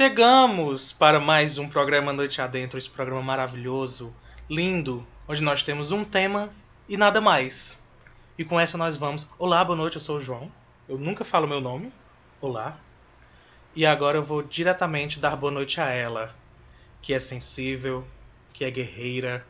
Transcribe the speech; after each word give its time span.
Chegamos 0.00 0.94
para 0.94 1.20
mais 1.20 1.58
um 1.58 1.68
programa 1.68 2.10
Noite 2.10 2.40
Adentro, 2.40 2.78
esse 2.78 2.88
programa 2.88 3.20
maravilhoso, 3.20 4.10
lindo, 4.48 5.06
onde 5.28 5.42
nós 5.42 5.62
temos 5.62 5.92
um 5.92 6.06
tema 6.06 6.48
e 6.88 6.96
nada 6.96 7.20
mais. 7.20 7.78
E 8.38 8.42
com 8.42 8.58
essa 8.58 8.78
nós 8.78 8.96
vamos. 8.96 9.28
Olá, 9.38 9.62
boa 9.62 9.76
noite, 9.76 9.96
eu 9.96 10.00
sou 10.00 10.16
o 10.16 10.20
João. 10.20 10.50
Eu 10.88 10.96
nunca 10.96 11.22
falo 11.22 11.46
meu 11.46 11.60
nome. 11.60 11.92
Olá. 12.40 12.78
E 13.76 13.84
agora 13.84 14.16
eu 14.16 14.24
vou 14.24 14.42
diretamente 14.42 15.20
dar 15.20 15.36
boa 15.36 15.52
noite 15.52 15.82
a 15.82 15.90
ela, 15.90 16.34
que 17.02 17.12
é 17.12 17.20
sensível, 17.20 18.02
que 18.54 18.64
é 18.64 18.70
guerreira, 18.70 19.46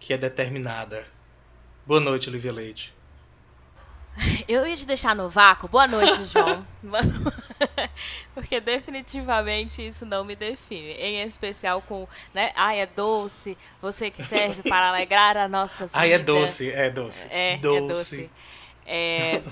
que 0.00 0.12
é 0.12 0.18
determinada. 0.18 1.06
Boa 1.86 2.00
noite, 2.00 2.28
Olivia 2.28 2.52
Leite. 2.52 2.92
Eu 4.48 4.66
ia 4.66 4.76
te 4.76 4.84
deixar 4.84 5.14
no 5.14 5.28
vácuo. 5.28 5.68
Boa 5.68 5.86
noite, 5.86 6.24
João. 6.24 6.66
Porque 8.34 8.60
definitivamente 8.60 9.86
isso 9.86 10.04
não 10.06 10.24
me 10.24 10.34
define. 10.34 10.92
Em 10.92 11.22
especial 11.22 11.82
com, 11.82 12.06
né? 12.34 12.52
Ai, 12.54 12.80
é 12.80 12.86
doce. 12.86 13.56
Você 13.80 14.10
que 14.10 14.22
serve 14.22 14.68
para 14.68 14.88
alegrar 14.90 15.36
a 15.36 15.48
nossa 15.48 15.86
vida. 15.86 15.98
Ai, 15.98 16.12
é 16.12 16.18
doce, 16.18 16.70
é 16.70 16.90
doce. 16.90 17.26
É 17.30 17.56
doce. 17.56 17.76
É 17.76 17.88
doce. 17.88 18.30
É 18.86 19.42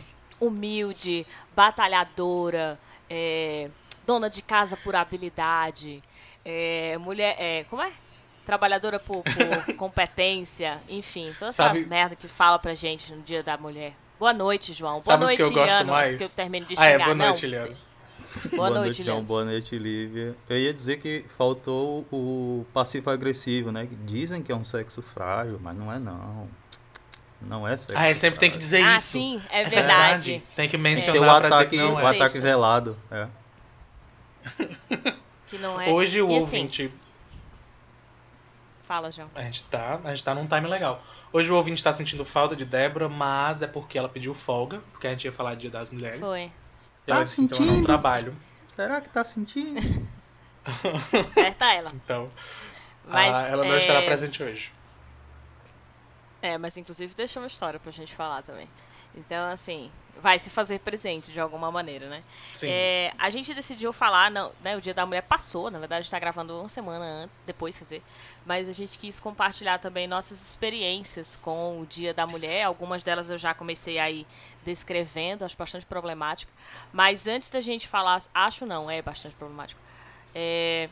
humilde, 0.41 1.27
batalhadora, 1.55 2.79
é, 3.09 3.71
dona 4.07 4.29
de 4.29 4.43
casa 4.43 4.77
por 4.77 4.95
habilidade, 4.95 6.03
é, 6.45 6.97
mulher. 6.99 7.37
É, 7.39 7.65
como 7.65 7.83
é? 7.83 7.93
Trabalhadora 8.45 8.99
por, 8.99 9.23
por 9.23 9.75
competência, 9.77 10.81
enfim, 10.89 11.35
todas 11.39 11.55
Sabe... 11.55 11.79
essas 11.79 11.89
merdas 11.89 12.19
que 12.19 12.29
fala 12.29 12.59
pra 12.59 12.75
gente 12.75 13.13
no 13.13 13.23
dia 13.23 13.43
da 13.43 13.57
mulher. 13.57 13.95
Boa 14.19 14.33
noite, 14.33 14.73
João. 14.73 14.95
Boa 14.95 15.03
Sabe 15.03 15.25
noite, 15.25 15.37
que 15.37 15.43
eu 15.43 15.51
gosto 15.51 15.85
mais? 15.87 16.15
que 16.17 16.25
eu 16.25 16.29
termine 16.29 16.67
de 16.67 16.77
xingar. 16.77 16.87
Ah, 16.87 16.91
é, 16.91 16.99
boa 16.99 17.15
noite, 17.15 17.47
Liano. 17.47 17.77
Boa, 18.51 18.69
boa 18.69 18.71
noite, 18.71 19.05
João. 19.05 19.23
Boa 19.23 19.45
noite, 19.45 19.79
Lívia. 19.79 20.35
Eu 20.49 20.59
ia 20.59 20.73
dizer 20.75 20.99
que 20.99 21.25
faltou 21.37 22.07
o 22.13 22.67
passivo-agressivo, 22.73 23.71
né? 23.71 23.89
Dizem 24.05 24.43
que 24.43 24.51
é 24.51 24.57
um 24.57 24.65
sexo 24.65 25.01
frágil, 25.03 25.59
mas 25.63 25.77
não 25.77 25.93
é 25.93 25.99
não. 25.99 26.49
Não 27.41 27.69
é 27.69 27.77
sexo 27.77 27.99
Ah, 27.99 28.09
é, 28.09 28.15
sempre 28.15 28.37
frágil. 28.37 28.41
tem 28.41 28.51
que 28.51 28.59
dizer 28.59 28.83
ah, 28.83 28.97
isso. 28.97 29.07
sim, 29.07 29.41
é 29.51 29.65
verdade. 29.65 30.43
Tem 30.57 30.69
que 30.69 30.77
mencionar 30.77 31.13
Tem 31.13 31.23
o 31.23 31.31
ataque, 31.31 31.77
não 31.77 31.95
o 31.95 32.01
é. 32.01 32.17
ataque 32.17 32.39
velado. 32.39 32.97
É. 33.11 33.29
Que 35.47 35.59
não 35.59 35.81
é. 35.81 35.91
Hoje 35.91 36.21
o 36.21 36.31
E 36.31 36.39
assim, 36.39 36.41
ouvinte... 36.41 36.91
Fala, 38.83 39.11
João. 39.11 39.31
A 39.35 39.43
gente, 39.43 39.63
tá, 39.65 40.01
a 40.03 40.11
gente 40.11 40.25
tá 40.25 40.35
num 40.35 40.47
time 40.47 40.67
legal. 40.67 41.03
Hoje 41.33 41.51
o 41.53 41.55
ouvinte 41.57 41.83
tá 41.83 41.93
sentindo 41.93 42.25
falta 42.25 42.57
de 42.57 42.65
Débora, 42.65 43.09
mas 43.09 43.63
é 43.63 43.67
porque 43.67 43.97
ela 43.97 44.09
pediu 44.09 44.35
folga, 44.35 44.81
porque 44.91 45.07
a 45.07 45.11
gente 45.11 45.25
ia 45.25 45.33
falar 45.33 45.55
Dia 45.55 45.71
das 45.71 45.91
Mulheres. 45.91 46.21
Foi. 46.21 46.51
Tá 47.07 47.17
ela 47.17 47.25
disse, 47.25 47.43
então 47.43 47.59
eu 47.59 47.65
não 47.65 47.73
sentindo? 47.73 47.87
trabalho. 47.87 48.37
Será 48.75 49.01
que 49.01 49.09
tá 49.09 49.23
sentindo? 49.23 49.81
Certa 51.35 51.73
ela. 51.73 51.93
Então, 51.95 52.27
Mas, 53.07 53.35
ah, 53.35 53.49
ela 53.49 53.65
não 53.65 53.75
é... 53.75 53.79
estará 53.79 54.03
presente 54.03 54.43
hoje. 54.43 54.73
É, 56.41 56.59
mas 56.59 56.77
inclusive 56.77 57.15
deixou 57.15 57.43
uma 57.43 57.47
história 57.47 57.81
pra 57.81 57.91
gente 57.91 58.15
falar 58.15 58.43
também. 58.43 58.69
Então, 59.15 59.51
assim, 59.51 59.91
vai 60.21 60.39
se 60.39 60.51
fazer 60.51 60.81
presente 60.81 61.33
de 61.33 61.41
alguma 61.41 61.71
maneira, 61.71 62.09
né? 62.09 62.23
Sim. 62.55 62.69
É, 62.71 63.13
a 63.19 63.31
gente 63.31 63.53
decidiu 63.53 63.93
falar, 63.93 64.31
não, 64.31 64.53
né, 64.63 64.77
o 64.77 64.81
Dia 64.81 64.95
da 64.95 65.05
Mulher 65.05 65.23
passou, 65.23 65.71
na 65.71 65.79
verdade 65.79 66.01
a 66.01 66.03
gente 66.03 66.11
tá 66.11 66.19
gravando 66.19 66.59
uma 66.59 66.69
semana 66.69 67.05
antes, 67.05 67.39
depois, 67.47 67.77
quer 67.79 67.85
dizer, 67.85 68.03
mas 68.47 68.69
a 68.69 68.73
gente 68.73 68.99
quis 68.99 69.21
compartilhar 69.21 69.79
também 69.79 70.07
nossas 70.07 70.41
experiências 70.41 71.37
com 71.43 71.81
o 71.81 71.87
Dia 71.87 72.15
da 72.15 72.27
Mulher, 72.27 72.63
algumas 72.65 73.03
delas 73.03 73.29
eu 73.29 73.39
já 73.39 73.53
comecei 73.55 73.99
aí 73.99 74.27
descrevendo, 74.65 75.45
acho 75.45 75.57
bastante 75.57 75.85
problemático, 75.85 76.53
mas 76.93 77.27
antes 77.27 77.51
da 77.51 77.61
gente 77.61 77.87
falar, 77.87 78.23
acho 78.35 78.65
não, 78.65 78.91
é 78.91 79.03
bastante 79.03 79.35
problemático, 79.35 79.81
é, 80.35 80.89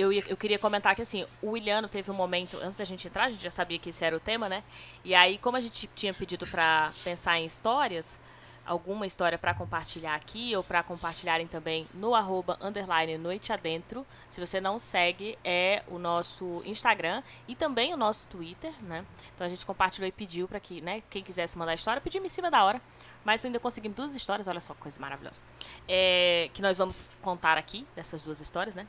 eu, 0.00 0.12
eu 0.12 0.36
queria 0.36 0.58
comentar 0.58 0.94
que 0.94 1.02
assim, 1.02 1.26
o 1.42 1.50
Williano 1.50 1.88
teve 1.88 2.10
um 2.10 2.14
momento, 2.14 2.56
antes 2.62 2.78
da 2.78 2.84
gente 2.84 3.06
entrar, 3.06 3.24
a 3.24 3.30
gente 3.30 3.42
já 3.42 3.50
sabia 3.50 3.78
que 3.78 3.90
esse 3.90 4.04
era 4.04 4.16
o 4.16 4.20
tema, 4.20 4.48
né? 4.48 4.62
E 5.04 5.14
aí, 5.14 5.38
como 5.38 5.56
a 5.56 5.60
gente 5.60 5.88
tinha 5.94 6.14
pedido 6.14 6.46
pra 6.46 6.92
pensar 7.04 7.38
em 7.38 7.44
histórias, 7.44 8.18
alguma 8.64 9.06
história 9.06 9.36
pra 9.36 9.52
compartilhar 9.52 10.14
aqui, 10.14 10.54
ou 10.56 10.62
pra 10.62 10.82
compartilharem 10.82 11.46
também 11.46 11.86
no 11.92 12.14
arroba 12.14 12.56
underline 12.60 13.18
noite 13.18 13.52
adentro. 13.52 14.06
Se 14.28 14.40
você 14.40 14.60
não 14.60 14.78
segue, 14.78 15.36
é 15.44 15.82
o 15.88 15.98
nosso 15.98 16.62
Instagram 16.64 17.22
e 17.48 17.54
também 17.54 17.92
o 17.92 17.96
nosso 17.96 18.26
Twitter, 18.28 18.72
né? 18.82 19.04
Então 19.34 19.46
a 19.46 19.50
gente 19.50 19.66
compartilhou 19.66 20.08
e 20.08 20.12
pediu 20.12 20.46
pra 20.46 20.60
que, 20.60 20.80
né, 20.80 21.02
quem 21.10 21.22
quisesse 21.22 21.58
mandar 21.58 21.74
história, 21.74 22.00
pedimos 22.00 22.30
em 22.30 22.34
cima 22.34 22.50
da 22.50 22.64
hora. 22.64 22.80
Mas 23.24 23.44
ainda 23.44 23.58
conseguimos 23.58 23.96
duas 23.96 24.14
histórias, 24.14 24.48
olha 24.48 24.60
só, 24.60 24.72
coisa 24.74 24.98
maravilhosa. 25.00 25.42
É, 25.88 26.48
que 26.54 26.62
nós 26.62 26.78
vamos 26.78 27.10
contar 27.20 27.58
aqui, 27.58 27.86
dessas 27.94 28.22
duas 28.22 28.40
histórias, 28.40 28.74
né? 28.74 28.86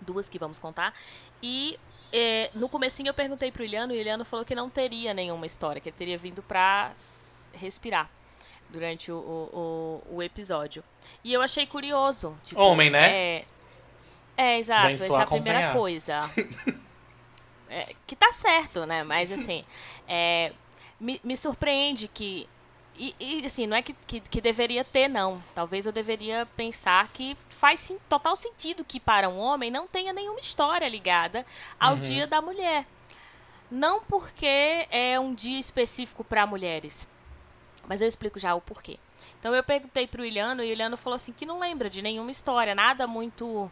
Duas 0.00 0.28
que 0.28 0.38
vamos 0.38 0.58
contar. 0.58 0.94
E 1.42 1.78
é, 2.12 2.50
no 2.54 2.68
comecinho 2.68 3.08
eu 3.08 3.14
perguntei 3.14 3.50
pro 3.52 3.64
Iliano 3.64 3.92
e 3.92 3.98
o 3.98 4.00
Iliano 4.00 4.24
falou 4.24 4.44
que 4.44 4.54
não 4.54 4.68
teria 4.68 5.14
nenhuma 5.14 5.46
história, 5.46 5.80
que 5.80 5.88
ele 5.88 5.96
teria 5.96 6.18
vindo 6.18 6.42
pra 6.42 6.92
respirar 7.54 8.08
durante 8.68 9.10
o, 9.10 9.16
o, 9.16 10.14
o- 10.16 10.22
episódio. 10.22 10.82
E 11.24 11.32
eu 11.32 11.42
achei 11.42 11.66
curioso. 11.66 12.36
tipo, 12.44 12.60
Homem, 12.60 12.88
né? 12.90 13.10
É, 13.10 13.44
é 14.36 14.58
exato, 14.58 14.86
Vem 14.86 14.94
essa 14.94 15.04
é 15.04 15.22
a 15.22 15.26
primeira 15.26 15.72
coisa. 15.72 16.30
É, 17.72 17.94
que 18.04 18.16
tá 18.16 18.32
certo, 18.32 18.84
né? 18.84 19.04
Mas 19.04 19.30
assim, 19.30 19.64
é, 20.08 20.52
me, 20.98 21.20
me 21.22 21.36
surpreende 21.36 22.08
que. 22.08 22.48
E, 22.96 23.14
e, 23.20 23.46
assim, 23.46 23.64
não 23.66 23.76
é 23.76 23.82
que, 23.82 23.92
que, 24.08 24.20
que 24.20 24.40
deveria 24.40 24.82
ter, 24.84 25.06
não. 25.06 25.40
Talvez 25.54 25.86
eu 25.86 25.92
deveria 25.92 26.46
pensar 26.56 27.06
que 27.08 27.36
faz 27.60 27.78
sim, 27.80 27.98
total 28.08 28.34
sentido 28.34 28.82
que 28.82 28.98
para 28.98 29.28
um 29.28 29.38
homem 29.38 29.70
não 29.70 29.86
tenha 29.86 30.14
nenhuma 30.14 30.40
história 30.40 30.88
ligada 30.88 31.44
ao 31.78 31.94
Uhum. 31.94 32.00
Dia 32.00 32.26
da 32.26 32.40
Mulher. 32.40 32.86
Não 33.70 34.00
porque 34.00 34.86
é 34.90 35.20
um 35.20 35.34
dia 35.34 35.60
específico 35.60 36.24
para 36.24 36.46
mulheres. 36.46 37.06
Mas 37.86 38.00
eu 38.00 38.08
explico 38.08 38.38
já 38.38 38.54
o 38.54 38.62
porquê. 38.62 38.98
Então 39.38 39.54
eu 39.54 39.62
perguntei 39.62 40.06
pro 40.06 40.24
Iliano 40.24 40.62
e 40.62 40.70
o 40.70 40.72
Iliano 40.72 40.96
falou 40.96 41.16
assim 41.16 41.32
que 41.32 41.44
não 41.44 41.58
lembra 41.60 41.90
de 41.90 42.00
nenhuma 42.00 42.30
história, 42.30 42.74
nada 42.74 43.06
muito 43.06 43.70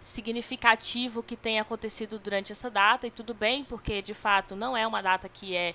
significativo 0.00 1.20
que 1.22 1.36
tenha 1.36 1.62
acontecido 1.62 2.20
durante 2.20 2.52
essa 2.52 2.70
data 2.70 3.08
e 3.08 3.10
tudo 3.10 3.34
bem, 3.34 3.64
porque 3.64 4.00
de 4.02 4.14
fato 4.14 4.54
não 4.54 4.76
é 4.76 4.86
uma 4.86 5.02
data 5.02 5.28
que 5.28 5.56
é, 5.56 5.74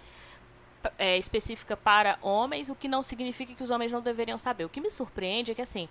é 0.97 1.17
específica 1.17 1.75
para 1.75 2.17
homens, 2.21 2.69
o 2.69 2.75
que 2.75 2.87
não 2.87 3.01
significa 3.01 3.53
que 3.53 3.63
os 3.63 3.69
homens 3.69 3.91
não 3.91 4.01
deveriam 4.01 4.39
saber. 4.39 4.63
O 4.63 4.69
que 4.69 4.79
me 4.79 4.89
surpreende 4.89 5.51
é 5.51 5.55
que 5.55 5.61
assim, 5.61 5.89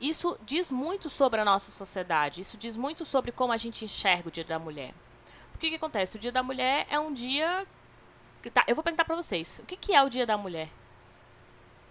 isso 0.00 0.38
diz 0.44 0.70
muito 0.70 1.08
sobre 1.08 1.40
a 1.40 1.44
nossa 1.44 1.70
sociedade, 1.70 2.40
isso 2.40 2.56
diz 2.56 2.76
muito 2.76 3.04
sobre 3.04 3.32
como 3.32 3.52
a 3.52 3.56
gente 3.56 3.84
enxerga 3.84 4.28
o 4.28 4.32
Dia 4.32 4.44
da 4.44 4.58
Mulher. 4.58 4.92
O 5.54 5.58
que, 5.58 5.70
que 5.70 5.76
acontece? 5.76 6.16
O 6.16 6.18
Dia 6.18 6.32
da 6.32 6.42
Mulher 6.42 6.86
é 6.90 6.98
um 6.98 7.12
dia. 7.12 7.66
Tá, 8.52 8.64
eu 8.66 8.74
vou 8.74 8.84
perguntar 8.84 9.04
pra 9.04 9.16
vocês: 9.16 9.60
o 9.62 9.66
que, 9.66 9.76
que 9.76 9.94
é 9.94 10.02
o 10.02 10.10
Dia 10.10 10.26
da 10.26 10.36
Mulher? 10.36 10.68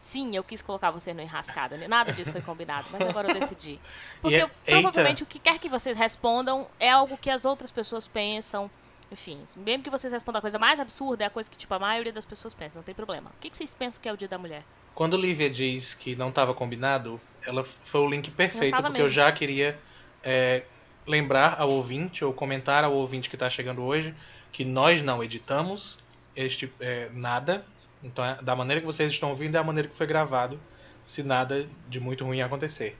Sim, 0.01 0.35
eu 0.35 0.43
quis 0.43 0.61
colocar 0.61 0.91
você 0.91 1.13
no 1.13 1.21
enrascada, 1.21 1.77
né? 1.77 1.87
nada 1.87 2.11
disso 2.11 2.31
foi 2.33 2.41
combinado, 2.41 2.87
mas 2.91 3.01
agora 3.07 3.29
eu 3.31 3.39
decidi. 3.39 3.79
Porque 4.21 4.35
é- 4.35 4.43
eu- 4.43 4.49
provavelmente 4.65 5.23
o 5.23 5.25
que 5.25 5.39
quer 5.39 5.57
que 5.59 5.69
vocês 5.69 5.97
respondam 5.97 6.67
é 6.77 6.89
algo 6.91 7.17
que 7.17 7.29
as 7.29 7.45
outras 7.45 7.71
pessoas 7.71 8.05
pensam. 8.05 8.69
Enfim, 9.13 9.39
mesmo 9.55 9.83
que 9.83 9.91
vocês 9.91 10.11
respondam 10.11 10.39
a 10.39 10.41
coisa 10.41 10.57
mais 10.57 10.79
absurda, 10.79 11.23
é 11.23 11.27
a 11.27 11.29
coisa 11.29 11.49
que 11.49 11.55
tipo, 11.55 11.71
a 11.71 11.77
maioria 11.77 12.11
das 12.11 12.25
pessoas 12.25 12.51
pensa, 12.51 12.79
não 12.79 12.83
tem 12.83 12.95
problema. 12.95 13.29
O 13.29 13.39
que, 13.39 13.47
que 13.51 13.55
vocês 13.55 13.75
pensam 13.75 14.01
que 14.01 14.09
é 14.09 14.13
o 14.13 14.17
Dia 14.17 14.27
da 14.27 14.39
Mulher? 14.39 14.63
Quando 14.95 15.15
Lívia 15.15 15.51
diz 15.51 15.93
que 15.93 16.15
não 16.15 16.29
estava 16.29 16.51
combinado, 16.53 17.21
ela 17.45 17.63
foi 17.63 18.01
o 18.01 18.09
link 18.09 18.31
perfeito, 18.31 18.75
porque 18.75 18.87
eu 18.87 19.05
mesmo. 19.05 19.09
já 19.11 19.31
queria 19.31 19.77
é, 20.23 20.63
lembrar 21.05 21.59
ao 21.59 21.69
ouvinte, 21.69 22.25
ou 22.25 22.33
comentar 22.33 22.83
ao 22.83 22.91
ouvinte 22.91 23.29
que 23.29 23.35
está 23.35 23.49
chegando 23.51 23.83
hoje, 23.83 24.15
que 24.51 24.65
nós 24.65 25.03
não 25.03 25.23
editamos 25.23 25.99
este 26.35 26.71
é, 26.79 27.09
nada. 27.13 27.63
Então, 28.03 28.25
é- 28.25 28.41
da 28.41 28.55
maneira 28.55 28.81
que 28.81 28.87
vocês 28.87 29.11
estão 29.11 29.29
ouvindo, 29.29 29.55
é 29.55 29.59
a 29.59 29.63
maneira 29.63 29.87
que 29.87 29.95
foi 29.95 30.07
gravado, 30.07 30.59
se 31.03 31.21
nada 31.21 31.67
de 31.87 31.99
muito 31.99 32.25
ruim 32.25 32.41
acontecer. 32.41 32.97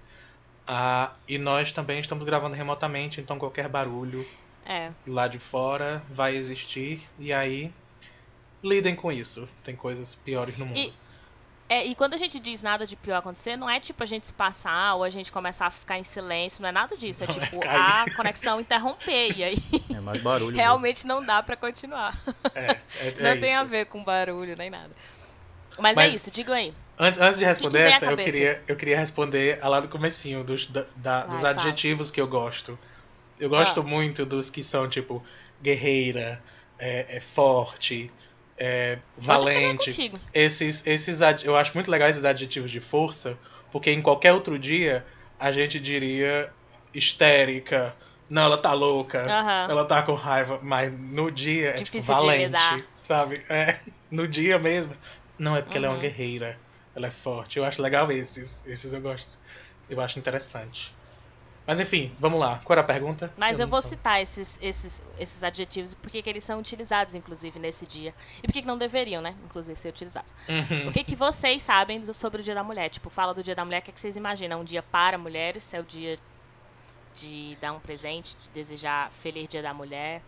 Ah, 0.68 1.12
e 1.28 1.40
nós 1.40 1.72
também 1.72 2.00
estamos 2.00 2.24
gravando 2.24 2.56
remotamente, 2.56 3.20
então 3.20 3.40
qualquer 3.40 3.68
barulho 3.68 4.26
É, 4.66 4.92
lá 5.08 5.28
de 5.28 5.40
fora 5.40 6.02
vai 6.10 6.36
existir, 6.36 7.02
e 7.20 7.34
aí 7.34 7.72
lidem 8.64 8.96
com 8.96 9.12
isso. 9.12 9.48
Tem 9.64 9.76
coisas 9.76 10.16
piores 10.16 10.58
no 10.58 10.66
mundo. 10.66 10.78
E- 10.78 10.94
é, 11.70 11.86
e 11.86 11.96
quando 11.96 12.14
a 12.14 12.18
gente 12.18 12.40
diz 12.40 12.62
nada 12.62 12.86
de 12.86 12.96
pior 12.96 13.18
acontecer, 13.18 13.56
não 13.58 13.70
é 13.70 13.80
tipo 13.80 14.04
a 14.04 14.06
gente 14.06 14.28
se 14.28 14.34
passar 14.34 14.96
ou 14.96 15.04
a 15.04 15.10
gente 15.10 15.32
começar 15.32 15.66
a 15.66 15.72
ficar 15.72 15.98
em 15.98 16.04
silêncio, 16.04 16.62
não 16.62 16.70
é 16.70 16.72
nada 16.72 16.96
disso. 16.96 17.24
É 17.24 17.28
Não, 17.28 17.36
é 17.36 17.40
tipo 17.40 17.60
cair. 17.60 18.12
a 18.12 18.16
conexão 18.16 18.60
interromper. 18.60 19.36
E 19.38 19.44
aí 19.44 19.58
É 19.90 20.00
mais 20.00 20.22
barulho. 20.22 20.48
mesmo. 20.48 20.62
realmente 20.62 21.08
não 21.08 21.26
dá 21.26 21.42
pra 21.42 21.56
continuar. 21.56 22.16
É, 22.54 22.78
é, 23.00 23.14
não 23.20 23.30
é 23.30 23.36
tem 23.38 23.52
isso. 23.52 23.60
a 23.60 23.64
ver 23.64 23.86
com 23.88 24.04
barulho 24.04 24.56
nem 24.56 24.70
nada. 24.70 24.92
Mas, 25.80 25.96
Mas- 25.96 26.14
é 26.14 26.16
isso, 26.16 26.30
diga 26.32 26.54
aí. 26.54 26.74
Antes, 27.00 27.20
antes 27.20 27.40
de 27.40 27.46
responder 27.46 27.80
vem 27.80 27.88
à 27.94 27.96
essa, 27.96 28.06
eu 28.06 28.18
queria, 28.18 28.64
eu 28.68 28.76
queria 28.76 29.00
responder 29.00 29.60
lá 29.64 29.80
do 29.80 29.88
comecinho 29.88 30.44
dos, 30.44 30.68
da- 30.68 30.86
da- 30.96 31.26
dos 31.26 31.42
Vai, 31.42 31.52
adjetivos 31.52 32.12
que 32.12 32.22
eu 32.22 32.28
gosto. 32.28 32.78
Eu 33.44 33.50
gosto 33.50 33.82
Ah. 33.82 33.84
muito 33.84 34.26
dos 34.26 34.50
que 34.50 34.64
são, 34.64 34.88
tipo, 34.88 35.22
guerreira, 35.62 36.42
é, 36.80 37.18
é 37.18 37.20
forte, 37.20 38.10
é, 38.58 38.98
valente. 39.18 40.10
Esses, 40.34 40.88
esses, 40.88 41.20
eu 41.44 41.58
acho 41.58 41.74
muito 41.74 41.92
legais 41.92 42.16
esses 42.16 42.24
adjetivos 42.24 42.72
de 42.72 42.80
força, 42.80 43.38
porque 43.70 43.92
em 43.92 44.02
qualquer 44.02 44.32
outro 44.32 44.58
dia 44.58 45.06
a 45.38 45.52
gente 45.52 45.78
diria 45.78 46.50
histérica. 46.94 47.94
Não, 48.30 48.44
ela 48.44 48.58
tá 48.58 48.72
louca. 48.72 49.22
Aham. 49.28 49.68
Ela 49.72 49.84
tá 49.86 50.02
com 50.04 50.14
raiva. 50.14 50.60
Mas 50.64 50.90
no 50.98 51.30
dia 51.30 51.72
é 51.72 51.74
tipo, 51.74 51.84
Difícil 51.84 52.16
valente. 52.16 52.86
Sabe? 53.02 53.44
É, 53.50 53.78
no 54.10 54.26
dia 54.26 54.58
mesmo. 54.58 54.96
Não, 55.38 55.58
é 55.58 55.62
porque 55.62 55.78
ela 55.78 55.88
é 55.88 55.90
uma 55.90 55.96
Uhum. 55.96 56.02
guerreira. 56.02 56.58
Ela 56.96 57.08
é 57.08 57.12
forte. 57.12 57.58
Eu 57.58 57.66
acho 57.66 57.82
legal 57.82 58.10
esses. 58.10 58.64
Esses 58.66 58.94
eu 58.94 59.02
gosto. 59.02 59.38
Eu 59.90 60.00
acho 60.00 60.18
interessante. 60.18 60.96
Mas 61.66 61.80
enfim, 61.80 62.14
vamos 62.20 62.40
lá. 62.40 62.60
Qual 62.64 62.74
era 62.76 62.82
a 62.82 62.84
pergunta? 62.84 63.32
Mas 63.38 63.58
eu 63.58 63.66
não 63.66 63.72
vou 63.72 63.82
tô- 63.82 63.88
citar 63.88 64.22
esses, 64.22 64.60
esses, 64.62 65.02
esses 65.18 65.44
adjetivos 65.44 65.94
porque 65.94 66.22
que 66.22 66.30
eles 66.30 66.44
são 66.44 66.60
utilizados, 66.60 67.14
inclusive, 67.16 67.58
nesse 67.58 67.88
dia. 67.88 68.14
E 68.40 68.48
por 68.48 68.52
que 68.54 68.62
não 68.64 68.78
deveriam, 68.78 69.22
né? 69.22 69.34
Inclusive, 69.46 69.80
ser 69.80 69.90
utilizados. 69.90 70.34
Uhum. 70.50 70.90
O 70.90 70.92
que, 70.92 71.04
que 71.06 71.16
vocês 71.16 71.64
sabem 71.64 72.02
do- 72.02 72.14
sobre 72.14 72.42
o 72.42 72.44
Dia 72.44 72.54
da 72.56 72.64
Mulher? 72.64 72.90
Tipo, 72.90 73.10
fala 73.10 73.34
do 73.34 73.42
Dia 73.42 73.56
da 73.56 73.64
Mulher, 73.64 73.80
o 73.80 73.82
que, 73.82 73.92
que 73.94 74.00
vocês 74.00 74.16
imaginam? 74.18 74.60
Um 74.60 74.64
dia 74.66 74.84
para 74.84 75.18
mulheres? 75.18 75.74
É 75.74 75.80
o 75.80 75.84
dia 75.84 76.20
de 77.16 77.58
dar 77.62 77.72
um 77.72 77.80
presente, 77.80 78.36
de 78.44 78.50
desejar 78.50 79.10
feliz 79.12 79.48
Dia 79.48 79.62
da 79.62 79.74
Mulher? 79.74 80.22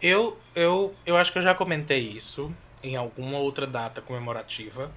Eu, 0.00 0.38
eu, 0.54 0.94
eu 1.04 1.16
acho 1.16 1.32
que 1.32 1.38
eu 1.38 1.42
já 1.42 1.54
comentei 1.54 2.00
isso 2.00 2.54
em 2.82 2.96
alguma 2.96 3.38
outra 3.38 3.66
data 3.66 4.00
comemorativa. 4.00 4.90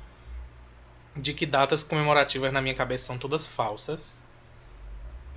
De 1.15 1.33
que 1.33 1.45
datas 1.45 1.83
comemorativas 1.83 2.53
na 2.53 2.61
minha 2.61 2.75
cabeça 2.75 3.05
são 3.07 3.17
todas 3.17 3.47
falsas. 3.47 4.19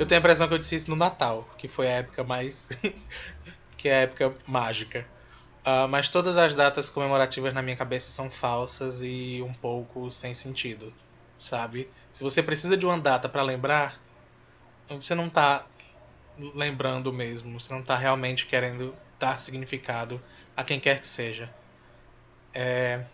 Eu 0.03 0.07
tenho 0.07 0.19
a 0.19 0.23
impressão 0.23 0.49
que 0.49 0.55
eu 0.55 0.59
disse 0.59 0.75
isso 0.75 0.91
no 0.91 0.97
Natal, 0.97 1.47
que 1.57 1.69
foi 1.69 1.87
a 1.87 1.99
época 1.99 2.25
mais. 2.25 2.67
que 3.79 3.89
é 3.89 3.95
a 3.95 4.01
época 4.01 4.35
mágica. 4.45 5.07
Ah, 5.65 5.87
mas 5.87 6.09
todas 6.09 6.37
as 6.37 6.57
datas 6.57 6.91
comemorativas 6.91 7.55
na 7.55 7.63
minha 7.63 7.77
cabeça 7.77 8.11
são 8.11 8.29
falsas 8.29 9.01
e 9.05 9.41
um 9.43 9.55
pouco 9.55 10.11
sem 10.11 10.35
sentido, 10.35 10.93
sabe? 11.39 11.89
Se 12.11 12.25
você 12.25 12.43
precisa 12.43 12.77
de 12.77 12.85
uma 12.85 12.99
data 12.99 13.29
pra 13.29 13.43
lembrar, 13.43 13.97
você 14.89 15.15
não 15.15 15.31
tá 15.31 15.65
lembrando 16.53 17.13
mesmo, 17.13 17.61
você 17.61 17.73
não 17.73 17.81
tá 17.81 17.97
realmente 17.97 18.47
querendo 18.47 18.93
dar 19.21 19.39
significado 19.39 20.21
a 20.57 20.65
quem 20.65 20.81
quer 20.81 21.01
que 21.01 21.07
seja. 21.07 21.49
É... 22.53 23.05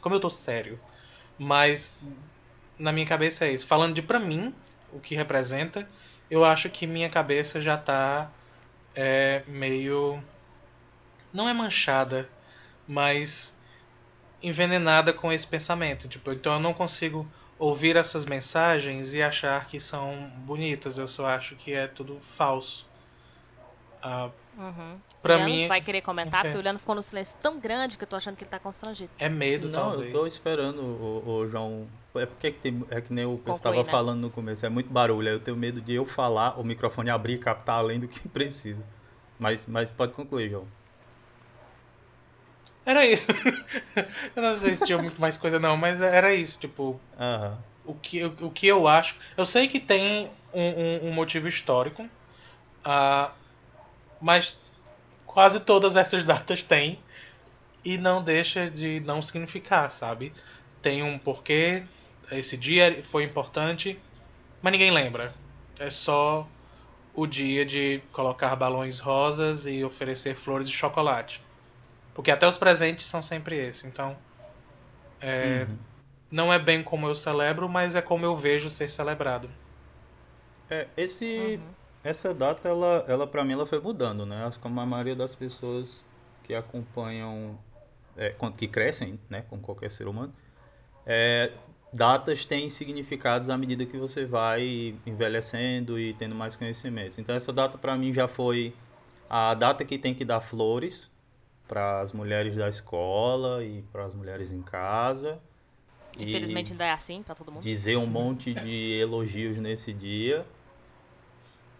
Como 0.00 0.14
eu 0.14 0.20
tô 0.20 0.30
sério, 0.30 0.80
mas 1.38 1.98
na 2.78 2.92
minha 2.92 3.06
cabeça 3.06 3.44
é 3.44 3.52
isso. 3.52 3.66
Falando 3.66 3.94
de 3.94 4.00
pra 4.00 4.18
mim, 4.18 4.54
o 4.96 5.00
que 5.00 5.14
representa, 5.14 5.88
eu 6.30 6.44
acho 6.44 6.68
que 6.70 6.86
minha 6.86 7.08
cabeça 7.10 7.60
já 7.60 7.76
tá 7.76 8.30
é, 8.94 9.42
meio. 9.46 10.22
Não 11.32 11.48
é 11.48 11.52
manchada, 11.52 12.28
mas 12.88 13.54
envenenada 14.42 15.12
com 15.12 15.32
esse 15.32 15.46
pensamento. 15.46 16.08
Tipo, 16.08 16.32
então 16.32 16.54
eu 16.54 16.60
não 16.60 16.72
consigo 16.72 17.26
ouvir 17.58 17.96
essas 17.96 18.24
mensagens 18.24 19.12
e 19.14 19.22
achar 19.22 19.66
que 19.66 19.80
são 19.80 20.30
bonitas. 20.38 20.98
Eu 20.98 21.08
só 21.08 21.26
acho 21.26 21.56
que 21.56 21.72
é 21.72 21.86
tudo 21.86 22.20
falso. 22.20 22.86
Ah, 24.02 24.30
Uhum. 24.58 24.98
Pra 25.22 25.34
o 25.34 25.36
Leandro 25.36 25.54
mim- 25.54 25.68
vai 25.68 25.82
querer 25.82 26.00
comentar, 26.00 26.40
Ok. 26.40 26.50
porque 26.50 26.58
o 26.60 26.62
Leandro 26.62 26.80
ficou 26.80 26.94
no 26.94 27.02
silêncio 27.02 27.36
tão 27.42 27.58
grande 27.60 27.98
que 27.98 28.04
eu 28.04 28.08
tô 28.08 28.16
achando 28.16 28.36
que 28.36 28.44
ele 28.44 28.50
tá 28.50 28.58
constrangido. 28.58 29.10
é 29.18 29.28
medo, 29.28 29.66
Não, 29.68 29.74
talvez. 29.90 30.06
eu 30.14 30.18
tô 30.20 30.26
esperando 30.26 30.80
o, 30.80 31.28
o 31.40 31.46
João. 31.46 31.86
É 32.18 32.26
porque 32.26 32.52
que 32.52 32.58
tem, 32.58 32.84
é 32.90 33.00
que 33.00 33.12
nem 33.12 33.24
o 33.24 33.38
que 33.38 33.48
eu 33.48 33.52
estava 33.52 33.82
né? 33.82 33.84
falando 33.84 34.20
no 34.20 34.30
começo, 34.30 34.64
é 34.66 34.68
muito 34.68 34.90
barulho. 34.92 35.28
Aí 35.28 35.34
eu 35.34 35.40
tenho 35.40 35.56
medo 35.56 35.80
de 35.80 35.94
eu 35.94 36.04
falar, 36.04 36.58
o 36.58 36.64
microfone 36.64 37.10
abrir 37.10 37.34
e 37.34 37.38
captar 37.38 37.76
além 37.78 38.00
do 38.00 38.08
que 38.08 38.26
precisa. 38.28 38.84
Mas, 39.38 39.66
mas 39.66 39.90
pode 39.90 40.12
concluir, 40.12 40.50
João. 40.50 40.66
Era 42.84 43.04
isso. 43.04 43.26
eu 44.34 44.42
não 44.42 44.54
sei 44.56 44.74
se 44.74 44.84
tinha 44.86 44.98
muito 44.98 45.20
mais 45.20 45.36
coisa, 45.36 45.58
não, 45.58 45.76
mas 45.76 46.00
era 46.00 46.32
isso. 46.34 46.58
Tipo, 46.58 47.00
Aham. 47.18 47.58
o 47.84 47.94
que, 47.94 48.24
o, 48.24 48.36
o 48.46 48.50
que 48.50 48.66
eu 48.66 48.86
acho. 48.86 49.16
Eu 49.36 49.46
sei 49.46 49.68
que 49.68 49.80
tem 49.80 50.30
um, 50.52 50.60
um- 50.60 51.08
um 51.08 51.12
motivo 51.12 51.48
histórico, 51.48 52.08
ah, 52.84 53.32
mas 54.20 54.58
quase 55.26 55.60
todas 55.60 55.96
essas 55.96 56.24
datas 56.24 56.62
têm 56.62 56.98
e 57.84 57.98
não 57.98 58.22
deixa 58.22 58.70
de 58.70 59.00
não 59.00 59.22
significar, 59.22 59.90
sabe? 59.90 60.32
Tem 60.82 61.02
um 61.02 61.18
porquê, 61.18 61.84
esse 62.32 62.56
dia 62.56 63.02
foi 63.04 63.24
importante, 63.24 63.98
mas 64.62 64.72
ninguém 64.72 64.90
lembra. 64.90 65.34
É 65.78 65.90
só 65.90 66.48
o 67.14 67.26
dia 67.26 67.64
de 67.66 68.00
colocar 68.12 68.56
balões 68.56 69.00
rosas 69.00 69.66
e 69.66 69.84
oferecer 69.84 70.34
flores 70.36 70.68
de 70.68 70.74
chocolate. 70.76 71.42
Porque 72.14 72.30
até 72.30 72.46
os 72.46 72.58
presentes 72.58 73.06
são 73.06 73.22
sempre 73.22 73.56
esse. 73.56 73.86
Então, 73.86 74.16
é, 75.20 75.68
Uhum. 75.68 75.78
não 76.30 76.52
é 76.52 76.58
bem 76.58 76.82
como 76.82 77.06
eu 77.06 77.14
celebro, 77.16 77.68
mas 77.68 77.94
é 77.94 78.02
como 78.02 78.24
eu 78.24 78.36
vejo 78.36 78.68
ser 78.70 78.90
celebrado. 78.90 79.48
É, 80.68 80.88
esse, 80.96 81.60
Uhum. 81.60 81.74
essa 82.02 82.34
data, 82.34 82.68
ela, 82.68 83.04
ela 83.08 83.26
para 83.26 83.44
mim, 83.44 83.52
ela 83.52 83.66
foi 83.66 83.80
mudando, 83.80 84.26
né? 84.26 84.44
Acho 84.44 84.58
que 84.58 84.66
a 84.66 84.70
maioria 84.70 85.14
das 85.14 85.34
pessoas 85.34 86.04
que 86.44 86.54
acompanham, 86.54 87.58
é, 88.16 88.34
que 88.56 88.68
crescem, 88.68 89.18
né, 89.28 89.42
como 89.48 89.60
qualquer 89.62 89.90
ser 89.90 90.06
humano, 90.06 90.32
é, 91.04 91.52
datas 91.92 92.44
têm 92.46 92.68
significados 92.70 93.48
à 93.48 93.56
medida 93.56 93.86
que 93.86 93.96
você 93.96 94.24
vai 94.24 94.94
envelhecendo 95.06 95.98
e 95.98 96.12
tendo 96.14 96.34
mais 96.34 96.56
conhecimentos. 96.56 97.18
Então, 97.18 97.34
essa 97.34 97.52
data 97.52 97.78
para 97.78 97.96
mim 97.96 98.12
já 98.12 98.28
foi 98.28 98.72
a 99.30 99.54
data 99.54 99.84
que 99.84 99.98
tem 99.98 100.14
que 100.14 100.24
dar 100.24 100.40
flores 100.40 101.10
para 101.66 102.00
as 102.00 102.12
mulheres 102.12 102.54
da 102.56 102.68
escola 102.68 103.64
e 103.64 103.82
para 103.92 104.04
as 104.04 104.14
mulheres 104.14 104.50
em 104.50 104.62
casa. 104.62 105.38
E- 106.18 106.24
Infelizmente 106.30 106.72
ainda 106.72 106.84
é 106.84 106.92
assim 106.92 107.22
pra 107.22 107.34
todo 107.34 107.50
mundo. 107.52 107.62
dizer 107.62 107.96
um 107.96 108.06
monte 108.06 108.54
de 108.54 108.92
elogios 109.00 109.56
nesse 109.58 109.92
dia. 109.92 110.44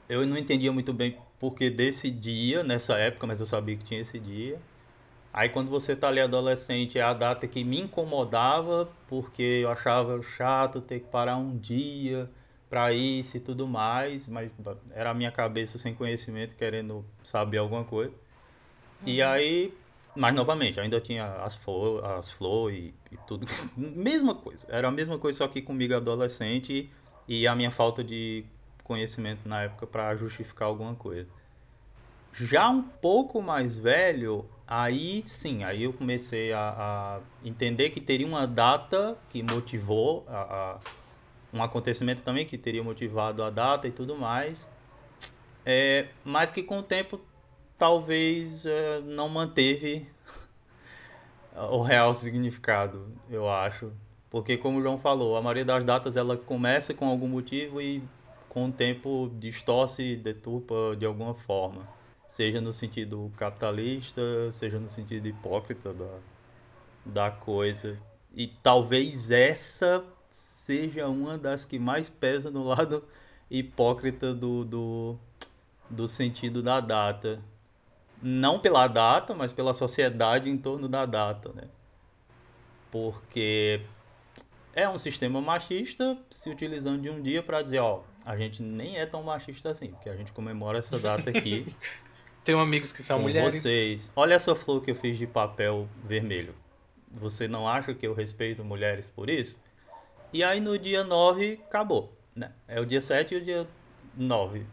Eu 0.09 0.27
não 0.27 0.37
entendia 0.37 0.73
muito 0.73 0.93
bem 0.93 1.17
porque 1.39 1.69
desse 1.69 2.11
dia, 2.11 2.63
nessa 2.63 2.97
época, 2.97 3.27
mas 3.27 3.41
eu 3.41 3.47
sabia 3.47 3.77
que 3.77 3.85
tinha 3.85 4.01
esse 4.01 4.19
dia. 4.19 4.59
Aí 5.37 5.51
quando 5.51 5.69
você 5.69 5.95
tá 5.95 6.09
ali 6.09 6.19
adolescente, 6.19 6.99
é 6.99 7.03
a 7.03 7.13
data 7.13 7.47
que 7.47 7.63
me 7.63 7.79
incomodava, 7.79 8.89
porque 9.07 9.43
eu 9.43 9.71
achava 9.71 10.23
chato 10.23 10.81
ter 10.81 11.01
que 11.01 11.11
parar 11.11 11.37
um 11.37 11.55
dia 11.55 12.27
pra 12.71 12.91
isso 12.95 13.37
e 13.37 13.41
tudo 13.41 13.67
mais, 13.67 14.27
mas 14.27 14.55
era 14.93 15.11
a 15.11 15.15
minha 15.15 15.31
cabeça 15.31 15.77
sem 15.77 15.95
conhecimento, 15.95 16.55
querendo 16.55 17.05
saber 17.23 17.59
alguma 17.59 17.85
coisa. 17.85 18.15
E 19.05 19.21
aí, 19.21 19.75
mas 20.17 20.35
novamente, 20.35 20.81
ainda 20.81 20.99
tinha 21.03 21.27
as 21.43 21.55
flores, 21.55 22.03
as 22.03 22.31
flores 22.31 22.95
e, 23.13 23.15
e 23.15 23.19
tudo. 23.29 23.47
mesma 23.77 24.35
coisa. 24.35 24.67
Era 24.71 24.89
a 24.89 24.91
mesma 24.91 25.19
coisa, 25.19 25.37
só 25.37 25.49
que 25.49 25.61
comigo 25.61 25.95
adolescente 25.95 26.89
e 27.29 27.47
a 27.47 27.55
minha 27.55 27.71
falta 27.71 28.03
de 28.03 28.43
conhecimento 28.83 29.47
na 29.47 29.65
época 29.65 29.87
para 29.87 30.17
justificar 30.17 30.67
alguma 30.69 30.95
coisa. 30.95 31.29
Já 32.33 32.71
um 32.71 32.83
pouco 32.83 33.43
mais 33.43 33.77
velho, 33.77 34.49
aí 34.67 35.23
sim, 35.27 35.65
aí 35.65 35.85
eu 35.85 35.93
comecei 35.93 36.53
a, 36.53 36.61
a 36.61 37.21
entender 37.45 37.91
que 37.91 38.01
teria 38.01 38.27
uma 38.27 38.47
data 38.47 39.17
que 39.31 39.43
motivou 39.43 40.25
a, 40.29 40.41
a- 40.75 40.79
um 41.53 41.63
acontecimento 41.63 42.23
também 42.23 42.45
que 42.47 42.59
teria 42.59 42.83
motivado 42.83 43.43
a 43.43 43.51
data 43.51 43.89
e 43.89 43.91
tudo 43.93 44.17
mais. 44.17 44.69
É, 45.65 46.09
mas 46.25 46.53
que 46.53 46.63
com 46.63 46.79
o 46.79 46.83
tempo 46.83 47.21
talvez 47.79 48.67
é, 48.67 49.01
não 49.03 49.29
manteve 49.29 50.07
o 51.71 51.83
real 51.83 52.13
significado, 52.15 53.07
eu 53.31 53.49
acho. 53.49 53.93
Porque 54.31 54.57
como 54.57 54.79
o 54.79 54.83
João 54.83 54.99
falou, 54.99 55.37
a 55.37 55.43
maioria 55.43 55.65
das 55.65 55.85
datas 55.85 56.17
ela 56.17 56.37
começa 56.37 56.93
com 56.93 57.07
algum 57.07 57.29
motivo 57.29 57.81
e 57.81 58.03
com 58.49 58.67
o 58.67 58.73
tempo 58.73 59.31
distorce, 59.39 60.17
deturpa 60.17 60.97
de 60.99 61.07
alguma 61.07 61.35
forma. 61.35 61.87
Seja 62.29 62.61
no 62.61 62.73
sentido 62.73 63.33
capitalista, 63.37 64.51
seja 64.51 64.79
no 64.79 64.89
sentido 64.89 65.27
hipócrita 65.27 65.93
da, 65.93 66.19
da 67.05 67.31
coisa. 67.31 67.99
E 68.35 68.47
talvez 68.47 69.31
essa 69.31 70.05
seja 70.31 71.09
uma 71.09 71.39
das 71.39 71.65
que 71.65 71.79
mais 71.79 72.09
pesa 72.09 72.51
no 72.51 72.65
lado 72.65 73.03
hipócrita 73.51 74.35
do, 74.35 74.65
do, 74.65 75.19
do 75.89 76.07
sentido 76.07 76.63
da 76.63 76.81
data. 76.81 77.41
Não 78.21 78.59
pela 78.59 78.89
data, 78.89 79.35
mas 79.35 79.53
pela 79.53 79.73
sociedade 79.73 80.51
em 80.51 80.59
torno 80.59 80.89
da 80.89 81.07
data, 81.07 81.53
né? 81.55 81.65
Porque 82.91 83.81
é 84.75 84.89
um 84.89 84.99
sistema 84.99 85.41
machista 85.41 86.19
se 86.29 86.51
utilizando 86.51 87.01
de 87.01 87.09
um 87.09 87.23
dia 87.23 87.43
para 87.43 87.63
dizer, 87.63 87.79
ó, 87.79 88.03
a 88.25 88.37
gente 88.37 88.63
nem 88.63 88.99
é 88.99 89.07
tão 89.07 89.23
machista 89.23 89.71
assim, 89.71 89.89
porque 89.89 90.11
a 90.11 90.17
gente 90.17 90.33
comemora 90.33 90.79
essa 90.79 90.99
data 90.99 91.31
aqui 91.31 91.75
Tenho 92.47 92.61
amigos 92.61 92.93
que 92.93 93.03
são 93.03 93.19
com 93.19 93.25
mulheres. 93.25 93.57
vocês. 93.57 94.13
Olha 94.15 94.35
essa 94.35 94.55
flor 94.55 94.81
que 94.81 94.93
eu 94.93 94.95
fiz 94.95 95.19
de 95.19 95.27
papel 95.27 95.89
vermelho. 96.05 96.55
Você 97.11 97.49
não 97.49 97.69
acha 97.69 97.93
que 97.93 98.07
eu 98.07 98.15
respeito 98.15 98.65
mulheres 98.65 99.11
por 99.11 99.29
isso? 99.29 99.59
E 100.33 100.45
aí 100.45 100.61
no 100.61 100.79
dia 100.79 101.03
9 101.03 101.61
acabou, 101.67 102.17
né? 102.35 102.53
É 102.69 102.81
o 102.81 102.87
dia 102.87 103.01
7 103.01 103.35
e 103.35 103.39
o 103.39 103.45
dia 103.45 103.67
9. 104.17 104.65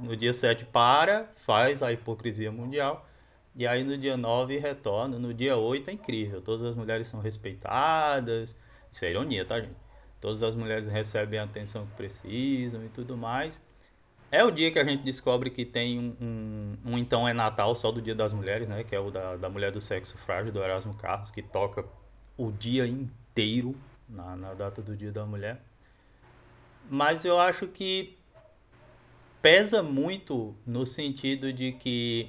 No 0.00 0.16
dia 0.16 0.32
7 0.32 0.64
para, 0.66 1.28
faz 1.38 1.82
a 1.82 1.92
hipocrisia 1.92 2.52
mundial. 2.52 3.04
E 3.56 3.66
aí 3.66 3.82
no 3.82 3.98
dia 3.98 4.16
9 4.16 4.56
retorna. 4.58 5.18
No 5.18 5.34
dia 5.34 5.56
8 5.56 5.90
é 5.90 5.92
incrível. 5.94 6.40
Todas 6.40 6.64
as 6.64 6.76
mulheres 6.76 7.08
são 7.08 7.20
respeitadas. 7.20 8.54
Isso 8.92 9.04
é 9.04 9.10
ironia, 9.10 9.44
tá, 9.44 9.60
gente? 9.60 9.74
todas 10.20 10.42
as 10.42 10.56
mulheres 10.56 10.88
recebem 10.88 11.38
a 11.38 11.44
atenção 11.44 11.86
que 11.86 11.92
precisam 11.92 12.84
e 12.84 12.88
tudo 12.88 13.16
mais. 13.16 13.60
É 14.30 14.44
o 14.44 14.50
dia 14.50 14.70
que 14.70 14.78
a 14.78 14.84
gente 14.84 15.02
descobre 15.02 15.48
que 15.48 15.64
tem 15.64 15.98
um, 15.98 16.16
um, 16.20 16.92
um, 16.92 16.98
Então 16.98 17.26
é 17.26 17.32
Natal 17.32 17.74
só 17.74 17.90
do 17.90 18.02
Dia 18.02 18.14
das 18.14 18.32
Mulheres, 18.32 18.68
né? 18.68 18.84
Que 18.84 18.94
é 18.94 19.00
o 19.00 19.10
da, 19.10 19.36
da 19.36 19.48
Mulher 19.48 19.72
do 19.72 19.80
Sexo 19.80 20.18
Frágil, 20.18 20.52
do 20.52 20.62
Erasmo 20.62 20.94
Carlos, 20.94 21.30
que 21.30 21.42
toca 21.42 21.84
o 22.36 22.52
dia 22.52 22.86
inteiro 22.86 23.74
na, 24.08 24.36
na 24.36 24.54
data 24.54 24.82
do 24.82 24.94
Dia 24.94 25.10
da 25.10 25.24
Mulher. 25.24 25.62
Mas 26.90 27.24
eu 27.24 27.40
acho 27.40 27.66
que 27.68 28.18
pesa 29.40 29.82
muito 29.82 30.54
no 30.66 30.84
sentido 30.84 31.52
de 31.52 31.72
que. 31.72 32.28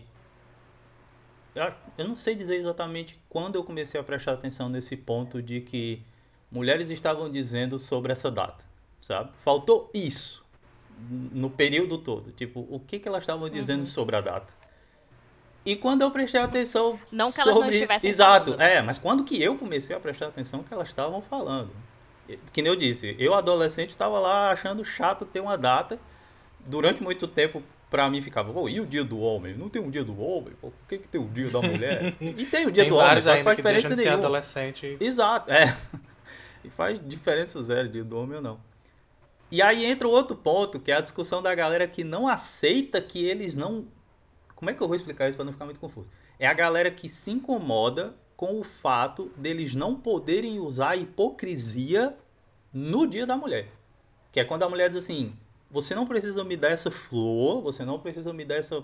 Eu 1.97 2.07
não 2.07 2.15
sei 2.15 2.33
dizer 2.33 2.55
exatamente 2.55 3.19
quando 3.27 3.55
eu 3.55 3.63
comecei 3.63 3.99
a 3.99 4.03
prestar 4.03 4.33
atenção 4.33 4.69
nesse 4.69 4.95
ponto 4.95 5.41
de 5.41 5.59
que 5.59 6.01
mulheres 6.49 6.89
estavam 6.89 7.29
dizendo 7.29 7.77
sobre 7.77 8.13
essa 8.13 8.31
data, 8.31 8.63
sabe? 9.01 9.31
Faltou 9.39 9.89
isso 9.93 10.38
no 11.09 11.49
período 11.49 11.97
todo. 11.97 12.31
Tipo, 12.31 12.67
o 12.69 12.79
que, 12.79 12.99
que 12.99 13.07
elas 13.07 13.23
estavam 13.23 13.49
dizendo 13.49 13.81
uhum. 13.81 13.85
sobre 13.85 14.15
a 14.15 14.21
data. 14.21 14.53
E 15.65 15.75
quando 15.75 16.01
eu 16.01 16.11
prestei 16.11 16.39
atenção 16.39 16.99
não 17.11 17.27
que 17.27 17.33
sobre 17.33 17.51
elas 17.51 17.63
não 17.65 17.69
estivessem 17.69 18.09
exato, 18.09 18.51
falando. 18.51 18.61
é, 18.61 18.81
mas 18.81 18.97
quando 18.97 19.23
que 19.23 19.41
eu 19.41 19.55
comecei 19.55 19.95
a 19.95 19.99
prestar 19.99 20.27
atenção 20.27 20.63
que 20.63 20.73
elas 20.73 20.87
estavam 20.87 21.21
falando. 21.21 21.69
Que 22.53 22.61
nem 22.61 22.71
eu 22.71 22.75
disse, 22.75 23.15
eu 23.19 23.33
adolescente 23.33 23.89
estava 23.89 24.19
lá 24.19 24.51
achando 24.51 24.83
chato 24.85 25.25
ter 25.25 25.39
uma 25.39 25.57
data. 25.57 25.99
Durante 26.65 27.01
muito 27.01 27.27
tempo 27.27 27.63
para 27.89 28.07
mim 28.09 28.21
ficava, 28.21 28.53
pô, 28.53 28.69
e 28.69 28.79
o 28.79 28.85
dia 28.85 29.03
do 29.03 29.19
homem? 29.19 29.55
Não 29.55 29.67
tem 29.67 29.81
um 29.81 29.89
dia 29.89 30.03
do 30.03 30.19
homem? 30.21 30.53
Pô, 30.61 30.69
por 30.69 30.87
que, 30.87 30.99
que 30.99 31.07
tem 31.07 31.19
o 31.19 31.27
dia 31.27 31.49
da 31.49 31.61
mulher? 31.61 32.13
E 32.21 32.45
tem 32.45 32.67
o 32.67 32.71
dia 32.71 32.83
tem 32.83 32.89
do 32.89 32.97
homem, 32.97 33.21
só 33.21 33.35
que 33.35 33.43
faz 33.43 33.57
diferença 33.57 33.95
nenhuma. 33.95 34.17
adolescente. 34.17 34.97
Exato, 34.99 35.51
é. 35.51 35.75
E 36.63 36.69
faz 36.69 36.99
diferença 37.03 37.61
zero 37.63 37.87
dia 37.87 38.03
do 38.03 38.19
homem 38.19 38.35
ou 38.35 38.41
não. 38.41 38.59
E 39.51 39.61
aí 39.61 39.85
entra 39.85 40.07
outro 40.07 40.35
ponto, 40.35 40.79
que 40.79 40.91
é 40.91 40.95
a 40.95 41.01
discussão 41.01 41.41
da 41.41 41.53
galera 41.55 41.87
que 41.87 42.03
não 42.03 42.27
aceita 42.27 43.01
que 43.01 43.25
eles 43.25 43.55
não. 43.55 43.87
Como 44.55 44.69
é 44.69 44.73
que 44.73 44.81
eu 44.81 44.87
vou 44.87 44.95
explicar 44.95 45.27
isso 45.27 45.37
para 45.37 45.45
não 45.45 45.51
ficar 45.51 45.65
muito 45.65 45.79
confuso? 45.79 46.09
É 46.37 46.47
a 46.47 46.53
galera 46.53 46.91
que 46.91 47.09
se 47.09 47.31
incomoda 47.31 48.13
com 48.35 48.59
o 48.59 48.63
fato 48.63 49.31
deles 49.35 49.75
não 49.75 49.95
poderem 49.95 50.59
usar 50.59 50.91
a 50.91 50.95
hipocrisia 50.95 52.15
no 52.71 53.07
dia 53.07 53.25
da 53.25 53.35
mulher. 53.35 53.67
Que 54.31 54.39
é 54.39 54.45
quando 54.45 54.63
a 54.63 54.69
mulher 54.69 54.89
diz 54.89 55.03
assim: 55.03 55.33
você 55.71 55.93
não 55.95 56.05
precisa 56.05 56.43
me 56.43 56.55
dar 56.55 56.69
essa 56.69 56.91
flor, 56.91 57.61
você 57.61 57.83
não 57.83 57.99
precisa 57.99 58.31
me 58.31 58.45
dar 58.45 58.55
essa 58.55 58.83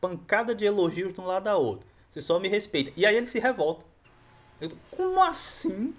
pancada 0.00 0.54
de 0.54 0.64
elogios 0.64 1.12
de 1.12 1.20
um 1.20 1.26
lado 1.26 1.48
a 1.48 1.56
outro. 1.56 1.86
Você 2.08 2.20
só 2.20 2.38
me 2.38 2.48
respeita. 2.48 2.92
E 2.96 3.04
aí 3.04 3.16
ele 3.16 3.26
se 3.26 3.40
revolta. 3.40 3.84
Eu, 4.60 4.70
como 4.90 5.22
assim 5.22 5.94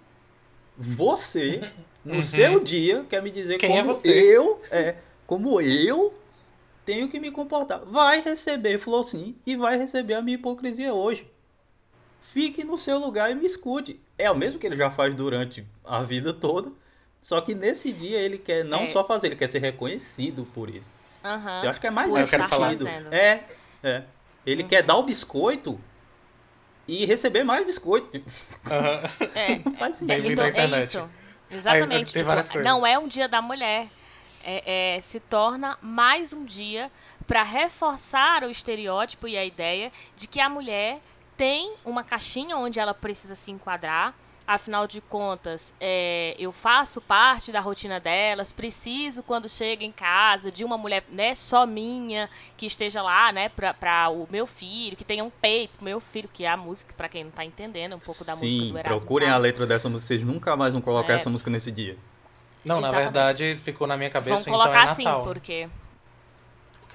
você 0.78 1.72
no 2.06 2.16
uhum. 2.16 2.22
seu 2.22 2.60
dia, 2.60 3.04
quer 3.10 3.22
me 3.22 3.32
dizer 3.32 3.58
Quem 3.58 3.78
é 3.78 3.82
como 3.82 4.00
é 4.04 4.08
eu, 4.08 4.62
é, 4.70 4.96
como 5.26 5.60
eu 5.60 6.14
tenho 6.86 7.10
que 7.10 7.20
me 7.20 7.32
comportar. 7.32 7.80
Vai 7.80 8.22
receber 8.22 8.78
flor 8.78 9.04
sim 9.04 9.36
e 9.46 9.56
vai 9.56 9.78
receber 9.78 10.14
a 10.14 10.22
minha 10.22 10.36
hipocrisia 10.36 10.94
hoje. 10.94 11.28
Fique 12.22 12.64
no 12.64 12.78
seu 12.78 13.00
lugar 13.00 13.32
e 13.32 13.36
me 13.36 13.46
escute. 13.46 14.00
É 14.18 14.30
o 14.30 14.36
mesmo 14.36 14.60
que 14.60 14.68
ele 14.68 14.78
já 14.78 14.92
faz 14.92 15.16
durante 15.16 15.66
a 15.84 16.02
vida 16.04 16.32
toda, 16.32 16.72
só 17.20 17.42
que 17.42 17.56
nesse 17.56 17.92
dia 17.92 18.20
ele 18.20 18.38
quer 18.38 18.64
não 18.64 18.82
é. 18.82 18.86
só 18.86 19.04
fazer, 19.04 19.28
ele 19.28 19.36
quer 19.36 19.50
ser 19.50 19.60
reconhecido 19.60 20.48
por 20.54 20.70
isso. 20.70 20.92
Uhum. 21.24 21.64
Eu 21.64 21.70
acho 21.72 21.82
que 21.82 21.88
é 21.88 21.92
mais 21.92 22.12
nesse 22.14 22.32
sentido. 22.32 22.88
É, 23.12 23.44
é. 23.84 24.04
Ele 24.46 24.62
uhum. 24.62 24.70
quer 24.70 24.84
dar 24.84 24.96
o 24.98 25.04
biscoito 25.04 25.80
e 26.88 27.04
receber 27.06 27.44
mais 27.44 27.66
biscoito. 27.66 28.18
Uhum. 28.18 29.28
É, 29.34 29.60
faz 29.78 29.96
sentido. 29.96 30.32
Então, 30.32 30.46
é 30.46 30.80
isso. 30.80 31.10
Exatamente. 31.50 32.14
Tipo, 32.14 32.60
não 32.64 32.86
é 32.86 32.98
um 32.98 33.08
dia 33.08 33.28
da 33.28 33.42
mulher. 33.42 33.88
É, 34.48 34.96
é, 34.96 35.02
se 35.02 35.20
torna 35.20 35.76
mais 35.82 36.32
um 36.32 36.46
dia 36.46 36.92
para 37.26 37.42
reforçar 37.42 38.44
o 38.44 38.50
estereótipo 38.52 39.28
e 39.28 39.36
a 39.36 39.44
ideia 39.44 39.92
de 40.16 40.28
que 40.28 40.40
a 40.40 40.48
mulher 40.48 41.00
tem 41.36 41.74
uma 41.84 42.04
caixinha 42.04 42.56
onde 42.56 42.80
ela 42.80 42.94
precisa 42.94 43.34
se 43.34 43.52
enquadrar. 43.52 44.14
Afinal 44.48 44.86
de 44.86 45.02
contas, 45.02 45.74
é, 45.82 46.36
eu 46.38 46.52
faço 46.52 47.02
parte 47.02 47.52
da 47.52 47.60
rotina 47.60 48.00
delas, 48.00 48.52
preciso, 48.52 49.24
quando 49.24 49.50
chega 49.50 49.84
em 49.84 49.92
casa, 49.92 50.52
de 50.52 50.64
uma 50.64 50.78
mulher 50.78 51.04
né, 51.10 51.34
só 51.34 51.66
minha, 51.66 52.30
que 52.56 52.68
esteja 52.68 53.02
lá, 53.02 53.32
né, 53.32 53.50
para 53.50 54.10
o 54.10 54.28
meu 54.30 54.46
filho, 54.46 54.96
que 54.96 55.04
tenha 55.04 55.24
um 55.24 55.32
peito 55.32 55.72
pro 55.78 55.86
meu 55.86 56.00
filho, 56.00 56.30
que 56.32 56.46
é 56.46 56.50
a 56.50 56.56
música, 56.56 56.94
para 56.96 57.10
quem 57.10 57.24
não 57.24 57.32
tá 57.32 57.44
entendendo, 57.44 57.96
um 57.96 58.00
pouco 58.00 58.24
da 58.24 58.34
Sim, 58.34 58.46
música 58.46 58.72
do 58.74 58.78
Erasmo 58.78 59.00
procurem 59.00 59.28
Carlos. 59.30 59.44
a 59.44 59.48
letra 59.48 59.66
dessa 59.66 59.90
música, 59.90 60.08
vocês 60.08 60.24
nunca 60.24 60.56
mais 60.56 60.74
vão 60.74 60.82
colocar 60.82 61.14
é. 61.14 61.16
essa 61.16 61.30
música 61.30 61.50
nesse 61.50 61.72
dia. 61.72 61.98
Não, 62.64 62.78
Exatamente. 62.80 62.98
na 62.98 63.12
verdade, 63.12 63.60
ficou 63.64 63.88
na 63.88 63.98
minha 63.98 64.12
cabeça, 64.12 64.30
Vamos 64.32 64.46
colocar 64.46 64.70
então 64.70 64.82
é 64.82 64.86
Natal. 64.86 65.22
assim, 65.22 65.34
porque 65.34 65.70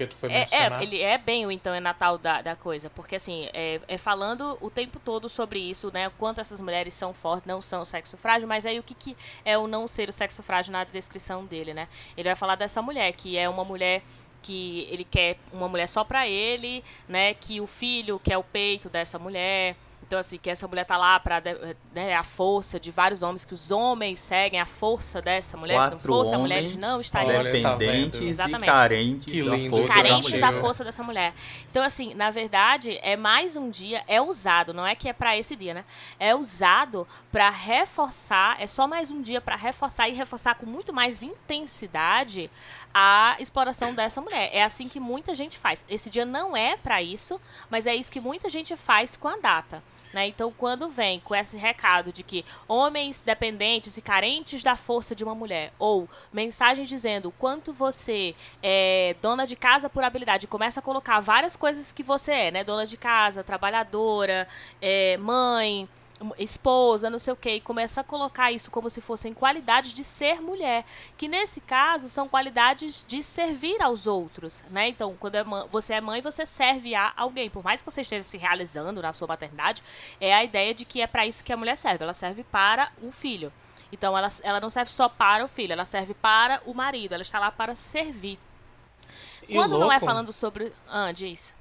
porque 0.01 0.07
tu 0.07 0.15
foi 0.15 0.31
é, 0.31 0.45
é, 0.51 0.83
ele 0.83 1.01
é 1.01 1.17
bem 1.17 1.45
o 1.45 1.51
então 1.51 1.73
é 1.73 1.79
Natal 1.79 2.17
da, 2.17 2.41
da 2.41 2.55
coisa, 2.55 2.89
porque 2.89 3.15
assim, 3.15 3.47
é, 3.53 3.79
é, 3.87 3.97
falando 3.97 4.57
o 4.61 4.69
tempo 4.69 4.99
todo 4.99 5.29
sobre 5.29 5.59
isso, 5.59 5.91
né? 5.93 6.11
Quanto 6.17 6.41
essas 6.41 6.59
mulheres 6.59 6.93
são 6.93 7.13
fortes, 7.13 7.45
não 7.45 7.61
são 7.61 7.85
sexo 7.85 8.17
frágil, 8.17 8.47
mas 8.47 8.65
aí 8.65 8.79
o 8.79 8.83
que, 8.83 8.93
que 8.93 9.17
é 9.45 9.57
o 9.57 9.67
não 9.67 9.87
ser 9.87 10.09
o 10.09 10.13
sexo 10.13 10.41
frágil 10.41 10.71
na 10.71 10.83
descrição 10.83 11.45
dele, 11.45 11.73
né? 11.73 11.87
Ele 12.17 12.29
vai 12.29 12.35
falar 12.35 12.55
dessa 12.55 12.81
mulher, 12.81 13.11
que 13.13 13.37
é 13.37 13.47
uma 13.47 13.63
mulher 13.63 14.01
que 14.41 14.87
ele 14.89 15.03
quer 15.03 15.37
uma 15.53 15.67
mulher 15.67 15.87
só 15.87 16.03
pra 16.03 16.27
ele, 16.27 16.83
né? 17.07 17.33
Que 17.33 17.61
o 17.61 17.67
filho 17.67 18.19
quer 18.19 18.37
o 18.37 18.43
peito 18.43 18.89
dessa 18.89 19.19
mulher, 19.19 19.75
então, 20.11 20.19
assim, 20.19 20.37
que 20.37 20.49
essa 20.49 20.67
mulher 20.67 20.83
tá 20.83 20.97
lá 20.97 21.17
para 21.21 21.39
né, 21.93 22.13
a 22.17 22.23
força 22.23 22.77
de 22.77 22.91
vários 22.91 23.21
homens, 23.21 23.45
que 23.45 23.53
os 23.53 23.71
homens 23.71 24.19
seguem 24.19 24.59
a 24.59 24.65
força 24.65 25.21
dessa 25.21 25.55
mulher, 25.55 25.75
Quatro 25.75 26.01
se 26.01 26.05
não 26.05 26.13
fosse 26.13 26.35
a 26.35 26.37
mulher, 26.37 26.57
eles 26.57 26.75
não 26.75 26.99
estariam... 26.99 27.43
Dependentes 27.43 28.37
tá 28.37 28.49
e 28.49 28.59
carentes 28.59 29.25
que 29.25 29.39
lindo, 29.39 29.71
da 29.71 29.77
força 29.77 29.95
carentes 29.95 30.31
da, 30.33 30.51
da 30.51 30.59
força 30.59 30.83
dessa 30.83 31.01
mulher. 31.01 31.33
Então, 31.69 31.81
assim, 31.81 32.13
na 32.13 32.29
verdade, 32.29 32.99
é 33.01 33.15
mais 33.15 33.55
um 33.55 33.69
dia, 33.69 34.03
é 34.05 34.21
usado, 34.21 34.73
não 34.73 34.85
é 34.85 34.95
que 34.95 35.07
é 35.07 35.13
para 35.13 35.37
esse 35.37 35.55
dia, 35.55 35.73
né? 35.73 35.85
É 36.19 36.35
usado 36.35 37.07
para 37.31 37.49
reforçar, 37.49 38.61
é 38.61 38.67
só 38.67 38.85
mais 38.85 39.09
um 39.09 39.21
dia 39.21 39.39
para 39.39 39.55
reforçar 39.55 40.09
e 40.09 40.11
reforçar 40.11 40.55
com 40.55 40.65
muito 40.65 40.91
mais 40.91 41.23
intensidade 41.23 42.51
a 42.93 43.37
exploração 43.39 43.93
dessa 43.93 44.19
mulher. 44.19 44.49
É 44.51 44.61
assim 44.61 44.89
que 44.89 44.99
muita 44.99 45.33
gente 45.33 45.57
faz. 45.57 45.85
Esse 45.87 46.09
dia 46.09 46.25
não 46.25 46.57
é 46.57 46.75
para 46.75 47.01
isso, 47.01 47.39
mas 47.69 47.85
é 47.85 47.95
isso 47.95 48.11
que 48.11 48.19
muita 48.19 48.49
gente 48.49 48.75
faz 48.75 49.15
com 49.15 49.29
a 49.29 49.37
data. 49.37 49.81
Né? 50.13 50.27
Então, 50.27 50.53
quando 50.57 50.89
vem 50.89 51.19
com 51.19 51.33
esse 51.33 51.57
recado 51.57 52.11
de 52.11 52.23
que 52.23 52.45
homens 52.67 53.21
dependentes 53.21 53.97
e 53.97 54.01
carentes 54.01 54.61
da 54.61 54.75
força 54.75 55.15
de 55.15 55.23
uma 55.23 55.33
mulher, 55.33 55.71
ou 55.79 56.09
mensagem 56.33 56.85
dizendo 56.85 57.31
quanto 57.31 57.71
você 57.71 58.35
é 58.61 59.15
dona 59.21 59.47
de 59.47 59.55
casa 59.55 59.89
por 59.89 60.03
habilidade, 60.03 60.47
começa 60.47 60.79
a 60.79 60.83
colocar 60.83 61.19
várias 61.19 61.55
coisas 61.55 61.93
que 61.93 62.03
você 62.03 62.31
é, 62.31 62.51
né? 62.51 62.63
Dona 62.63 62.85
de 62.85 62.97
casa, 62.97 63.43
trabalhadora, 63.43 64.47
é, 64.81 65.17
mãe, 65.17 65.87
esposa, 66.37 67.09
não 67.09 67.19
sei 67.19 67.33
o 67.33 67.35
que, 67.35 67.55
e 67.55 67.61
começa 67.61 68.01
a 68.01 68.03
colocar 68.03 68.51
isso 68.51 68.69
como 68.69 68.89
se 68.89 69.01
fossem 69.01 69.33
qualidades 69.33 69.93
de 69.93 70.03
ser 70.03 70.41
mulher, 70.41 70.85
que 71.17 71.27
nesse 71.27 71.59
caso 71.61 72.09
são 72.09 72.27
qualidades 72.27 73.03
de 73.07 73.23
servir 73.23 73.81
aos 73.81 74.07
outros, 74.07 74.63
né? 74.69 74.89
Então, 74.89 75.15
quando 75.19 75.35
é 75.35 75.43
você 75.69 75.93
é 75.93 76.01
mãe, 76.01 76.21
você 76.21 76.45
serve 76.45 76.95
a 76.95 77.11
alguém, 77.15 77.49
por 77.49 77.63
mais 77.63 77.81
que 77.81 77.89
você 77.89 78.01
esteja 78.01 78.23
se 78.23 78.37
realizando 78.37 79.01
na 79.01 79.13
sua 79.13 79.27
maternidade, 79.27 79.83
é 80.19 80.33
a 80.33 80.43
ideia 80.43 80.73
de 80.73 80.85
que 80.85 81.01
é 81.01 81.07
para 81.07 81.25
isso 81.25 81.43
que 81.43 81.53
a 81.53 81.57
mulher 81.57 81.77
serve, 81.77 82.03
ela 82.03 82.13
serve 82.13 82.43
para 82.43 82.91
o 83.01 83.11
filho. 83.11 83.51
Então, 83.91 84.17
ela, 84.17 84.29
ela 84.41 84.59
não 84.59 84.69
serve 84.69 84.91
só 84.91 85.09
para 85.09 85.43
o 85.43 85.47
filho, 85.47 85.73
ela 85.73 85.85
serve 85.85 86.13
para 86.13 86.61
o 86.65 86.73
marido, 86.73 87.13
ela 87.13 87.21
está 87.21 87.39
lá 87.39 87.51
para 87.51 87.75
servir. 87.75 88.39
E 89.47 89.53
Quando 89.53 89.77
não 89.77 89.91
é 89.91 89.99
falando 89.99 90.31
sobre. 90.31 90.71
Ah, 90.87 91.11
diz. 91.11 91.53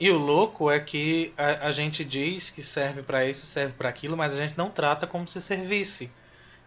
E 0.00 0.10
o 0.10 0.16
louco 0.16 0.70
é 0.70 0.80
que 0.80 1.32
a, 1.36 1.68
a 1.68 1.72
gente 1.72 2.02
diz 2.02 2.48
que 2.48 2.62
serve 2.62 3.02
para 3.02 3.26
isso, 3.26 3.44
serve 3.44 3.74
para 3.74 3.90
aquilo, 3.90 4.16
mas 4.16 4.32
a 4.32 4.36
gente 4.36 4.56
não 4.56 4.70
trata 4.70 5.06
como 5.06 5.28
se 5.28 5.42
servisse. 5.42 6.10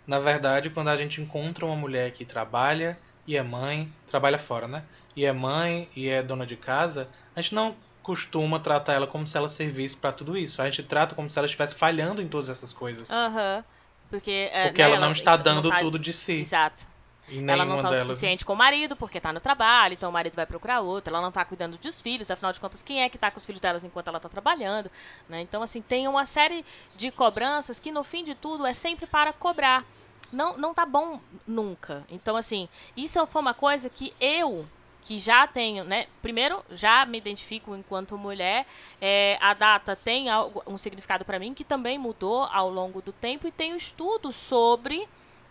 Na 0.05 0.19
verdade, 0.19 0.69
quando 0.69 0.89
a 0.89 0.95
gente 0.95 1.19
encontra 1.19 1.65
uma 1.65 1.75
mulher 1.75 2.11
que 2.11 2.23
trabalha 2.23 2.95
e 3.25 3.35
é 3.35 3.41
mãe, 3.41 3.91
trabalha 4.07 4.37
fora, 4.37 4.67
né? 4.67 4.83
E 5.15 5.25
é 5.25 5.33
mãe 5.33 5.89
e 5.95 6.07
é 6.07 6.21
dona 6.21 6.45
de 6.45 6.55
casa, 6.55 7.09
a 7.35 7.41
gente 7.41 7.55
não 7.55 7.75
costuma 8.03 8.59
tratar 8.59 8.93
ela 8.93 9.07
como 9.07 9.25
se 9.25 9.35
ela 9.35 9.49
servisse 9.49 9.97
para 9.97 10.11
tudo 10.11 10.37
isso. 10.37 10.61
A 10.61 10.69
gente 10.69 10.83
trata 10.83 11.15
como 11.15 11.27
se 11.27 11.39
ela 11.39 11.47
estivesse 11.47 11.73
falhando 11.73 12.21
em 12.21 12.27
todas 12.27 12.49
essas 12.49 12.71
coisas. 12.71 13.09
Aham. 13.09 13.57
Uhum. 13.57 13.63
Porque, 14.11 14.49
é, 14.51 14.65
Porque 14.65 14.81
né, 14.81 14.87
ela, 14.87 14.97
ela, 14.97 15.05
não 15.05 15.11
está 15.11 15.35
dando 15.35 15.69
não 15.69 15.75
tá... 15.75 15.79
tudo 15.79 15.97
de 15.97 16.13
si. 16.13 16.41
Exato 16.41 16.92
ela 17.47 17.65
não 17.65 17.77
está 17.77 17.89
o 17.89 17.95
suficiente 18.01 18.45
com 18.45 18.53
o 18.53 18.55
marido, 18.55 18.95
porque 18.95 19.17
está 19.17 19.31
no 19.31 19.39
trabalho, 19.39 19.93
então 19.93 20.09
o 20.09 20.13
marido 20.13 20.35
vai 20.35 20.45
procurar 20.45 20.81
outro. 20.81 21.09
Ela 21.09 21.21
não 21.21 21.29
está 21.29 21.43
cuidando 21.45 21.77
dos 21.77 22.01
filhos, 22.01 22.29
afinal 22.29 22.51
de 22.51 22.59
contas, 22.59 22.81
quem 22.81 23.01
é 23.01 23.09
que 23.09 23.17
está 23.17 23.31
com 23.31 23.37
os 23.37 23.45
filhos 23.45 23.61
delas 23.61 23.83
enquanto 23.83 24.09
ela 24.09 24.17
está 24.17 24.29
trabalhando? 24.29 24.91
Né? 25.29 25.41
Então, 25.41 25.63
assim, 25.63 25.81
tem 25.81 26.07
uma 26.07 26.25
série 26.25 26.65
de 26.95 27.11
cobranças 27.11 27.79
que, 27.79 27.91
no 27.91 28.03
fim 28.03 28.23
de 28.23 28.35
tudo, 28.35 28.65
é 28.65 28.73
sempre 28.73 29.07
para 29.07 29.31
cobrar. 29.31 29.85
Não, 30.31 30.57
não 30.57 30.73
tá 30.73 30.85
bom 30.85 31.19
nunca. 31.47 32.03
Então, 32.09 32.35
assim, 32.35 32.67
isso 32.97 33.25
foi 33.27 33.41
uma 33.41 33.53
coisa 33.53 33.89
que 33.89 34.13
eu, 34.19 34.65
que 35.03 35.19
já 35.19 35.45
tenho, 35.47 35.83
né? 35.83 36.07
Primeiro, 36.21 36.63
já 36.71 37.05
me 37.05 37.17
identifico 37.17 37.75
enquanto 37.75 38.17
mulher. 38.17 38.65
É, 38.99 39.37
a 39.39 39.53
data 39.53 39.95
tem 39.95 40.29
algo, 40.29 40.63
um 40.65 40.77
significado 40.77 41.23
para 41.23 41.39
mim 41.39 41.53
que 41.53 41.63
também 41.63 41.97
mudou 41.97 42.43
ao 42.43 42.69
longo 42.69 43.01
do 43.01 43.13
tempo 43.13 43.47
e 43.47 43.51
tenho 43.51 43.75
estudos 43.75 44.35
sobre 44.35 45.07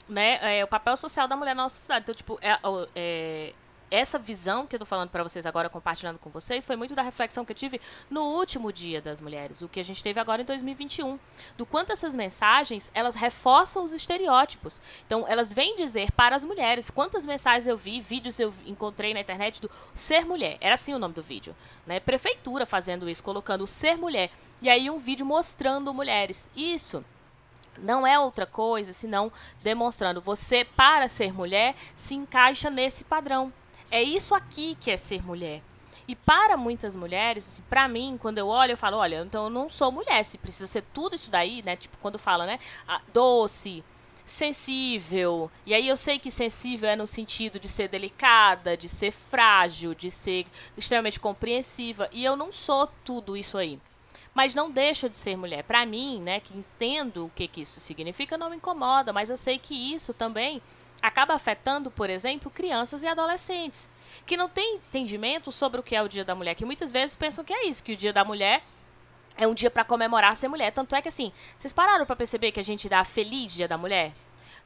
né, 0.08 0.58
é, 0.58 0.64
o 0.64 0.68
papel 0.68 0.96
social 0.96 1.28
da 1.28 1.36
mulher 1.36 1.54
na 1.54 1.64
nossa 1.64 1.76
sociedade. 1.76 2.04
Então, 2.04 2.14
tipo, 2.14 2.38
é, 2.42 2.58
é, 2.94 3.52
essa 3.92 4.18
visão 4.18 4.66
que 4.66 4.74
eu 4.74 4.78
tô 4.78 4.86
falando 4.86 5.10
para 5.10 5.22
vocês 5.22 5.44
agora, 5.44 5.68
compartilhando 5.68 6.18
com 6.18 6.30
vocês, 6.30 6.64
foi 6.64 6.76
muito 6.76 6.94
da 6.94 7.02
reflexão 7.02 7.44
que 7.44 7.52
eu 7.52 7.56
tive 7.56 7.78
no 8.10 8.22
último 8.22 8.72
Dia 8.72 9.02
das 9.02 9.20
Mulheres, 9.20 9.60
o 9.60 9.68
que 9.68 9.78
a 9.78 9.84
gente 9.84 10.02
teve 10.02 10.18
agora 10.18 10.40
em 10.40 10.46
2021, 10.46 11.18
do 11.58 11.66
quanto 11.66 11.92
essas 11.92 12.14
mensagens, 12.14 12.90
elas 12.94 13.14
reforçam 13.14 13.84
os 13.84 13.92
estereótipos. 13.92 14.80
Então, 15.06 15.26
elas 15.28 15.52
vêm 15.52 15.76
dizer 15.76 16.10
para 16.12 16.34
as 16.34 16.42
mulheres, 16.42 16.90
quantas 16.90 17.26
mensagens 17.26 17.66
eu 17.66 17.76
vi, 17.76 18.00
vídeos 18.00 18.40
eu 18.40 18.52
encontrei 18.64 19.12
na 19.12 19.20
internet 19.20 19.60
do 19.60 19.70
ser 19.94 20.24
mulher, 20.24 20.56
era 20.62 20.74
assim 20.74 20.94
o 20.94 20.98
nome 20.98 21.12
do 21.12 21.22
vídeo, 21.22 21.54
né? 21.86 22.00
Prefeitura 22.00 22.64
fazendo 22.64 23.10
isso, 23.10 23.22
colocando 23.22 23.64
o 23.64 23.68
ser 23.68 23.98
mulher, 23.98 24.30
e 24.62 24.70
aí 24.70 24.88
um 24.88 24.98
vídeo 24.98 25.26
mostrando 25.26 25.92
mulheres. 25.92 26.48
Isso 26.56 27.04
não 27.78 28.06
é 28.06 28.18
outra 28.18 28.46
coisa 28.46 28.92
senão 28.92 29.32
demonstrando 29.62 30.20
você 30.20 30.64
para 30.64 31.08
ser 31.08 31.32
mulher 31.32 31.74
se 31.96 32.14
encaixa 32.14 32.70
nesse 32.70 33.04
padrão 33.04 33.52
é 33.92 34.02
isso 34.02 34.34
aqui 34.34 34.74
que 34.80 34.90
é 34.90 34.96
ser 34.96 35.22
mulher. 35.22 35.60
E 36.08 36.16
para 36.16 36.56
muitas 36.56 36.96
mulheres, 36.96 37.46
assim, 37.46 37.62
para 37.68 37.86
mim, 37.86 38.18
quando 38.20 38.38
eu 38.38 38.48
olho, 38.48 38.72
eu 38.72 38.76
falo, 38.76 38.96
olha, 38.96 39.22
então 39.22 39.44
eu 39.44 39.50
não 39.50 39.68
sou 39.68 39.92
mulher, 39.92 40.24
se 40.24 40.38
precisa 40.38 40.66
ser 40.66 40.82
tudo 40.94 41.14
isso 41.14 41.30
daí, 41.30 41.62
né? 41.62 41.76
Tipo, 41.76 41.96
quando 42.00 42.18
fala, 42.18 42.46
né? 42.46 42.58
doce, 43.12 43.84
sensível. 44.24 45.50
E 45.66 45.74
aí 45.74 45.86
eu 45.86 45.96
sei 45.96 46.18
que 46.18 46.30
sensível 46.30 46.88
é 46.88 46.96
no 46.96 47.06
sentido 47.06 47.60
de 47.60 47.68
ser 47.68 47.86
delicada, 47.88 48.76
de 48.78 48.88
ser 48.88 49.12
frágil, 49.12 49.94
de 49.94 50.10
ser 50.10 50.46
extremamente 50.76 51.20
compreensiva. 51.20 52.08
E 52.12 52.24
eu 52.24 52.34
não 52.34 52.50
sou 52.50 52.88
tudo 53.04 53.36
isso 53.36 53.58
aí. 53.58 53.78
Mas 54.34 54.54
não 54.54 54.70
deixo 54.70 55.08
de 55.08 55.16
ser 55.16 55.36
mulher. 55.36 55.62
Para 55.64 55.84
mim, 55.84 56.20
né, 56.20 56.40
que 56.40 56.56
entendo 56.56 57.26
o 57.26 57.30
que, 57.30 57.46
que 57.46 57.62
isso 57.62 57.80
significa, 57.80 58.38
não 58.38 58.50
me 58.50 58.56
incomoda. 58.56 59.12
Mas 59.12 59.28
eu 59.28 59.36
sei 59.36 59.58
que 59.58 59.74
isso 59.74 60.14
também 60.14 60.62
acaba 61.02 61.34
afetando, 61.34 61.90
por 61.90 62.08
exemplo, 62.08 62.50
crianças 62.50 63.02
e 63.02 63.06
adolescentes 63.06 63.88
que 64.26 64.36
não 64.36 64.48
têm 64.48 64.76
entendimento 64.76 65.50
sobre 65.50 65.80
o 65.80 65.82
que 65.82 65.96
é 65.96 66.02
o 66.02 66.08
Dia 66.08 66.24
da 66.24 66.34
Mulher, 66.34 66.54
que 66.54 66.64
muitas 66.64 66.92
vezes 66.92 67.16
pensam 67.16 67.44
que 67.44 67.52
é 67.52 67.66
isso, 67.66 67.82
que 67.82 67.92
o 67.92 67.96
Dia 67.96 68.12
da 68.12 68.24
Mulher 68.24 68.62
é 69.36 69.46
um 69.46 69.54
dia 69.54 69.70
para 69.70 69.84
comemorar 69.84 70.36
ser 70.36 70.48
mulher. 70.48 70.72
Tanto 70.72 70.94
é 70.94 71.02
que 71.02 71.08
assim, 71.08 71.32
vocês 71.58 71.72
pararam 71.72 72.04
para 72.04 72.16
perceber 72.16 72.52
que 72.52 72.60
a 72.60 72.64
gente 72.64 72.88
dá 72.88 73.04
feliz 73.04 73.52
Dia 73.52 73.66
da 73.66 73.78
Mulher? 73.78 74.12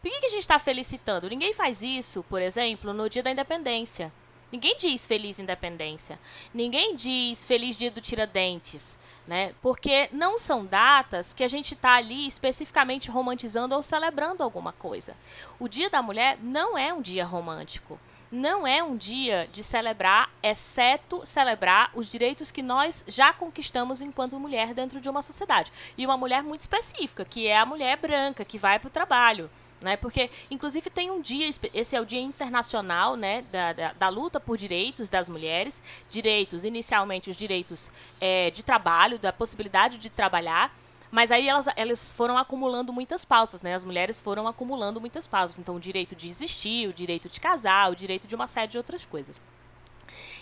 Por 0.03 0.11
que, 0.11 0.21
que 0.21 0.27
a 0.27 0.31
gente 0.31 0.41
está 0.41 0.59
felicitando? 0.59 1.29
Ninguém 1.29 1.53
faz 1.53 1.83
isso, 1.83 2.25
por 2.29 2.43
exemplo, 2.43 2.93
no 2.93 3.09
Dia 3.09 3.23
da 3.23 3.31
Independência. 3.31 4.13
Ninguém 4.51 4.77
diz 4.79 5.05
feliz 5.05 5.39
independência. 5.41 6.19
Ninguém 6.55 6.95
diz 6.95 7.45
feliz 7.45 7.77
dia 7.77 7.91
do 7.91 8.01
Tiradentes, 8.01 8.97
né? 9.27 9.53
Porque 9.61 10.09
não 10.13 10.39
são 10.39 10.65
datas 10.65 11.33
que 11.33 11.43
a 11.43 11.49
gente 11.49 11.75
está 11.75 11.95
ali 11.97 12.29
especificamente 12.29 13.11
romantizando 13.11 13.75
ou 13.75 13.83
celebrando 13.83 14.45
alguma 14.45 14.73
coisa. 14.73 15.17
O 15.59 15.69
Dia 15.69 15.91
da 15.91 16.01
Mulher 16.01 16.39
não 16.41 16.79
é 16.79 16.95
um 16.95 17.03
dia 17.03 17.25
romântico. 17.25 17.99
Não 18.31 18.67
é 18.67 18.83
um 18.83 18.97
dia 18.97 19.49
de 19.53 19.63
celebrar, 19.63 20.29
exceto 20.43 21.25
celebrar 21.25 21.91
os 21.95 22.09
direitos 22.09 22.51
que 22.51 22.61
nós 22.61 23.05
já 23.07 23.33
conquistamos 23.33 24.01
enquanto 24.01 24.39
mulher 24.39 24.75
dentro 24.75 25.01
de 25.01 25.09
uma 25.09 25.23
sociedade. 25.23 25.73
E 25.97 26.05
uma 26.05 26.17
mulher 26.17 26.43
muito 26.43 26.61
específica, 26.61 27.25
que 27.25 27.47
é 27.47 27.57
a 27.57 27.67
mulher 27.67 27.97
branca, 27.97 28.45
que 28.45 28.59
vai 28.59 28.81
para 28.81 28.89
o 28.89 28.91
trabalho 28.91 29.49
né? 29.81 29.97
Porque, 29.97 30.31
inclusive, 30.51 30.89
tem 30.91 31.11
um 31.11 31.21
dia, 31.21 31.49
esse 31.75 31.97
é 31.97 32.01
o 32.01 32.07
Dia 32.07 32.21
Internacional 32.21 33.17
né, 33.17 33.43
da, 33.53 33.73
da, 33.73 33.93
da 33.93 34.09
luta 34.09 34.41
por 34.41 34.57
direitos 34.57 35.09
das 35.09 35.29
mulheres, 35.29 35.83
direitos, 36.11 36.65
inicialmente 36.65 37.31
os 37.31 37.37
direitos 37.37 37.91
é, 38.21 38.51
de 38.51 38.63
trabalho, 38.63 39.19
da 39.19 39.33
possibilidade 39.33 39.99
de 39.99 40.09
trabalhar, 40.09 40.75
mas 41.11 41.31
aí 41.31 41.49
elas, 41.49 41.67
elas 41.77 42.13
foram 42.13 42.37
acumulando 42.37 42.93
muitas 42.93 43.25
pautas, 43.25 43.63
né? 43.63 43.75
As 43.75 43.85
mulheres 43.85 44.21
foram 44.21 44.47
acumulando 44.49 45.01
muitas 45.01 45.27
pautas. 45.27 45.59
Então, 45.59 45.77
o 45.77 45.81
direito 45.81 46.17
de 46.17 46.29
existir, 46.29 46.89
o 46.89 46.93
direito 46.93 47.29
de 47.29 47.41
casar, 47.41 47.91
o 47.91 47.97
direito 47.97 48.27
de 48.27 48.35
uma 48.35 48.49
série 48.49 48.69
de 48.69 48.77
outras 48.77 49.05
coisas. 49.05 49.41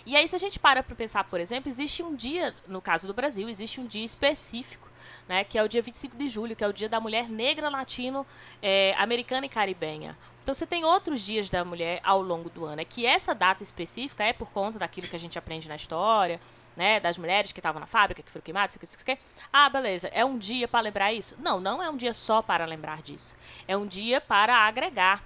E 0.05 0.15
aí, 0.15 0.27
se 0.27 0.35
a 0.35 0.39
gente 0.39 0.59
para 0.59 0.83
para 0.83 0.95
pensar, 0.95 1.23
por 1.25 1.39
exemplo, 1.39 1.69
existe 1.69 2.03
um 2.03 2.15
dia, 2.15 2.53
no 2.67 2.81
caso 2.81 3.07
do 3.07 3.13
Brasil, 3.13 3.47
existe 3.47 3.79
um 3.79 3.85
dia 3.85 4.05
específico 4.05 4.89
né, 5.27 5.43
que 5.43 5.57
é 5.57 5.63
o 5.63 5.67
dia 5.67 5.81
25 5.81 6.17
de 6.17 6.29
julho, 6.29 6.55
que 6.55 6.63
é 6.63 6.67
o 6.67 6.73
dia 6.73 6.87
da 6.87 6.99
mulher 6.99 7.29
negra 7.29 7.69
latino, 7.69 8.25
é, 8.61 8.93
americana 8.97 9.45
e 9.45 9.49
caribenha. 9.49 10.15
Então 10.43 10.53
você 10.53 10.67
tem 10.67 10.85
outros 10.85 11.21
dias 11.21 11.49
da 11.49 11.65
mulher 11.65 11.99
ao 12.03 12.21
longo 12.21 12.49
do 12.49 12.65
ano. 12.65 12.81
É 12.81 12.85
que 12.85 13.05
essa 13.05 13.33
data 13.33 13.63
específica 13.63 14.23
é 14.23 14.31
por 14.31 14.51
conta 14.51 14.77
daquilo 14.77 15.07
que 15.07 15.15
a 15.15 15.19
gente 15.19 15.39
aprende 15.39 15.67
na 15.67 15.75
história, 15.75 16.39
né, 16.75 16.99
das 16.99 17.17
mulheres 17.17 17.51
que 17.51 17.59
estavam 17.59 17.79
na 17.79 17.87
fábrica, 17.87 18.21
que 18.21 18.29
foram 18.29 18.43
queimadas, 18.43 18.75
isso, 18.75 18.85
isso, 18.85 18.97
isso, 18.97 19.19
Ah, 19.51 19.69
beleza, 19.69 20.07
é 20.09 20.23
um 20.23 20.37
dia 20.37 20.67
para 20.67 20.81
lembrar 20.81 21.13
isso? 21.13 21.35
Não, 21.39 21.59
não 21.59 21.81
é 21.81 21.89
um 21.89 21.97
dia 21.97 22.13
só 22.13 22.41
para 22.41 22.65
lembrar 22.65 23.01
disso. 23.01 23.35
É 23.67 23.75
um 23.75 23.87
dia 23.87 24.21
para 24.21 24.55
agregar. 24.55 25.23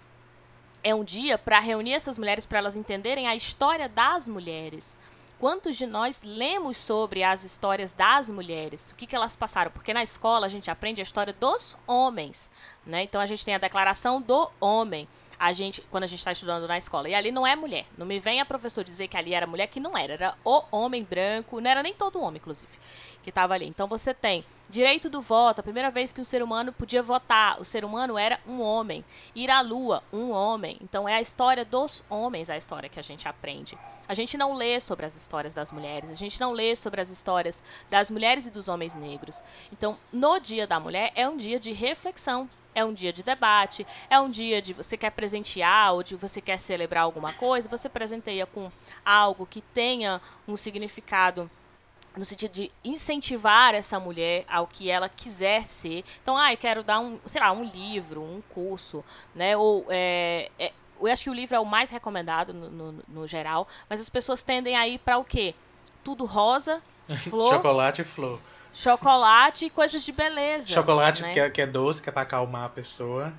É 0.82 0.96
um 0.96 1.04
dia 1.04 1.38
para 1.38 1.60
reunir 1.60 1.94
essas 1.94 2.18
mulheres 2.18 2.46
para 2.46 2.60
elas 2.60 2.78
entenderem 2.78 3.28
a 3.28 3.36
história 3.36 3.90
das 3.90 4.28
mulheres. 4.28 4.98
Quantos 5.40 5.78
de 5.78 5.86
nós 5.86 6.22
lemos 6.22 6.76
sobre 6.76 7.24
as 7.24 7.46
histórias 7.46 7.94
das 7.94 8.28
mulheres? 8.28 8.92
O 8.92 8.96
que, 8.96 9.08
que 9.08 9.16
elas 9.16 9.38
passaram? 9.38 9.72
Porque 9.72 9.94
na 9.94 10.04
escola 10.04 10.46
a 10.46 10.50
gente 10.50 10.70
aprende 10.70 11.00
a 11.00 11.04
história 11.04 11.32
dos 11.32 11.78
homens. 11.88 12.50
Né? 12.86 13.04
Então 13.04 13.22
a 13.22 13.26
gente 13.26 13.46
tem 13.46 13.56
a 13.56 13.58
declaração 13.58 14.22
do 14.22 14.52
homem. 14.60 15.08
A 15.40 15.54
gente, 15.54 15.82
quando 15.90 16.04
a 16.04 16.08
gente 16.08 16.20
está 16.20 16.34
estudando 16.34 16.68
na 16.68 16.78
escola. 16.78 17.08
E 17.08 17.16
ali 17.16 17.32
não 17.32 17.48
é 17.48 17.56
mulher. 17.56 17.86
Não 17.98 18.06
me 18.06 18.20
venha 18.20 18.46
professor 18.46 18.84
dizer 18.84 19.08
que 19.08 19.16
ali 19.16 19.34
era 19.34 19.48
mulher, 19.48 19.68
que 19.68 19.80
não 19.80 19.98
era. 19.98 20.14
Era 20.16 20.36
o 20.44 20.62
homem 20.72 21.06
branco. 21.06 21.62
Não 21.62 21.72
era 21.72 21.82
nem 21.82 21.94
todo 21.94 22.20
homem, 22.20 22.42
inclusive 22.42 22.78
que 23.24 23.30
estava 23.30 23.54
ali. 23.54 23.68
Então 23.68 23.88
você 23.88 24.14
tem 24.14 24.44
direito 24.70 25.10
do 25.10 25.22
voto, 25.22 25.60
a 25.60 25.64
primeira 25.64 25.90
vez 25.90 26.14
que 26.14 26.22
um 26.22 26.24
ser 26.24 26.44
humano 26.44 26.72
podia 26.72 27.02
votar, 27.02 27.60
o 27.60 27.66
ser 27.66 27.84
humano 27.84 28.18
era 28.18 28.40
um 28.48 28.62
homem. 28.62 29.04
Ir 29.36 29.50
à 29.50 29.62
lua, 29.62 30.04
um 30.14 30.30
homem. 30.30 30.78
Então 30.82 31.10
é 31.10 31.16
a 31.16 31.22
história 31.22 31.66
dos 31.66 32.04
homens, 32.10 32.50
a 32.50 32.58
história 32.58 32.90
que 32.90 33.00
a 33.00 33.04
gente 33.04 33.28
aprende. 33.28 33.78
A 34.08 34.14
gente 34.14 34.38
não 34.38 34.54
lê 34.54 34.80
sobre 34.80 35.06
as 35.06 35.16
histórias 35.16 35.54
das 35.54 35.72
mulheres, 35.72 36.10
a 36.10 36.16
gente 36.16 36.40
não 36.40 36.52
lê 36.52 36.76
sobre 36.76 37.02
as 37.02 37.10
histórias 37.10 37.64
das 37.90 38.10
mulheres 38.10 38.46
e 38.46 38.52
dos 38.52 38.68
homens 38.68 38.96
negros. 38.96 39.42
Então, 39.72 39.98
no 40.14 40.40
Dia 40.40 40.68
da 40.68 40.80
Mulher 40.80 41.12
é 41.16 41.28
um 41.28 41.38
dia 41.38 41.60
de 41.60 41.72
reflexão, 41.72 42.50
é 42.74 42.86
um 42.86 42.94
dia 42.94 43.12
de 43.12 43.24
debate, 43.24 43.86
é 44.10 44.20
um 44.20 44.30
dia 44.30 44.62
de 44.62 44.74
você 44.74 44.96
quer 44.96 45.12
presentear 45.12 45.94
ou 45.94 46.04
de 46.04 46.16
você 46.16 46.42
quer 46.42 46.60
celebrar 46.60 47.04
alguma 47.04 47.34
coisa, 47.34 47.68
você 47.68 47.90
presenteia 47.90 48.46
com 48.46 48.72
algo 49.04 49.46
que 49.46 49.62
tenha 49.62 50.22
um 50.48 50.56
significado 50.56 51.50
no 52.18 52.26
sentido 52.26 52.52
de 52.52 52.72
incentivar 52.84 53.74
essa 53.74 54.00
mulher 54.00 54.46
ao 54.50 54.68
que 54.68 54.90
ela 54.90 55.10
quiser 55.10 55.64
ser. 55.64 56.04
Então, 56.22 56.38
ah, 56.38 56.52
eu 56.54 56.58
quero 56.58 56.84
dar 56.84 57.00
um, 57.00 57.20
sei 57.26 57.42
lá, 57.42 57.52
um 57.52 57.64
livro, 57.64 58.22
um 58.22 58.42
curso, 58.50 59.04
né? 59.36 59.56
Ou 59.56 59.86
é, 59.90 60.50
é, 60.60 60.72
eu 61.00 61.12
acho 61.12 61.24
que 61.24 61.30
o 61.30 61.34
livro 61.34 61.56
é 61.56 61.60
o 61.60 61.66
mais 61.66 61.90
recomendado 61.90 62.54
no, 62.54 62.70
no, 62.70 63.04
no 63.08 63.28
geral, 63.28 63.68
mas 63.90 64.02
as 64.02 64.10
pessoas 64.10 64.44
tendem 64.44 64.76
a 64.76 64.88
ir 64.88 65.00
para 65.00 65.18
o 65.18 65.24
quê? 65.24 65.54
Tudo 66.04 66.26
rosa, 66.26 66.82
flor. 67.30 67.54
Chocolate 67.54 68.02
e 68.02 68.06
flor. 68.06 68.40
Chocolate 68.74 69.66
e 69.66 69.70
coisas 69.70 70.04
de 70.04 70.12
beleza. 70.12 70.70
Chocolate 70.72 71.22
né? 71.24 71.34
que, 71.34 71.40
é, 71.40 71.50
que 71.50 71.62
é 71.62 71.68
doce, 71.68 72.02
que 72.02 72.10
é 72.10 72.12
pra 72.12 72.22
acalmar 72.22 72.66
a 72.66 72.70
pessoa. 72.70 73.34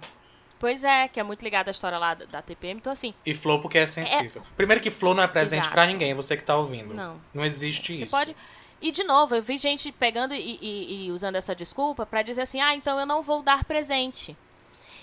Pois 0.59 0.85
é, 0.85 1.09
que 1.09 1.19
é 1.19 1.23
muito 1.23 1.43
ligado 1.43 1.69
à 1.69 1.71
história 1.71 1.97
lá 1.97 2.13
da, 2.13 2.27
da 2.27 2.43
TPM, 2.43 2.79
então 2.79 2.93
assim. 2.93 3.15
E 3.25 3.35
flor 3.35 3.63
porque 3.63 3.79
é 3.79 3.87
sensível. 3.87 4.43
É... 4.43 4.55
Primeiro 4.57 4.83
que 4.83 4.91
flor 4.91 5.15
não 5.15 5.23
é 5.23 5.29
presente 5.29 5.69
para 5.71 5.87
ninguém, 5.87 6.13
você 6.13 6.37
que 6.37 6.43
tá 6.43 6.55
ouvindo. 6.57 6.93
Não. 6.93 7.19
Não 7.33 7.45
existe 7.45 7.97
você 7.97 8.03
isso. 8.05 8.11
Pode 8.11 8.37
e, 8.81 8.91
de 8.91 9.05
novo, 9.05 9.35
eu 9.35 9.43
vi 9.43 9.59
gente 9.59 9.93
pegando 9.93 10.35
e, 10.35 10.59
e, 10.61 11.07
e 11.07 11.13
usando 11.13 11.37
essa 11.37 11.55
desculpa 11.55 12.07
para 12.07 12.23
dizer 12.23 12.43
assim: 12.43 12.61
ah, 12.61 12.75
então 12.75 12.99
eu 12.99 13.07
não 13.07 13.23
vou 13.23 13.43
dar 13.43 13.65
presente. 13.65 14.37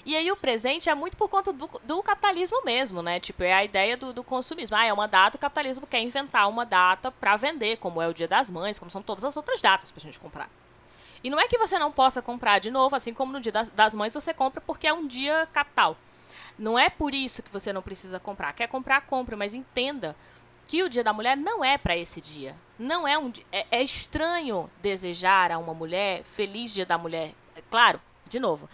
E 0.07 0.15
aí 0.15 0.31
o 0.31 0.37
presente 0.37 0.89
é 0.89 0.95
muito 0.95 1.17
por 1.17 1.27
conta 1.27 1.51
do, 1.51 1.69
do 1.83 2.01
capitalismo 2.01 2.63
mesmo, 2.63 3.01
né? 3.01 3.19
Tipo, 3.19 3.43
é 3.43 3.53
a 3.53 3.65
ideia 3.65 3.97
do, 3.97 4.13
do, 4.13 4.23
consumismo. 4.23 4.77
Ah, 4.77 4.85
é 4.85 4.93
uma 4.93 5.05
data, 5.05 5.35
o 5.35 5.39
capitalismo 5.39 5.85
quer 5.85 6.01
inventar 6.01 6.47
uma 6.47 6.65
data 6.65 7.11
para 7.11 7.35
vender, 7.35 7.75
como 7.75 8.01
é 8.01 8.07
o 8.07 8.13
Dia 8.13 8.27
das 8.27 8.49
Mães, 8.49 8.79
como 8.79 8.89
são 8.89 9.01
todas 9.01 9.25
as 9.25 9.35
outras 9.35 9.61
datas 9.61 9.91
pra 9.91 10.01
gente 10.01 10.17
comprar. 10.17 10.49
E 11.21 11.29
não 11.29 11.37
é 11.37 11.45
que 11.47 11.57
você 11.57 11.77
não 11.77 11.91
possa 11.91 12.21
comprar 12.21 12.59
de 12.59 12.71
novo, 12.71 12.95
assim 12.95 13.13
como 13.13 13.33
no 13.33 13.41
Dia 13.41 13.51
das, 13.51 13.93
Mães 13.93 14.13
você 14.13 14.33
compra 14.33 14.61
porque 14.61 14.87
é 14.87 14.93
um 14.93 15.05
dia 15.05 15.45
capital. 15.51 15.97
Não 16.57 16.79
é 16.79 16.89
por 16.89 17.13
isso 17.13 17.43
que 17.43 17.51
você 17.51 17.73
não 17.73 17.81
precisa 17.81 18.17
comprar. 18.17 18.53
Quer 18.53 18.67
comprar, 18.67 19.01
compra, 19.01 19.35
mas 19.35 19.53
entenda 19.53 20.15
que 20.67 20.83
o 20.83 20.89
Dia 20.89 21.03
da 21.03 21.13
Mulher 21.13 21.37
não 21.37 21.63
é 21.63 21.77
para 21.77 21.95
esse 21.95 22.19
dia. 22.19 22.55
Não 22.77 23.07
é 23.07 23.17
um 23.17 23.31
é, 23.51 23.65
é 23.71 23.83
estranho 23.83 24.69
desejar 24.81 25.51
a 25.51 25.57
uma 25.57 25.73
mulher 25.73 26.23
feliz 26.23 26.73
Dia 26.73 26.85
da 26.85 26.97
Mulher. 26.97 27.31
É 27.55 27.61
claro, 27.69 27.99
de 28.29 28.39
novo, 28.39 28.69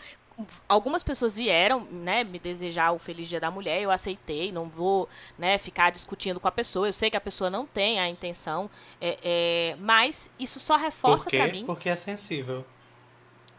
algumas 0.67 1.03
pessoas 1.03 1.35
vieram, 1.35 1.81
né, 1.91 2.23
me 2.23 2.39
desejar 2.39 2.91
o 2.91 2.99
feliz 2.99 3.29
dia 3.29 3.39
da 3.39 3.51
mulher, 3.51 3.81
eu 3.81 3.91
aceitei, 3.91 4.51
não 4.51 4.67
vou, 4.67 5.07
né, 5.37 5.57
ficar 5.57 5.91
discutindo 5.91 6.39
com 6.39 6.47
a 6.47 6.51
pessoa. 6.51 6.87
Eu 6.87 6.93
sei 6.93 7.09
que 7.09 7.17
a 7.17 7.21
pessoa 7.21 7.49
não 7.49 7.65
tem 7.65 7.99
a 7.99 8.09
intenção, 8.09 8.69
é, 8.99 9.17
é, 9.23 9.75
mas 9.79 10.29
isso 10.39 10.59
só 10.59 10.75
reforça 10.75 11.29
para 11.29 11.47
mim. 11.47 11.65
Porque 11.65 11.89
é 11.89 11.95
sensível. 11.95 12.65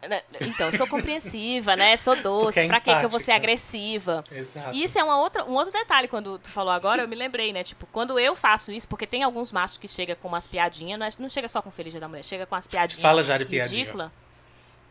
Né, 0.07 0.21
então, 0.41 0.67
eu 0.67 0.77
sou 0.77 0.87
compreensiva, 0.87 1.75
né? 1.75 1.97
Sou 1.97 2.15
doce. 2.21 2.59
É 2.59 2.67
pra 2.67 2.79
que 2.79 2.89
eu 2.89 3.09
vou 3.09 3.19
ser 3.19 3.31
agressiva? 3.31 4.23
Exato. 4.31 4.73
E 4.73 4.83
isso 4.83 4.97
é 4.99 5.03
uma 5.03 5.19
outra, 5.19 5.45
um 5.45 5.53
outro 5.53 5.71
detalhe, 5.71 6.07
quando 6.07 6.39
tu 6.39 6.49
falou 6.49 6.71
agora, 6.71 7.01
eu 7.01 7.07
me 7.07 7.15
lembrei, 7.15 7.51
né? 7.51 7.63
Tipo, 7.63 7.87
quando 7.91 8.19
eu 8.19 8.35
faço 8.35 8.71
isso, 8.71 8.87
porque 8.87 9.07
tem 9.07 9.23
alguns 9.23 9.51
machos 9.51 9.77
que 9.77 9.87
chegam 9.87 10.15
com 10.21 10.27
umas 10.27 10.47
piadinhas, 10.47 10.99
não, 10.99 11.05
é, 11.05 11.11
não 11.19 11.29
chega 11.29 11.47
só 11.47 11.61
com 11.61 11.71
Feliz 11.71 11.91
Dia 11.93 12.01
da 12.01 12.07
Mulher, 12.07 12.23
chega 12.23 12.45
com 12.45 12.55
as 12.55 12.67
piadinhas 12.67 13.01
Fala 13.01 13.23
já 13.23 13.37
de 13.37 13.45
piadinha. 13.45 13.79
ridícula. 13.79 14.11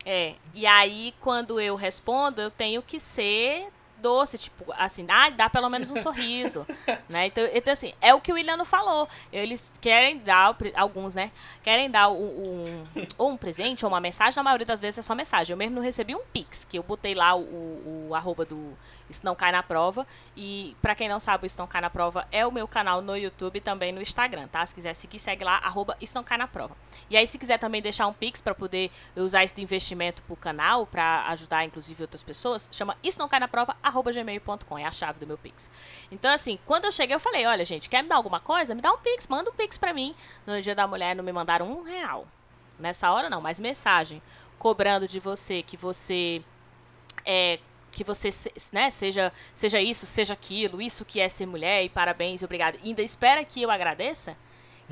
É. 0.05 0.33
E 0.53 0.67
aí, 0.67 1.13
quando 1.19 1.59
eu 1.59 1.75
respondo, 1.75 2.41
eu 2.41 2.51
tenho 2.51 2.81
que 2.81 2.99
ser 2.99 3.67
doce, 4.01 4.37
tipo, 4.37 4.71
assim, 4.77 5.05
ah, 5.09 5.29
dá 5.29 5.49
pelo 5.49 5.69
menos 5.69 5.89
um 5.89 5.97
sorriso, 5.97 6.65
né? 7.09 7.27
Então, 7.27 7.47
então, 7.53 7.73
assim, 7.73 7.93
é 8.01 8.13
o 8.13 8.21
que 8.21 8.31
o 8.31 8.35
Williano 8.35 8.65
falou. 8.65 9.07
Eles 9.31 9.71
querem 9.81 10.19
dar, 10.19 10.55
alguns, 10.75 11.15
né? 11.15 11.31
Querem 11.63 11.89
dar 11.89 12.09
um, 12.09 12.85
um, 12.95 13.07
ou 13.17 13.31
um 13.31 13.37
presente 13.37 13.85
ou 13.85 13.91
uma 13.91 13.99
mensagem, 13.99 14.35
na 14.35 14.43
maioria 14.43 14.65
das 14.65 14.79
vezes 14.81 14.99
é 14.99 15.01
só 15.01 15.15
mensagem. 15.15 15.53
Eu 15.53 15.57
mesmo 15.57 15.75
não 15.75 15.81
recebi 15.81 16.15
um 16.15 16.23
pix, 16.33 16.65
que 16.65 16.77
eu 16.77 16.83
botei 16.83 17.15
lá 17.15 17.35
o, 17.35 17.41
o, 17.41 18.07
o 18.09 18.15
arroba 18.15 18.45
do 18.45 18.77
isso 19.09 19.25
Não 19.25 19.35
Cai 19.35 19.51
na 19.51 19.61
Prova. 19.61 20.05
E 20.35 20.75
para 20.81 20.95
quem 20.95 21.07
não 21.07 21.19
sabe, 21.19 21.47
Isso 21.47 21.57
Não 21.57 21.67
Cai 21.67 21.81
na 21.81 21.89
Prova 21.89 22.27
é 22.31 22.45
o 22.45 22.51
meu 22.51 22.67
canal 22.67 23.01
no 23.01 23.15
YouTube 23.15 23.57
e 23.57 23.61
também 23.61 23.91
no 23.91 24.01
Instagram, 24.01 24.47
tá? 24.47 24.65
Se 24.65 24.73
quiser 24.73 24.93
seguir, 24.93 25.19
segue 25.19 25.43
lá, 25.43 25.57
arroba 25.57 25.95
Isso 26.01 26.15
Não 26.15 26.23
Cai 26.23 26.37
na 26.37 26.47
Prova. 26.47 26.75
E 27.09 27.15
aí, 27.15 27.27
se 27.27 27.37
quiser 27.37 27.59
também 27.59 27.81
deixar 27.81 28.07
um 28.07 28.13
Pix 28.13 28.41
para 28.41 28.55
poder 28.55 28.91
usar 29.15 29.43
esse 29.43 29.59
investimento 29.61 30.21
pro 30.23 30.35
canal, 30.35 30.87
para 30.87 31.27
ajudar, 31.29 31.63
inclusive, 31.65 32.03
outras 32.03 32.23
pessoas, 32.23 32.67
chama 32.71 32.97
Isso 33.03 33.19
Não 33.19 33.29
Cai 33.29 33.39
na 33.39 33.47
Prova, 33.47 33.75
arroba 33.81 34.11
gmail.com. 34.11 34.77
É 34.77 34.85
a 34.85 34.91
chave 34.91 35.19
do 35.19 35.27
meu 35.27 35.37
Pix. 35.37 35.69
Então, 36.11 36.31
assim, 36.31 36.57
quando 36.65 36.85
eu 36.85 36.91
cheguei, 36.91 37.15
eu 37.15 37.19
falei, 37.19 37.45
olha, 37.45 37.65
gente, 37.65 37.89
quer 37.89 38.01
me 38.01 38.09
dar 38.09 38.15
alguma 38.15 38.39
coisa? 38.39 38.73
Me 38.73 38.81
dá 38.81 38.91
um 38.91 38.97
Pix, 38.97 39.27
manda 39.27 39.49
um 39.49 39.53
Pix 39.53 39.77
para 39.77 39.93
mim. 39.93 40.15
No 40.45 40.61
Dia 40.61 40.75
da 40.75 40.87
Mulher 40.87 41.15
não 41.15 41.23
me 41.23 41.31
mandaram 41.31 41.71
um 41.71 41.83
real. 41.83 42.27
Nessa 42.79 43.09
hora 43.11 43.29
não, 43.29 43.39
mas 43.39 43.59
mensagem 43.59 44.21
cobrando 44.57 45.07
de 45.07 45.19
você 45.19 45.61
que 45.61 45.77
você 45.77 46.41
é, 47.25 47.59
que 47.95 48.03
você 48.03 48.29
né, 48.73 48.91
seja, 48.91 49.31
seja 49.55 49.81
isso, 49.81 50.05
seja 50.05 50.33
aquilo, 50.33 50.81
isso 50.81 51.05
que 51.05 51.21
é 51.21 51.29
ser 51.29 51.45
mulher, 51.45 51.83
e 51.85 51.89
parabéns, 51.89 52.43
obrigado. 52.43 52.77
E 52.83 52.89
ainda 52.89 53.01
espera 53.01 53.43
que 53.45 53.61
eu 53.61 53.71
agradeça? 53.71 54.35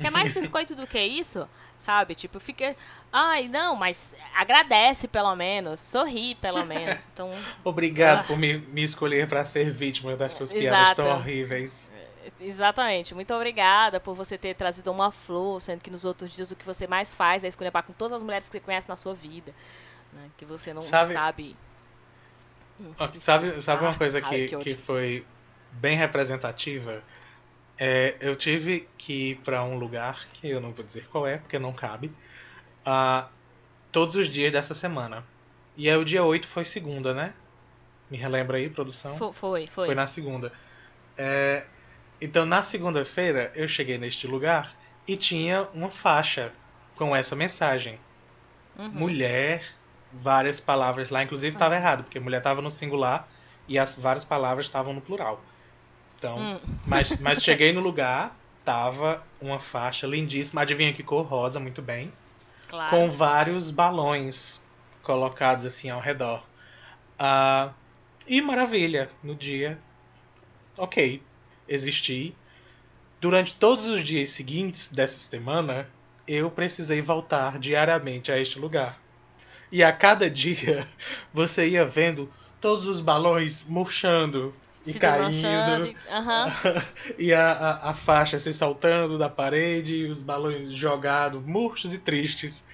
Quer 0.00 0.10
mais 0.10 0.32
biscoito 0.32 0.74
do 0.74 0.86
que 0.86 0.98
isso? 0.98 1.46
Sabe? 1.76 2.14
Tipo, 2.14 2.40
fica. 2.40 2.74
Ai, 3.12 3.46
não, 3.46 3.76
mas 3.76 4.08
agradece 4.34 5.06
pelo 5.06 5.36
menos, 5.36 5.80
sorri 5.80 6.34
pelo 6.36 6.64
menos. 6.66 7.06
Então. 7.12 7.30
Obrigado 7.62 8.20
ah. 8.20 8.24
por 8.24 8.38
me, 8.38 8.56
me 8.56 8.82
escolher 8.82 9.28
para 9.28 9.44
ser 9.44 9.70
vítima 9.70 10.16
das 10.16 10.34
suas 10.34 10.50
Exato. 10.50 10.62
piadas 10.62 10.96
tão 10.96 11.08
horríveis. 11.10 11.90
Exatamente. 12.40 13.14
Muito 13.14 13.34
obrigada 13.34 14.00
por 14.00 14.14
você 14.14 14.38
ter 14.38 14.54
trazido 14.54 14.90
uma 14.90 15.12
flor, 15.12 15.60
sendo 15.60 15.82
que 15.82 15.90
nos 15.90 16.06
outros 16.06 16.32
dias 16.32 16.50
o 16.50 16.56
que 16.56 16.64
você 16.64 16.86
mais 16.86 17.12
faz 17.12 17.44
é 17.44 17.48
escolher 17.48 17.70
com 17.70 17.92
todas 17.92 18.16
as 18.16 18.22
mulheres 18.22 18.48
que 18.48 18.52
você 18.52 18.60
conhece 18.60 18.88
na 18.88 18.96
sua 18.96 19.12
vida. 19.12 19.52
Né? 20.10 20.30
Que 20.38 20.46
você 20.46 20.72
não 20.72 20.80
sabe, 20.80 21.12
sabe 21.12 21.54
Sabe, 23.14 23.60
sabe 23.60 23.84
uma 23.84 23.96
coisa 23.96 24.20
que, 24.20 24.48
que 24.56 24.74
foi 24.74 25.24
bem 25.72 25.96
representativa? 25.96 27.02
É, 27.78 28.16
eu 28.20 28.34
tive 28.36 28.88
que 28.98 29.30
ir 29.30 29.36
para 29.36 29.62
um 29.64 29.76
lugar 29.76 30.26
que 30.32 30.48
eu 30.48 30.60
não 30.60 30.72
vou 30.72 30.84
dizer 30.84 31.06
qual 31.08 31.26
é, 31.26 31.38
porque 31.38 31.58
não 31.58 31.72
cabe, 31.72 32.12
uh, 32.86 33.28
todos 33.90 34.14
os 34.14 34.28
dias 34.28 34.52
dessa 34.52 34.74
semana. 34.74 35.24
E 35.76 35.88
aí 35.88 35.96
o 35.96 36.04
dia 36.04 36.24
8 36.24 36.46
foi 36.46 36.64
segunda, 36.64 37.12
né? 37.12 37.32
Me 38.10 38.16
relembra 38.16 38.58
aí, 38.58 38.68
produção? 38.68 39.16
Foi, 39.16 39.32
foi. 39.66 39.86
Foi 39.86 39.94
na 39.94 40.06
segunda. 40.06 40.52
É, 41.16 41.64
então, 42.20 42.44
na 42.44 42.62
segunda-feira, 42.62 43.50
eu 43.54 43.66
cheguei 43.66 43.98
neste 43.98 44.26
lugar 44.26 44.74
e 45.06 45.16
tinha 45.16 45.68
uma 45.74 45.90
faixa 45.90 46.52
com 46.96 47.14
essa 47.14 47.34
mensagem: 47.34 47.98
uhum. 48.78 48.88
Mulher 48.88 49.64
várias 50.20 50.60
palavras 50.60 51.10
lá, 51.10 51.22
inclusive 51.22 51.54
estava 51.54 51.74
errado, 51.74 52.04
porque 52.04 52.20
mulher 52.20 52.38
estava 52.38 52.62
no 52.62 52.70
singular 52.70 53.28
e 53.66 53.78
as 53.78 53.94
várias 53.94 54.24
palavras 54.24 54.66
estavam 54.66 54.92
no 54.92 55.00
plural. 55.00 55.42
Então, 56.18 56.38
hum. 56.38 56.60
mas, 56.86 57.18
mas 57.18 57.42
cheguei 57.44 57.72
no 57.72 57.80
lugar, 57.80 58.36
tava 58.64 59.22
uma 59.40 59.58
faixa 59.58 60.06
lindíssima, 60.06 60.62
adivinha 60.62 60.92
que 60.92 61.02
cor 61.02 61.24
rosa, 61.26 61.58
muito 61.58 61.82
bem. 61.82 62.12
Claro. 62.68 62.90
Com 62.90 63.10
vários 63.10 63.70
balões 63.70 64.62
colocados 65.02 65.64
assim 65.64 65.90
ao 65.90 66.00
redor. 66.00 66.42
Uh, 67.20 67.72
e 68.26 68.40
maravilha, 68.40 69.10
no 69.22 69.34
dia, 69.34 69.78
ok, 70.76 71.22
existi. 71.68 72.34
Durante 73.20 73.54
todos 73.54 73.86
os 73.86 74.02
dias 74.02 74.30
seguintes 74.30 74.88
dessa 74.88 75.18
semana, 75.18 75.88
eu 76.26 76.50
precisei 76.50 77.02
voltar 77.02 77.58
diariamente 77.58 78.32
a 78.32 78.38
este 78.38 78.58
lugar. 78.58 78.98
E 79.74 79.82
a 79.82 79.90
cada 79.92 80.30
dia 80.30 80.86
você 81.34 81.66
ia 81.66 81.84
vendo 81.84 82.30
todos 82.60 82.86
os 82.86 83.00
balões 83.00 83.64
murchando 83.68 84.54
e 84.86 84.92
se 84.92 84.98
caindo. 85.00 85.88
Uhum. 85.88 85.94
e 87.18 87.34
a, 87.34 87.50
a, 87.50 87.90
a, 87.90 87.92
faixa 87.92 88.38
se 88.38 88.54
saltando 88.54 89.18
da 89.18 89.28
parede, 89.28 89.92
e 89.92 90.04
os 90.06 90.22
balões 90.22 90.70
jogados, 90.70 91.44
murchos 91.44 91.92
e 91.92 91.98
tristes. 91.98 92.64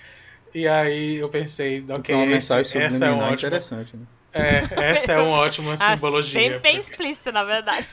E 0.55 0.69
aí 0.69 1.17
eu 1.17 1.31
pensei, 1.31 1.83
ok, 1.89 2.15
uma 2.15 2.27
mensagem 2.27 2.83
essa 2.83 3.07
é 3.07 3.11
uma 3.11 3.33
interessante, 3.33 3.97
né? 3.97 4.05
É, 4.35 4.91
essa 4.91 5.13
é 5.13 5.19
uma 5.23 5.39
ótima 5.39 5.73
ah, 5.81 5.95
simbologia. 5.95 6.51
Bem, 6.51 6.59
bem 6.59 6.79
explícita, 6.79 7.33
na 7.33 7.45
verdade. 7.45 7.89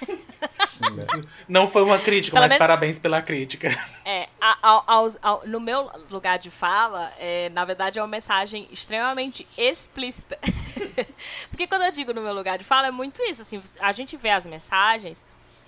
Não 1.47 1.65
foi 1.65 1.81
uma 1.81 1.97
crítica, 1.97 2.35
Pelo 2.35 2.43
mas 2.43 2.49
menos... 2.49 2.59
parabéns 2.59 2.99
pela 2.99 3.21
crítica. 3.21 3.69
É, 4.03 4.26
ao, 4.39 4.83
ao, 5.21 5.47
no 5.47 5.59
meu 5.59 5.89
lugar 6.09 6.37
de 6.37 6.49
fala, 6.49 7.11
é, 7.19 7.49
na 7.49 7.65
verdade 7.65 7.99
é 7.99 8.01
uma 8.01 8.07
mensagem 8.07 8.67
extremamente 8.71 9.47
explícita. 9.57 10.37
Porque 11.49 11.67
quando 11.67 11.83
eu 11.83 11.91
digo 11.91 12.13
no 12.13 12.21
meu 12.21 12.33
lugar 12.33 12.57
de 12.57 12.63
fala, 12.63 12.87
é 12.87 12.91
muito 12.91 13.21
isso, 13.23 13.41
assim, 13.41 13.61
a 13.79 13.91
gente 13.91 14.15
vê 14.15 14.29
as 14.29 14.45
mensagens 14.45 15.23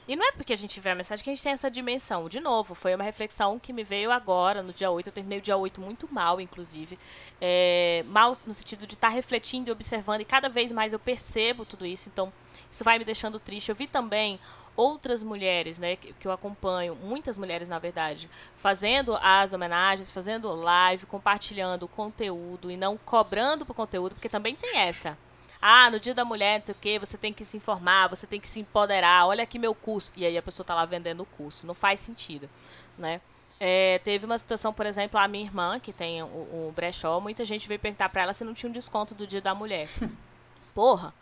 e 0.10 0.15
não 0.15 0.27
é 0.27 0.32
porque 0.32 0.53
a 0.53 0.58
gente 0.58 0.79
vê 0.79 0.89
a 0.89 0.95
mensagem 0.95 1.23
que 1.23 1.29
a 1.29 1.34
gente 1.36 1.43
tem 1.43 1.51
essa 1.51 1.69
dimensão. 1.69 2.27
De 2.27 2.39
novo, 2.39 2.73
foi 2.73 2.95
uma 2.95 3.03
reflexão 3.03 3.60
que 3.60 3.71
me 3.71 3.84
veio 3.84 4.12
agora, 4.12 4.63
no 4.63 4.73
dia 4.73 4.89
8. 4.89 5.05
Eu 5.05 5.13
terminei 5.13 5.38
o 5.38 5.41
dia 5.41 5.55
8 5.55 5.79
muito 5.79 6.12
mal, 6.12 6.41
inclusive. 6.41 6.97
É, 7.39 8.03
mal 8.08 8.36
no 8.43 8.51
sentido 8.51 8.88
de 8.88 8.95
estar 8.95 9.10
tá 9.10 9.13
refletindo 9.13 9.69
e 9.69 9.71
observando, 9.71 10.21
e 10.21 10.25
cada 10.25 10.49
vez 10.49 10.71
mais 10.71 10.93
eu 10.93 10.99
percebo 10.99 11.63
tudo 11.63 11.86
isso. 11.86 12.10
Então, 12.10 12.34
isso 12.71 12.84
vai 12.84 12.97
me 12.97 13.05
deixando 13.05 13.39
triste. 13.39 13.69
Eu 13.69 13.75
vi 13.75 13.86
também 13.86 14.39
outras 14.79 15.21
mulheres, 15.23 15.77
né, 15.77 15.95
que, 15.95 16.13
que 16.13 16.27
eu 16.27 16.31
acompanho, 16.31 16.95
muitas 16.95 17.37
mulheres, 17.37 17.67
na 17.67 17.79
verdade, 17.79 18.29
fazendo 18.57 19.17
as 19.21 19.51
homenagens, 19.53 20.11
fazendo 20.11 20.53
live, 20.53 21.05
compartilhando 21.05 21.83
o 21.83 21.87
conteúdo 21.87 22.71
e 22.71 22.77
não 22.77 22.97
cobrando 22.97 23.65
por 23.65 23.73
conteúdo, 23.73 24.15
porque 24.15 24.29
também 24.29 24.55
tem 24.55 24.77
essa 24.77 25.17
ah, 25.61 25.89
no 25.91 25.99
dia 25.99 26.13
da 26.13 26.23
mulher, 26.23 26.55
não 26.55 26.61
sei 26.61 26.73
o 26.73 26.77
quê, 26.79 26.97
você 26.97 27.17
tem 27.17 27.33
que 27.33 27.43
se 27.43 27.57
informar, 27.57 28.07
você 28.07 28.25
tem 28.25 28.39
que 28.39 28.47
se 28.47 28.61
empoderar, 28.61 29.27
olha 29.27 29.43
aqui 29.43 29.59
meu 29.59 29.75
curso. 29.75 30.11
E 30.15 30.25
aí 30.25 30.37
a 30.37 30.41
pessoa 30.41 30.63
está 30.63 30.73
lá 30.73 30.85
vendendo 30.85 31.21
o 31.21 31.25
curso. 31.25 31.67
Não 31.67 31.73
faz 31.73 31.99
sentido, 31.99 32.49
né? 32.97 33.19
É, 33.59 33.99
teve 33.99 34.25
uma 34.25 34.37
situação, 34.37 34.71
por 34.71 34.85
exemplo, 34.85 35.19
a 35.19 35.27
minha 35.27 35.43
irmã, 35.43 35.77
que 35.77 35.91
tem 35.91 36.23
o, 36.23 36.25
o 36.25 36.73
brechó, 36.73 37.19
muita 37.19 37.43
gente 37.43 37.67
veio 37.67 37.79
perguntar 37.79 38.07
para 38.07 38.21
ela 38.21 38.33
se 38.33 38.45
não 38.45 38.53
tinha 38.53 38.69
um 38.69 38.73
desconto 38.73 39.13
do 39.13 39.27
dia 39.27 39.41
da 39.41 39.53
mulher. 39.53 39.89
Porra! 40.73 41.13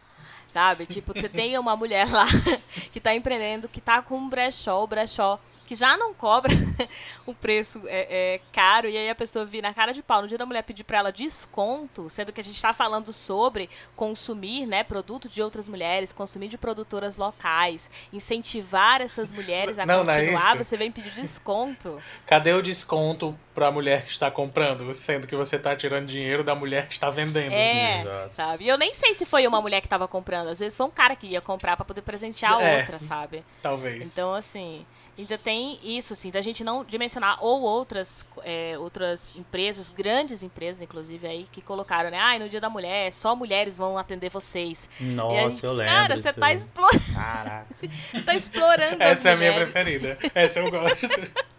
Sabe? 0.50 0.86
Tipo, 0.86 1.14
você 1.14 1.28
tem 1.30 1.58
uma 1.58 1.76
mulher 1.76 2.10
lá 2.10 2.26
que 2.92 3.00
está 3.00 3.14
empreendendo, 3.14 3.68
que 3.68 3.80
está 3.80 4.02
com 4.02 4.18
um 4.18 4.30
brechó, 4.30 4.84
o 4.84 4.88
brechó 4.88 5.40
que 5.68 5.76
já 5.76 5.98
não 5.98 6.14
cobra 6.14 6.52
o 7.28 7.34
preço 7.34 7.82
é, 7.88 8.36
é, 8.36 8.42
caro, 8.54 8.88
e 8.88 8.98
aí 8.98 9.10
a 9.10 9.16
pessoa 9.16 9.46
vir 9.46 9.62
na 9.62 9.74
cara 9.74 9.94
de 9.94 10.02
pau 10.02 10.22
no 10.22 10.28
dia 10.28 10.38
da 10.38 10.46
mulher 10.46 10.64
pedir 10.64 10.86
para 10.86 11.00
ela 11.00 11.12
desconto, 11.12 12.10
sendo 12.10 12.32
que 12.32 12.40
a 12.40 12.44
gente 12.44 12.56
está 12.56 12.72
falando 12.72 13.12
sobre 13.12 13.70
consumir 13.94 14.66
né, 14.66 14.82
produto 14.86 15.28
de 15.28 15.42
outras 15.42 15.68
mulheres, 15.68 16.14
consumir 16.14 16.48
de 16.48 16.58
produtoras 16.58 17.18
locais, 17.18 17.90
incentivar 18.14 19.02
essas 19.02 19.30
mulheres 19.30 19.78
a 19.78 19.86
não, 19.86 20.06
continuar, 20.06 20.56
não 20.56 20.62
é 20.62 20.64
você 20.64 20.78
vem 20.78 20.90
pedir 20.90 21.12
desconto. 21.12 22.02
Cadê 22.26 22.54
o 22.54 22.62
desconto 22.62 23.38
para 23.54 23.68
a 23.68 23.72
mulher 23.72 24.06
que 24.06 24.12
está 24.12 24.32
comprando, 24.32 24.96
sendo 24.96 25.28
que 25.28 25.36
você 25.36 25.58
está 25.58 25.76
tirando 25.76 26.08
dinheiro 26.08 26.46
da 26.46 26.56
mulher 26.56 26.88
que 26.88 26.94
está 26.94 27.10
vendendo? 27.10 27.52
É, 27.52 28.00
Exato. 28.00 28.36
sabe? 28.36 28.64
E 28.64 28.70
eu 28.70 28.78
nem 28.78 28.94
sei 28.94 29.14
se 29.14 29.26
foi 29.26 29.46
uma 29.46 29.60
mulher 29.60 29.82
que 29.82 29.88
estava 29.88 30.08
comprando, 30.08 30.48
às 30.48 30.60
vezes 30.60 30.78
foi 30.78 30.86
um 30.86 30.92
cara 30.92 31.14
que 31.14 31.28
ia 31.28 31.42
comprar 31.42 31.76
para 31.76 31.84
poder 31.84 32.04
presentear 32.04 32.54
a 32.54 32.64
é, 32.64 32.80
outra, 32.80 33.00
sabe? 33.00 33.44
Talvez. 33.62 34.14
Então, 34.14 34.34
assim, 34.34 34.86
ainda 35.18 35.38
tem 35.38 35.80
isso, 35.84 36.14
assim, 36.14 36.30
da 36.30 36.42
gente 36.42 36.64
não 36.64 36.86
dimensionar, 36.86 37.44
ou 37.44 37.62
outras, 37.62 38.26
é, 38.44 38.78
outras 38.78 39.36
empresas, 39.36 39.90
grandes 39.90 40.44
empresas, 40.44 40.82
inclusive, 40.82 41.28
aí, 41.28 41.48
que 41.52 41.62
colocaram, 41.62 42.10
né? 42.10 42.20
Ah, 42.20 42.38
no 42.38 42.48
dia 42.48 42.62
da 42.62 42.70
mulher, 42.70 43.12
só 43.12 43.36
mulheres 43.36 43.78
vão 43.78 43.98
atender 43.98 44.30
vocês. 44.30 44.88
Nossa, 45.00 45.52
gente, 45.52 45.66
eu 45.66 45.74
lembro. 45.74 45.94
Cara, 45.94 46.18
você 46.22 46.34
tá 46.34 46.54
explorando. 46.54 47.14
Caraca. 47.14 47.76
você 48.12 48.22
tá 48.22 48.36
explorando. 48.36 49.04
Essa 49.04 49.30
é 49.30 49.34
a 49.34 49.36
minha 49.36 49.54
preferida. 49.54 50.18
Essa 50.36 50.60
eu 50.60 50.70
gosto. 50.70 51.08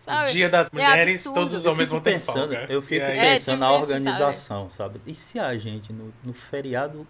Sabe? 0.00 0.32
Dia 0.32 0.48
das 0.48 0.68
é 0.68 0.70
Mulheres, 0.72 1.26
é 1.26 1.34
todos 1.34 1.52
os 1.52 1.66
homens 1.66 1.90
vão 1.90 2.00
ter 2.00 2.14
pensando, 2.14 2.54
folga. 2.54 2.66
Eu 2.68 2.80
fico 2.80 3.04
pensando 3.04 3.56
é, 3.56 3.60
na 3.60 3.72
organização, 3.72 4.70
sabe? 4.70 4.94
sabe? 4.94 5.10
E 5.10 5.14
se 5.14 5.38
a 5.38 5.56
gente, 5.58 5.92
no, 5.92 6.12
no 6.24 6.32
feriado 6.32 7.06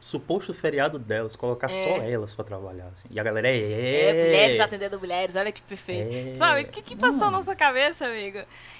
suposto 0.00 0.54
feriado 0.54 0.98
delas, 0.98 1.34
colocar 1.34 1.66
é. 1.66 1.70
só 1.70 1.88
elas 2.02 2.34
para 2.34 2.44
trabalhar. 2.44 2.86
Assim. 2.86 3.08
E 3.10 3.18
a 3.18 3.22
galera 3.22 3.48
é. 3.48 4.10
É, 4.10 4.24
mulheres 4.24 4.60
atendendo 4.60 4.98
mulheres, 4.98 5.36
olha 5.36 5.50
que 5.50 5.62
perfeito. 5.62 6.12
É. 6.12 6.34
Sabe, 6.36 6.62
o 6.62 6.68
que, 6.68 6.82
que 6.82 6.96
passou 6.96 7.30
na 7.30 7.42
sua 7.42 7.56
cabeça, 7.56 8.06
amigo? 8.06 8.38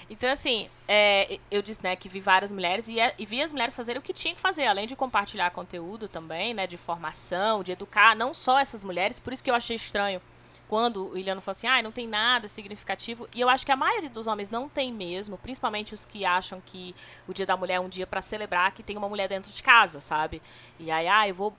Então, 0.09 0.31
assim, 0.31 0.69
é, 0.87 1.39
eu 1.51 1.61
disse, 1.61 1.83
né, 1.83 1.95
que 1.95 2.09
vi 2.09 2.19
várias 2.19 2.51
mulheres 2.51 2.87
e, 2.87 2.97
e, 3.17 3.25
vi 3.25 3.41
as 3.41 3.51
mulheres 3.51 3.75
fazerem 3.75 3.99
o 3.99 4.01
que 4.03 4.13
tinham 4.13 4.35
que 4.35 4.41
fazer, 4.41 4.65
além 4.65 4.87
de 4.87 4.95
compartilhar 4.95 5.51
conteúdo 5.51 6.07
também, 6.07 6.53
né, 6.53 6.65
de 6.65 6.77
formação, 6.77 7.61
de 7.61 7.73
educar 7.73 8.15
não 8.15 8.33
só 8.33 8.57
essas 8.57 8.83
mulheres, 8.83 9.19
por 9.19 9.31
isso 9.31 9.43
que 9.43 9.51
eu 9.51 9.55
achei 9.55 9.75
estranho 9.75 10.19
quando 10.69 11.09
o 11.09 11.17
Iliano 11.17 11.41
falou 11.41 11.53
assim, 11.53 11.67
ah, 11.67 11.81
não 11.81 11.91
tem 11.91 12.07
nada 12.07 12.47
significativo, 12.47 13.27
e 13.33 13.41
eu 13.41 13.49
acho 13.49 13.65
que 13.65 13.71
a 13.71 13.75
maioria 13.75 14.09
dos 14.09 14.27
homens 14.27 14.51
não 14.51 14.69
tem 14.69 14.93
mesmo, 14.93 15.35
principalmente 15.37 15.95
os 15.95 16.05
que 16.05 16.23
acham 16.23 16.61
que 16.63 16.95
o 17.27 17.33
Dia 17.33 17.45
da 17.45 17.57
Mulher 17.57 17.75
é 17.75 17.79
um 17.79 17.89
dia 17.89 18.05
para 18.05 18.21
celebrar 18.21 18.71
que 18.71 18.83
tem 18.83 18.95
uma 18.95 19.09
mulher 19.09 19.27
dentro 19.27 19.51
de 19.51 19.63
casa, 19.63 19.99
sabe? 19.99 20.41
E 20.79 20.91
aí, 20.91 21.07
ah, 21.07 21.27
eu 21.27 21.33
vou 21.33 21.53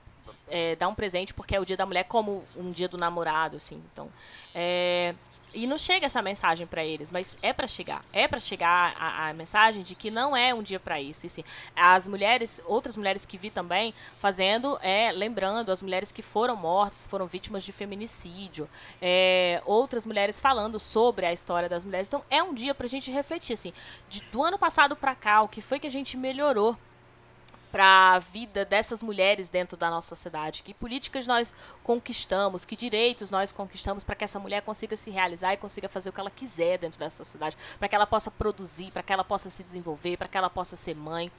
é, 0.49 0.77
dar 0.77 0.88
um 0.88 0.94
presente 0.94 1.35
porque 1.35 1.57
é 1.57 1.61
o 1.61 1.64
dia 1.64 1.77
da 1.77 1.85
mulher 1.85 2.05
como 2.05 2.44
um 2.57 2.70
dia 2.70 2.88
do 2.88 2.96
namorado, 2.96 3.57
assim. 3.57 3.83
Então, 3.92 4.09
é, 4.55 5.14
e 5.54 5.66
não 5.66 5.76
chega 5.78 6.06
essa 6.06 6.22
mensagem 6.22 6.66
para 6.66 6.84
eles, 6.84 7.10
mas 7.10 7.36
é 7.42 7.52
para 7.52 7.66
chegar. 7.66 8.04
É 8.12 8.28
para 8.28 8.40
chegar 8.40 8.94
a, 8.98 9.28
a, 9.28 9.32
mensagem 9.32 9.82
de 9.82 9.94
que 9.94 10.10
não 10.10 10.36
é 10.36 10.54
um 10.54 10.62
dia 10.62 10.78
para 10.78 11.00
isso. 11.00 11.26
E 11.26 11.30
sim, 11.30 11.44
as 11.74 12.06
mulheres, 12.06 12.60
outras 12.66 12.96
mulheres 12.96 13.24
que 13.24 13.36
vi 13.36 13.50
também 13.50 13.94
fazendo, 14.18 14.78
é 14.82 15.12
lembrando 15.12 15.70
as 15.70 15.82
mulheres 15.82 16.12
que 16.12 16.22
foram 16.22 16.56
mortas, 16.56 17.06
foram 17.06 17.26
vítimas 17.26 17.62
de 17.64 17.72
feminicídio, 17.72 18.68
é, 19.00 19.62
outras 19.64 20.04
mulheres 20.04 20.38
falando 20.38 20.78
sobre 20.78 21.26
a 21.26 21.32
história 21.32 21.68
das 21.68 21.84
mulheres. 21.84 22.08
Então 22.08 22.24
é 22.30 22.42
um 22.42 22.54
dia 22.54 22.74
para 22.74 22.86
a 22.86 22.90
gente 22.90 23.10
refletir 23.10 23.54
assim, 23.54 23.72
de, 24.08 24.20
do 24.32 24.42
ano 24.42 24.58
passado 24.58 24.94
para 24.94 25.14
cá, 25.14 25.42
o 25.42 25.48
que 25.48 25.60
foi 25.60 25.78
que 25.78 25.86
a 25.86 25.90
gente 25.90 26.16
melhorou 26.16 26.76
para 27.70 28.14
a 28.14 28.18
vida 28.18 28.64
dessas 28.64 29.02
mulheres 29.02 29.48
dentro 29.48 29.76
da 29.76 29.90
nossa 29.90 30.09
sociedade, 30.09 30.62
que 30.62 30.74
políticas 30.74 31.26
nós 31.26 31.54
conquistamos, 31.83 32.64
que 32.64 32.76
direitos 32.76 33.30
nós 33.30 33.52
conquistamos 33.52 34.02
para 34.02 34.16
que 34.16 34.24
essa 34.24 34.38
mulher 34.38 34.62
consiga 34.62 34.96
se 34.96 35.11
realizar 35.11 35.54
e 35.54 35.56
consiga 35.56 35.88
fazer 35.88 36.11
o 36.11 36.12
que 36.12 36.20
ela 36.20 36.30
quiser 36.30 36.78
dentro 36.78 36.98
dessa 36.98 37.24
sociedade, 37.24 37.56
para 37.78 37.88
que 37.88 37.94
ela 37.94 38.06
possa 38.06 38.30
produzir, 38.30 38.90
para 38.90 39.02
que 39.02 39.12
ela 39.12 39.24
possa 39.24 39.48
se 39.50 39.62
desenvolver, 39.62 40.16
para 40.16 40.28
que 40.28 40.37
ela 40.37 40.50
possa 40.50 40.76
ser 40.76 40.94
mãe, 40.94 41.30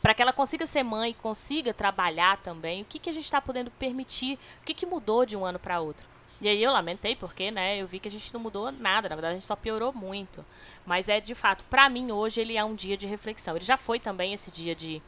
para 0.00 0.14
que 0.14 0.22
ela 0.22 0.32
consiga 0.32 0.66
ser 0.66 0.82
mãe 0.82 1.12
consiga 1.12 1.74
trabalhar 1.74 2.38
também. 2.38 2.82
O 2.82 2.84
que, 2.84 2.98
que 2.98 3.10
a 3.10 3.12
gente 3.12 3.24
está 3.24 3.40
podendo 3.40 3.70
permitir? 3.72 4.38
O 4.62 4.64
que, 4.64 4.74
que 4.74 4.86
mudou 4.86 5.26
de 5.26 5.36
um 5.36 5.44
ano 5.44 5.58
para 5.58 5.80
outro? 5.80 6.06
E 6.40 6.48
aí 6.48 6.62
eu 6.62 6.72
lamentei 6.72 7.14
porque, 7.14 7.50
né, 7.50 7.82
eu 7.82 7.86
vi 7.86 8.00
que 8.00 8.08
a 8.08 8.10
gente 8.10 8.32
não 8.32 8.40
mudou 8.40 8.72
nada, 8.72 9.10
na 9.10 9.14
verdade 9.14 9.32
a 9.32 9.34
gente 9.34 9.46
só 9.46 9.54
piorou 9.54 9.92
muito. 9.92 10.44
Mas 10.86 11.08
é 11.08 11.20
de 11.20 11.34
fato, 11.34 11.64
para 11.64 11.88
mim 11.90 12.10
hoje 12.10 12.40
ele 12.40 12.56
é 12.56 12.64
um 12.64 12.74
dia 12.74 12.96
de 12.96 13.06
reflexão. 13.06 13.56
Ele 13.56 13.64
já 13.64 13.76
foi 13.76 14.00
também 14.00 14.32
esse 14.32 14.50
dia 14.50 14.74
de 14.74 15.02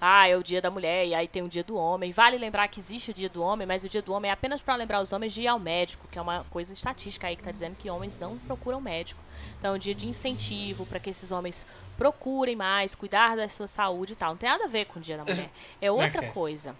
ah, 0.00 0.28
é 0.28 0.36
o 0.36 0.42
dia 0.42 0.60
da 0.60 0.70
mulher 0.70 1.06
e 1.06 1.14
aí 1.14 1.26
tem 1.26 1.42
o 1.42 1.48
dia 1.48 1.64
do 1.64 1.76
homem. 1.76 2.12
Vale 2.12 2.36
lembrar 2.36 2.68
que 2.68 2.78
existe 2.78 3.10
o 3.10 3.14
dia 3.14 3.28
do 3.28 3.42
homem, 3.42 3.66
mas 3.66 3.82
o 3.82 3.88
dia 3.88 4.02
do 4.02 4.12
homem 4.12 4.30
é 4.30 4.32
apenas 4.34 4.62
para 4.62 4.74
lembrar 4.74 5.00
os 5.00 5.12
homens 5.12 5.32
de 5.32 5.42
ir 5.42 5.46
ao 5.46 5.58
médico, 5.58 6.06
que 6.10 6.18
é 6.18 6.22
uma 6.22 6.44
coisa 6.50 6.72
estatística 6.72 7.26
aí 7.26 7.34
que 7.34 7.40
está 7.40 7.50
dizendo 7.50 7.76
que 7.76 7.88
homens 7.88 8.18
não 8.18 8.36
procuram 8.38 8.80
médico. 8.80 9.22
Então 9.58 9.72
é 9.72 9.76
um 9.76 9.78
dia 9.78 9.94
de 9.94 10.06
incentivo 10.06 10.84
para 10.84 11.00
que 11.00 11.08
esses 11.08 11.30
homens 11.30 11.66
procurem 11.96 12.54
mais, 12.54 12.94
cuidar 12.94 13.36
da 13.36 13.48
sua 13.48 13.66
saúde 13.66 14.12
e 14.12 14.16
tal. 14.16 14.30
Não 14.30 14.36
tem 14.36 14.50
nada 14.50 14.64
a 14.64 14.68
ver 14.68 14.84
com 14.84 14.98
o 14.98 15.02
dia 15.02 15.16
da 15.16 15.24
mulher. 15.24 15.50
É 15.80 15.88
outra 15.90 16.20
okay. 16.20 16.30
coisa. 16.30 16.76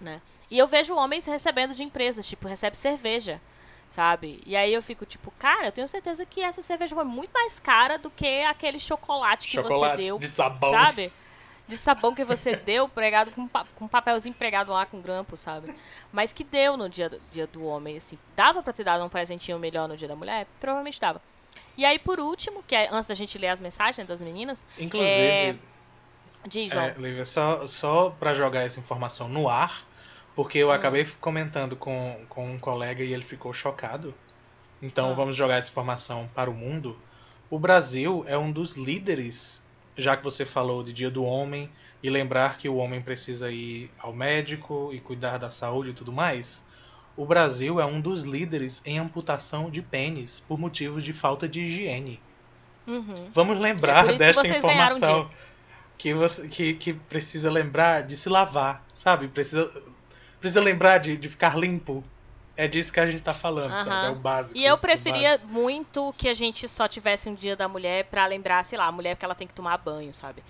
Né? 0.00 0.20
E 0.48 0.56
eu 0.56 0.68
vejo 0.68 0.94
homens 0.94 1.26
recebendo 1.26 1.74
de 1.74 1.82
empresas, 1.82 2.26
tipo, 2.26 2.46
recebe 2.46 2.76
cerveja 2.76 3.40
sabe? 3.90 4.40
E 4.46 4.56
aí 4.56 4.72
eu 4.72 4.80
fico 4.82 5.04
tipo, 5.04 5.32
cara, 5.32 5.66
eu 5.66 5.72
tenho 5.72 5.88
certeza 5.88 6.24
que 6.24 6.40
essa 6.40 6.62
cerveja 6.62 6.94
foi 6.94 7.04
muito 7.04 7.32
mais 7.32 7.58
cara 7.58 7.98
do 7.98 8.08
que 8.08 8.44
aquele 8.44 8.78
chocolate 8.78 9.48
que 9.48 9.54
chocolate 9.54 9.96
você 9.96 10.02
deu, 10.04 10.18
de 10.18 10.28
sabão. 10.28 10.70
sabe? 10.70 11.12
De 11.70 11.76
sabão 11.76 12.14
que 12.14 12.24
você 12.24 12.56
deu, 12.56 12.88
pregado 12.88 13.30
com, 13.30 13.48
com 13.48 13.84
um 13.84 13.88
papelzinho 13.88 14.34
pregado 14.34 14.72
lá 14.72 14.84
com 14.84 15.00
grampo, 15.00 15.36
sabe? 15.36 15.74
Mas 16.12 16.32
que 16.32 16.44
deu 16.44 16.76
no 16.76 16.88
dia 16.88 17.08
do, 17.08 17.20
dia 17.30 17.46
do 17.46 17.64
homem, 17.64 17.96
assim. 17.96 18.18
Dava 18.36 18.62
pra 18.62 18.72
ter 18.72 18.84
dado 18.84 19.04
um 19.04 19.08
presentinho 19.08 19.58
melhor 19.58 19.88
no 19.88 19.96
dia 19.96 20.08
da 20.08 20.16
mulher? 20.16 20.46
Provavelmente 20.58 21.00
dava. 21.00 21.22
E 21.78 21.84
aí, 21.84 21.98
por 21.98 22.20
último, 22.20 22.62
que 22.62 22.74
é 22.74 22.88
antes 22.92 23.08
da 23.08 23.14
gente 23.14 23.38
ler 23.38 23.48
as 23.48 23.60
mensagens 23.60 24.06
das 24.06 24.20
meninas. 24.20 24.66
Inclusive. 24.78 25.10
É... 25.10 25.56
Diz, 26.46 26.72
João. 26.72 26.84
É, 26.84 26.94
Lívia, 26.98 27.24
só, 27.24 27.66
só 27.66 28.10
pra 28.10 28.34
jogar 28.34 28.62
essa 28.62 28.80
informação 28.80 29.28
no 29.28 29.48
ar, 29.48 29.84
porque 30.34 30.58
eu 30.58 30.68
hum. 30.68 30.72
acabei 30.72 31.06
comentando 31.20 31.76
com, 31.76 32.18
com 32.28 32.50
um 32.50 32.58
colega 32.58 33.02
e 33.02 33.12
ele 33.12 33.24
ficou 33.24 33.52
chocado. 33.52 34.14
Então 34.82 35.12
hum. 35.12 35.14
vamos 35.14 35.36
jogar 35.36 35.56
essa 35.56 35.70
informação 35.70 36.28
para 36.34 36.50
o 36.50 36.54
mundo. 36.54 36.98
O 37.50 37.58
Brasil 37.58 38.24
é 38.26 38.38
um 38.38 38.50
dos 38.50 38.76
líderes 38.76 39.59
já 40.00 40.16
que 40.16 40.24
você 40.24 40.44
falou 40.44 40.82
de 40.82 40.92
Dia 40.92 41.10
do 41.10 41.24
Homem, 41.24 41.70
e 42.02 42.08
lembrar 42.08 42.56
que 42.56 42.68
o 42.68 42.76
homem 42.76 43.00
precisa 43.00 43.50
ir 43.50 43.90
ao 43.98 44.12
médico 44.12 44.90
e 44.92 45.00
cuidar 45.00 45.38
da 45.38 45.50
saúde 45.50 45.90
e 45.90 45.92
tudo 45.92 46.12
mais, 46.12 46.62
o 47.16 47.26
Brasil 47.26 47.78
é 47.78 47.84
um 47.84 48.00
dos 48.00 48.22
líderes 48.22 48.82
em 48.86 48.98
amputação 48.98 49.70
de 49.70 49.82
pênis 49.82 50.40
por 50.40 50.58
motivos 50.58 51.04
de 51.04 51.12
falta 51.12 51.46
de 51.46 51.60
higiene. 51.60 52.20
Uhum. 52.86 53.28
Vamos 53.34 53.60
lembrar 53.60 54.08
é 54.08 54.16
dessa 54.16 54.46
informação 54.48 55.30
que, 55.98 56.14
você, 56.14 56.48
que, 56.48 56.74
que 56.74 56.94
precisa 56.94 57.50
lembrar 57.50 58.02
de 58.02 58.16
se 58.16 58.28
lavar, 58.28 58.82
sabe? 58.94 59.28
Precisa, 59.28 59.70
precisa 60.40 60.60
lembrar 60.60 60.98
de, 60.98 61.16
de 61.16 61.28
ficar 61.28 61.58
limpo 61.58 62.02
é 62.60 62.68
disso 62.68 62.92
que 62.92 63.00
a 63.00 63.06
gente 63.06 63.22
tá 63.22 63.32
falando, 63.32 63.72
uhum. 63.72 63.84
sabe? 63.84 64.06
É 64.08 64.10
o 64.10 64.14
básico. 64.16 64.58
E 64.58 64.64
eu 64.66 64.76
preferia 64.76 65.40
muito 65.44 66.14
que 66.18 66.28
a 66.28 66.34
gente 66.34 66.68
só 66.68 66.86
tivesse 66.86 67.26
um 67.26 67.34
dia 67.34 67.56
da 67.56 67.66
mulher 67.66 68.04
para 68.04 68.26
lembrar, 68.26 68.64
sei 68.66 68.78
lá, 68.78 68.84
a 68.84 68.92
mulher 68.92 69.16
que 69.16 69.24
ela 69.24 69.34
tem 69.34 69.46
que 69.46 69.54
tomar 69.54 69.78
banho, 69.78 70.12
sabe? 70.12 70.42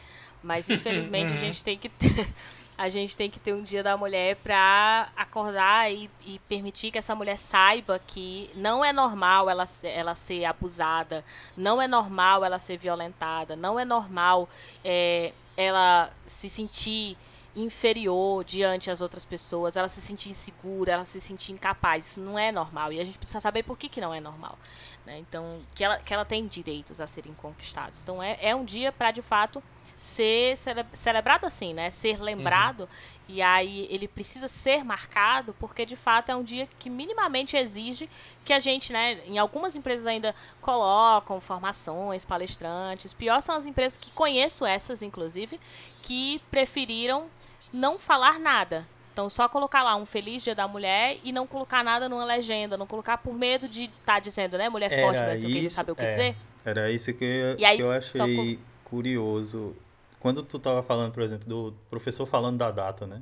Mas 0.43 0.69
infelizmente 0.71 1.29
a 1.29 1.35
uhum. 1.35 1.37
gente 1.37 1.63
tem 1.63 1.79
que 1.79 1.89
ter, 1.89 2.29
a 2.77 2.89
gente 2.89 3.17
tem 3.17 3.31
que 3.31 3.39
ter 3.39 3.55
um 3.55 3.63
dia 3.63 3.81
da 3.81 3.97
mulher 3.97 4.35
para 4.37 5.09
acordar 5.17 5.93
e, 5.93 6.11
e, 6.25 6.41
permitir 6.49 6.91
que 6.91 6.99
essa 6.99 7.15
mulher 7.15 7.39
saiba 7.39 8.01
que 8.05 8.51
não 8.57 8.85
é 8.85 8.93
normal 8.93 9.49
ela, 9.49 9.69
ela 9.85 10.17
ser 10.17 10.45
abusada, 10.45 11.25
não 11.57 11.81
é 11.81 11.87
normal 11.87 12.45
ela 12.45 12.59
ser 12.59 12.77
violentada, 12.77 13.55
não 13.55 13.79
é 13.79 13.85
normal 13.85 14.49
é, 14.85 15.33
ela 15.57 16.11
se 16.27 16.49
sentir 16.49 17.17
inferior 17.55 18.45
diante 18.45 18.91
as 18.91 19.01
outras 19.01 19.25
pessoas, 19.25 19.77
ela 19.77 19.89
se 19.89 20.01
sentir 20.01 20.31
insegura, 20.31 20.93
ela 20.93 21.05
se 21.05 21.21
sentir 21.21 21.53
incapaz. 21.53 22.07
Isso 22.07 22.21
não 22.21 22.39
é 22.39 22.53
normal. 22.53 22.93
E 22.93 23.01
a 23.01 23.05
gente 23.05 23.19
precisa 23.19 23.41
saber 23.41 23.63
por 23.63 23.79
que, 23.79 23.89
que 23.89 24.01
não 24.01 24.15
é 24.15 24.21
normal. 24.21 24.59
Né? 25.05 25.19
Então, 25.19 25.61
que 25.75 25.83
ela, 25.83 25.99
que 25.99 26.15
ela 26.15 26.25
tem 26.25 26.47
direitos 26.47 27.01
a 27.01 27.07
serem 27.07 27.33
conquistados. 27.35 27.99
Então, 28.01 28.23
é, 28.23 28.39
é 28.41 28.55
um 28.55 28.65
dia 28.65 28.93
para, 28.93 29.11
de 29.11 29.23
fato, 29.23 29.63
ser 30.01 30.57
cele 30.57 30.83
celebrado 30.95 31.45
assim, 31.45 31.75
né? 31.75 31.91
Ser 31.91 32.21
lembrado. 32.23 32.81
Uhum. 32.81 32.89
E 33.29 33.43
aí 33.43 33.87
ele 33.91 34.09
precisa 34.09 34.49
ser 34.49 34.83
marcado 34.83 35.55
porque 35.61 35.85
de 35.85 35.95
fato 35.95 36.31
é 36.31 36.37
um 36.37 36.43
dia 36.43 36.67
que 36.79 36.89
minimamente 36.89 37.57
exige 37.57 38.09
que 38.45 38.53
a 38.53 38.59
gente, 38.59 38.93
né, 38.93 39.21
em 39.27 39.39
algumas 39.39 39.77
empresas 39.77 40.07
ainda 40.07 40.35
colocam 40.61 41.41
formações, 41.41 42.25
palestrantes. 42.25 43.13
Pior 43.13 43.41
são 43.41 43.55
as 43.55 43.67
empresas 43.67 43.99
que 43.99 44.11
conheço 44.11 44.65
essas 44.65 45.03
inclusive, 45.03 45.61
que 46.03 46.41
preferiram 46.51 47.29
não 47.73 47.99
falar 47.99 48.39
nada. 48.39 48.87
Então, 49.13 49.29
só 49.29 49.49
colocar 49.49 49.83
lá 49.83 49.97
um 49.97 50.07
Feliz 50.07 50.43
Dia 50.43 50.55
da 50.55 50.69
Mulher 50.69 51.19
e 51.25 51.33
não 51.33 51.47
colocar 51.47 51.83
nada 51.83 52.09
numa 52.09 52.25
legenda, 52.25 52.77
não 52.77 52.87
colocar 52.87 53.19
por 53.19 53.35
medo 53.35 53.69
de 53.69 53.85
estar 53.85 54.15
tá 54.15 54.19
dizendo, 54.21 54.57
né, 54.57 54.69
mulher 54.69 54.93
era 54.93 55.03
forte, 55.03 55.21
mas 55.21 55.43
isso, 55.43 55.77
sabe 55.77 55.91
o 55.93 55.97
que 55.97 56.03
é, 56.03 56.09
dizer. 56.09 56.37
Era 56.65 56.91
isso 56.91 57.13
que, 57.13 57.25
eu, 57.25 57.67
aí, 57.67 57.77
que 57.77 57.83
eu 57.83 57.91
achei 57.91 58.59
curioso. 58.85 59.75
Quando 60.19 60.43
tu 60.43 60.59
tava 60.59 60.83
falando, 60.83 61.13
por 61.13 61.23
exemplo, 61.23 61.49
do 61.49 61.75
professor 61.89 62.27
falando 62.27 62.59
da 62.59 62.71
data, 62.71 63.07
né? 63.07 63.21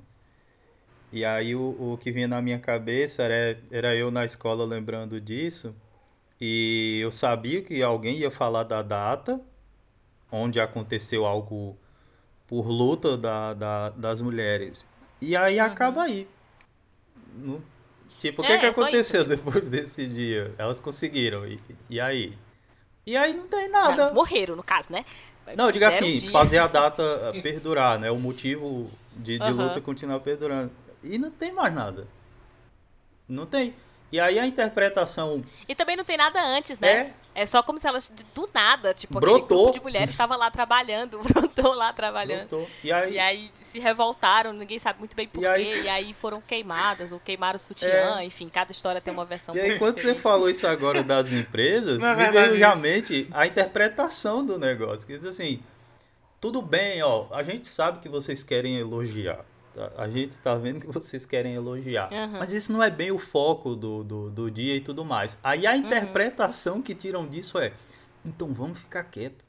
E 1.12 1.24
aí 1.24 1.54
o, 1.54 1.94
o 1.94 1.98
que 2.00 2.10
vinha 2.10 2.28
na 2.28 2.42
minha 2.42 2.58
cabeça 2.58 3.22
era, 3.22 3.58
era 3.70 3.94
eu 3.94 4.10
na 4.10 4.24
escola 4.24 4.64
lembrando 4.64 5.20
disso. 5.20 5.74
E 6.40 6.98
eu 7.02 7.10
sabia 7.10 7.62
que 7.62 7.82
alguém 7.82 8.18
ia 8.18 8.30
falar 8.30 8.62
da 8.62 8.82
data, 8.82 9.40
onde 10.30 10.60
aconteceu 10.60 11.24
algo 11.24 11.76
por 12.48 12.66
luta 12.66 13.16
da, 13.16 13.54
da, 13.54 13.90
das 13.90 14.20
mulheres. 14.20 14.84
E 15.20 15.36
aí 15.36 15.58
uhum. 15.60 15.66
acaba 15.66 16.02
aí. 16.02 16.26
No, 17.36 17.62
tipo, 18.18 18.42
o 18.42 18.44
que, 18.44 18.50
é, 18.52 18.58
que 18.58 18.66
aconteceu 18.66 19.20
isso, 19.20 19.30
tipo... 19.30 19.50
depois 19.50 19.68
desse 19.70 20.06
dia? 20.06 20.52
Elas 20.58 20.80
conseguiram. 20.80 21.46
E, 21.46 21.60
e 21.88 22.00
aí? 22.00 22.36
E 23.06 23.16
aí 23.16 23.34
não 23.34 23.46
tem 23.46 23.68
nada. 23.68 24.02
Elas 24.02 24.12
morreram, 24.12 24.56
no 24.56 24.62
caso, 24.62 24.88
né? 24.90 25.04
Não, 25.56 25.70
diga 25.70 25.88
assim, 25.88 26.18
um 26.18 26.30
fazer 26.30 26.58
a 26.58 26.66
data 26.66 27.32
perdurar, 27.42 27.98
né? 27.98 28.10
O 28.10 28.18
motivo 28.18 28.90
de, 29.14 29.38
de 29.38 29.44
uhum. 29.44 29.68
luta 29.68 29.80
continuar 29.80 30.20
perdurando. 30.20 30.70
E 31.02 31.18
não 31.18 31.30
tem 31.30 31.52
mais 31.52 31.72
nada. 31.72 32.06
Não 33.28 33.46
tem. 33.46 33.74
E 34.10 34.18
aí 34.18 34.38
a 34.38 34.46
interpretação. 34.46 35.44
E 35.68 35.74
também 35.74 35.96
não 35.96 36.04
tem 36.04 36.16
nada 36.16 36.42
antes, 36.42 36.80
né? 36.80 37.12
É, 37.34 37.42
é 37.42 37.46
só 37.46 37.62
como 37.62 37.78
se 37.78 37.86
elas, 37.86 38.10
do 38.34 38.48
nada, 38.54 38.94
tipo, 38.94 39.20
brotou. 39.20 39.70
de 39.70 39.80
mulheres 39.80 40.10
estava 40.10 40.34
lá 40.34 40.50
trabalhando, 40.50 41.20
brotou 41.30 41.74
lá 41.74 41.92
trabalhando. 41.92 42.48
Brotou. 42.48 42.68
E, 42.82 42.90
aí... 42.90 43.12
e 43.12 43.18
aí 43.18 43.50
se 43.60 43.78
revoltaram, 43.78 44.52
ninguém 44.52 44.78
sabe 44.78 44.98
muito 44.98 45.14
bem 45.14 45.28
porquê, 45.28 45.46
e, 45.46 45.48
aí... 45.48 45.82
e 45.82 45.88
aí 45.88 46.14
foram 46.14 46.40
queimadas, 46.40 47.12
ou 47.12 47.20
queimaram 47.20 47.56
o 47.56 47.60
sutiã, 47.60 48.18
é. 48.18 48.24
enfim, 48.24 48.48
cada 48.48 48.72
história 48.72 49.00
tem 49.00 49.12
uma 49.12 49.26
versão 49.26 49.54
E 49.54 49.60
aí, 49.60 49.78
quando 49.78 49.96
diferente. 49.96 50.16
você 50.16 50.22
falou 50.22 50.48
isso 50.48 50.66
agora 50.66 51.02
das 51.02 51.32
empresas, 51.32 52.00
Não, 52.02 52.16
me 52.16 52.30
veio 52.30 52.54
realmente 52.54 53.28
a 53.30 53.46
interpretação 53.46 54.44
do 54.44 54.58
negócio. 54.58 55.06
Que 55.06 55.16
diz 55.16 55.26
assim, 55.26 55.62
tudo 56.40 56.62
bem, 56.62 57.02
ó, 57.02 57.26
a 57.30 57.42
gente 57.42 57.68
sabe 57.68 57.98
que 57.98 58.08
vocês 58.08 58.42
querem 58.42 58.78
elogiar. 58.78 59.44
A 59.96 60.08
gente 60.08 60.36
tá 60.38 60.54
vendo 60.54 60.80
que 60.80 60.86
vocês 60.86 61.24
querem 61.24 61.54
elogiar. 61.54 62.08
Uhum. 62.12 62.38
Mas 62.38 62.52
isso 62.52 62.72
não 62.72 62.82
é 62.82 62.90
bem 62.90 63.10
o 63.10 63.18
foco 63.18 63.74
do, 63.74 64.02
do, 64.02 64.30
do 64.30 64.50
dia 64.50 64.76
e 64.76 64.80
tudo 64.80 65.04
mais. 65.04 65.38
Aí 65.42 65.66
a 65.66 65.72
uhum. 65.72 65.78
interpretação 65.78 66.76
uhum. 66.76 66.82
que 66.82 66.94
tiram 66.94 67.26
disso 67.26 67.58
é: 67.58 67.72
então 68.24 68.52
vamos 68.52 68.80
ficar 68.80 69.04
quieto. 69.04 69.44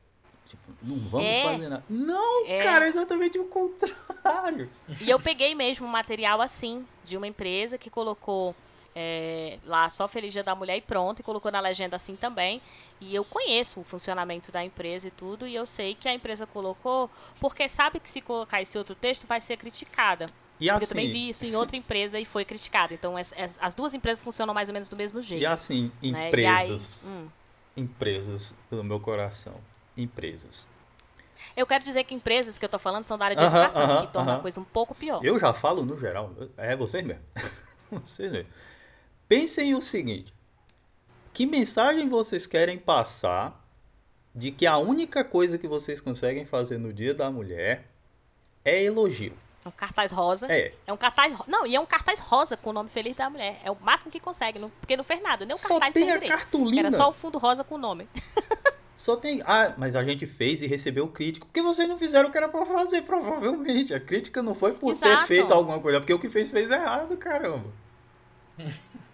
Tipo, 0.47 0.63
não 0.81 0.97
vamos 1.09 1.27
é. 1.27 1.43
fazer 1.43 1.69
nada. 1.69 1.83
Não, 1.87 2.45
é. 2.47 2.63
cara, 2.63 2.85
é 2.85 2.87
exatamente 2.87 3.37
o 3.37 3.45
contrário. 3.45 4.67
E 4.99 5.09
eu 5.09 5.19
peguei 5.19 5.53
mesmo 5.53 5.85
um 5.85 5.89
material 5.89 6.41
assim, 6.41 6.83
de 7.05 7.15
uma 7.15 7.27
empresa 7.27 7.77
que 7.77 7.89
colocou 7.89 8.55
é, 9.01 9.57
lá 9.65 9.89
só 9.89 10.09
Feliz 10.09 10.33
Dia 10.33 10.43
da 10.43 10.53
Mulher 10.53 10.75
e 10.75 10.81
pronto, 10.81 11.21
e 11.21 11.23
colocou 11.23 11.49
na 11.49 11.61
legenda 11.61 11.95
assim 11.95 12.17
também. 12.17 12.61
E 12.99 13.15
eu 13.15 13.23
conheço 13.23 13.79
o 13.79 13.83
funcionamento 13.83 14.51
da 14.51 14.61
empresa 14.61 15.07
e 15.07 15.11
tudo, 15.11 15.47
e 15.47 15.55
eu 15.55 15.65
sei 15.65 15.95
que 15.95 16.09
a 16.09 16.13
empresa 16.13 16.45
colocou, 16.45 17.09
porque 17.39 17.69
sabe 17.69 18.01
que 18.01 18.09
se 18.09 18.19
colocar 18.19 18.61
esse 18.61 18.77
outro 18.77 18.93
texto 18.95 19.25
vai 19.25 19.39
ser 19.39 19.55
criticada. 19.55 20.25
E 20.59 20.69
assim, 20.69 20.83
eu 20.83 20.89
também 20.89 21.09
vi 21.09 21.29
isso 21.29 21.45
em 21.45 21.55
outra 21.55 21.77
empresa 21.77 22.19
e 22.19 22.25
foi 22.25 22.43
criticado. 22.43 22.93
Então, 22.93 23.15
as, 23.15 23.33
as 23.61 23.73
duas 23.73 23.93
empresas 23.93 24.21
funcionam 24.21 24.53
mais 24.53 24.67
ou 24.67 24.73
menos 24.73 24.89
do 24.89 24.97
mesmo 24.97 25.21
jeito. 25.21 25.41
E 25.41 25.45
assim, 25.45 25.89
né? 26.03 26.27
empresas. 26.27 27.05
E 27.05 27.07
aí, 27.07 27.13
hum. 27.13 27.27
Empresas 27.77 28.53
do 28.69 28.83
meu 28.83 28.99
coração. 28.99 29.55
Empresas. 29.95 30.67
Eu 31.55 31.65
quero 31.65 31.85
dizer 31.85 32.03
que 32.03 32.13
empresas 32.13 32.59
que 32.59 32.65
eu 32.65 32.69
tô 32.69 32.77
falando 32.77 33.05
são 33.05 33.17
da 33.17 33.25
área 33.25 33.37
de 33.37 33.43
Aham, 33.43 33.57
educação, 33.57 33.83
aham, 33.83 34.05
que 34.05 34.11
torna 34.11 34.31
aham. 34.31 34.39
a 34.39 34.41
coisa 34.41 34.59
um 34.59 34.65
pouco 34.65 34.93
pior. 34.93 35.23
Eu 35.23 35.39
já 35.39 35.53
falo 35.53 35.85
no 35.85 35.97
geral. 35.97 36.31
É 36.57 36.75
vocês 36.75 37.05
mesmo. 37.05 37.23
vocês 37.89 38.29
mesmo. 38.29 38.49
Pensem 39.29 39.75
o 39.75 39.81
seguinte: 39.81 40.33
que 41.31 41.45
mensagem 41.45 42.09
vocês 42.09 42.45
querem 42.47 42.77
passar 42.79 43.63
de 44.33 44.51
que 44.51 44.65
a 44.65 44.77
única 44.77 45.23
coisa 45.23 45.57
que 45.59 45.67
vocês 45.67 46.01
conseguem 46.01 46.45
fazer 46.45 46.79
no 46.79 46.91
Dia 46.91 47.13
da 47.13 47.29
Mulher 47.29 47.85
é 48.65 48.83
elogio? 48.83 49.33
Um 49.65 49.71
cartaz 49.71 50.11
rosa. 50.11 50.47
É. 50.51 50.73
É 50.87 50.91
um 50.91 50.97
cartaz. 50.97 51.43
Não, 51.47 51.67
e 51.67 51.75
é 51.75 51.79
um 51.79 51.85
cartaz 51.85 52.17
rosa 52.19 52.57
com 52.57 52.71
o 52.71 52.73
nome 52.73 52.89
feliz 52.89 53.15
da 53.15 53.29
mulher. 53.29 53.59
É 53.63 53.69
o 53.69 53.77
máximo 53.81 54.09
que 54.09 54.19
consegue, 54.19 54.57
não- 54.57 54.69
porque 54.71 54.97
não 54.97 55.03
fez 55.03 55.21
nada. 55.21 55.45
Nem 55.45 55.55
o 55.55 55.59
Só 55.59 55.67
cartaz 55.79 55.93
tem 55.93 56.03
fez 56.05 56.15
a 56.15 56.19
direito. 56.19 56.37
cartolina. 56.39 56.87
Era 56.87 56.91
só 56.97 57.09
o 57.09 57.13
fundo 57.13 57.37
rosa 57.37 57.63
com 57.63 57.75
o 57.75 57.77
nome. 57.77 58.07
Só 58.95 59.15
tem. 59.15 59.41
Ah, 59.45 59.73
mas 59.77 59.95
a 59.95 60.03
gente 60.03 60.25
fez 60.25 60.61
e 60.61 60.67
recebeu 60.67 61.07
crítica. 61.07 61.45
Porque 61.45 61.61
vocês 61.61 61.87
não 61.87 61.97
fizeram 61.97 62.27
o 62.27 62.31
que 62.33 62.37
era 62.37 62.49
pra 62.49 62.65
fazer, 62.65 63.03
provavelmente. 63.03 63.93
A 63.93 63.99
crítica 63.99 64.43
não 64.43 64.53
foi 64.53 64.73
por 64.73 64.93
ter 64.97 65.07
Exato. 65.07 65.25
feito 65.27 65.53
alguma 65.53 65.79
coisa, 65.79 66.01
porque 66.01 66.13
o 66.13 66.19
que 66.19 66.29
fez 66.29 66.51
fez 66.51 66.69
errado, 66.69 67.15
caramba. 67.15 67.69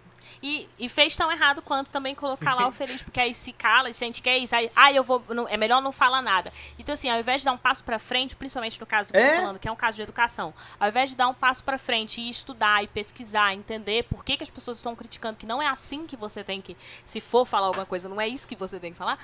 E, 0.48 0.70
e 0.78 0.88
fez 0.88 1.16
tão 1.16 1.32
errado 1.32 1.60
quanto 1.64 1.90
também 1.90 2.14
colocar 2.14 2.54
lá 2.54 2.68
o 2.68 2.72
feliz, 2.74 3.02
porque 3.02 3.20
aí 3.20 3.34
se 3.34 3.52
cala 3.52 3.90
e 3.90 3.96
sente 3.96 4.22
que 4.22 4.30
é 4.30 4.38
isso. 4.38 4.54
Aí, 4.56 4.70
ah, 4.76 4.94
eu 4.94 5.04
vou. 5.04 5.24
não- 5.30 5.48
é 5.48 5.58
melhor 5.58 5.82
não 5.82 5.92
falar 5.92 6.22
nada. 6.22 6.54
Então, 6.78 6.94
assim, 6.94 7.10
ao 7.10 7.20
invés 7.20 7.42
de 7.42 7.46
dar 7.46 7.54
um 7.54 7.58
passo 7.58 7.84
pra 7.84 7.98
frente, 7.98 8.36
principalmente 8.36 8.80
no 8.80 8.86
caso 8.86 9.12
que 9.12 9.18
eu 9.18 9.22
É. 9.24 9.32
tô 9.38 9.42
falando, 9.42 9.58
que 9.58 9.68
é 9.68 9.72
um 9.72 9.76
caso 9.76 9.96
de 9.96 10.04
educação, 10.04 10.54
ao 10.80 10.88
invés 10.90 11.10
de 11.10 11.16
dar 11.16 11.28
um 11.30 11.34
passo 11.34 11.64
pra 11.64 11.80
frente 11.80 12.22
e 12.22 12.30
estudar 12.30 12.84
e 12.84 12.88
pesquisar, 12.88 13.56
entender 13.56 14.04
por 14.04 14.24
que, 14.24 14.38
que 14.38 14.44
as 14.44 14.50
pessoas 14.52 14.78
estão 14.78 14.96
criticando, 14.96 15.36
que 15.36 15.48
não 15.48 15.60
é 15.60 15.66
assim 15.68 16.06
que 16.06 16.16
você 16.16 16.44
tem 16.44 16.62
que. 16.62 16.78
Se 17.04 17.20
for 17.20 17.44
falar 17.48 17.66
alguma 17.66 17.86
coisa, 17.88 18.08
não 18.08 18.22
é 18.22 18.28
isso 18.28 18.48
que 18.48 18.56
você 18.56 18.80
tem 18.80 18.92
que 18.92 18.98
falar. 19.00 19.18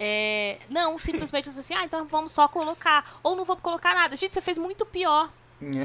É, 0.00 0.58
não, 0.68 0.98
simplesmente 0.98 1.48
assim, 1.48 1.72
ah, 1.74 1.84
então 1.84 2.04
vamos 2.06 2.32
só 2.32 2.48
colocar. 2.48 3.18
Ou 3.22 3.36
não 3.36 3.44
vamos 3.44 3.62
colocar 3.62 3.94
nada. 3.94 4.16
Gente, 4.16 4.34
você 4.34 4.40
fez 4.40 4.58
muito 4.58 4.84
pior, 4.84 5.30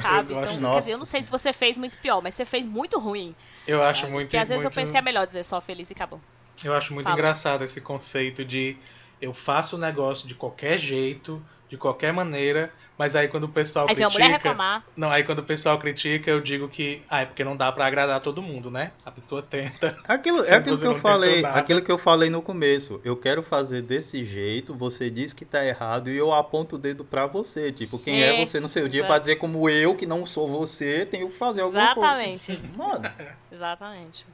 sabe? 0.01 0.33
Eu 0.33 0.39
Então, 0.39 0.51
acho- 0.51 0.73
quer 0.73 0.79
dizer, 0.79 0.91
eu 0.93 0.97
não 0.99 1.05
sei 1.05 1.23
se 1.23 1.31
você 1.31 1.53
fez 1.53 1.77
muito 1.77 1.97
pior, 1.99 2.21
mas 2.21 2.35
você 2.35 2.45
fez 2.45 2.65
muito 2.65 2.97
ruim. 2.99 3.35
Eu 3.67 3.83
acho 3.83 4.07
muito. 4.07 4.27
Porque 4.27 4.37
às 4.37 4.49
vezes 4.49 4.63
eu 4.63 4.67
muito- 4.69 4.75
penso 4.75 4.91
que 4.91 4.97
é 4.97 5.01
melhor 5.01 5.25
dizer 5.27 5.43
só 5.43 5.59
feliz 5.61 5.89
e 5.89 5.93
acabou. 5.93 6.19
Eu 6.63 6.73
acho 6.73 6.93
muito 6.93 7.05
Fala. 7.05 7.17
engraçado 7.17 7.63
esse 7.63 7.79
conceito 7.81 8.43
de 8.43 8.75
eu 9.21 9.33
faço 9.33 9.75
o 9.75 9.79
negócio 9.79 10.27
de 10.27 10.35
qualquer 10.35 10.77
jeito, 10.77 11.41
de 11.69 11.77
qualquer 11.77 12.11
maneira, 12.13 12.71
mas 12.99 13.15
aí 13.15 13.29
quando 13.29 13.45
o 13.45 13.49
pessoal 13.49 13.87
Aí 13.87 13.95
vem 13.95 14.03
a 14.03 14.07
critica. 14.09 14.25
mulher 14.25 14.37
reclamar. 14.37 14.83
Não, 14.95 15.09
aí 15.09 15.23
quando 15.23 15.39
o 15.39 15.43
pessoal 15.43 15.79
critica, 15.79 16.29
eu 16.29 16.41
digo 16.41 16.67
que. 16.67 17.01
Ah, 17.09 17.21
é 17.21 17.25
porque 17.25 17.45
não 17.45 17.55
dá 17.55 17.71
pra 17.71 17.85
agradar 17.85 18.19
todo 18.19 18.41
mundo, 18.41 18.69
né? 18.69 18.91
A 19.05 19.09
pessoa 19.09 19.41
tenta. 19.41 19.97
Aquilo, 20.05 20.43
é 20.45 20.53
aquilo 20.53 20.77
que 20.77 20.85
eu 20.85 20.99
falei, 20.99 21.45
aquilo 21.45 21.81
que 21.81 21.91
eu 21.91 21.97
falei 21.97 22.29
no 22.29 22.41
começo. 22.41 22.99
Eu 23.05 23.15
quero 23.15 23.41
fazer 23.41 23.81
desse 23.81 24.23
jeito, 24.25 24.75
você 24.75 25.09
diz 25.09 25.31
que 25.31 25.45
tá 25.45 25.65
errado 25.65 26.09
e 26.09 26.17
eu 26.17 26.33
aponto 26.33 26.75
o 26.75 26.79
dedo 26.79 27.05
pra 27.05 27.25
você. 27.25 27.71
Tipo, 27.71 27.97
quem 27.97 28.21
é, 28.21 28.35
É, 28.41 28.45
você 28.45 28.59
no 28.59 28.67
seu 28.67 28.89
dia 28.89 29.05
pra 29.05 29.17
dizer 29.17 29.37
como 29.37 29.69
eu, 29.69 29.95
que 29.95 30.05
não 30.05 30.25
sou 30.25 30.49
você, 30.49 31.05
tenho 31.05 31.29
que 31.29 31.37
fazer 31.37 31.61
alguma 31.61 31.81
Exatamente. 31.81 32.57
coisa. 32.57 32.73
Mano, 32.75 33.11
Exatamente. 33.49 34.25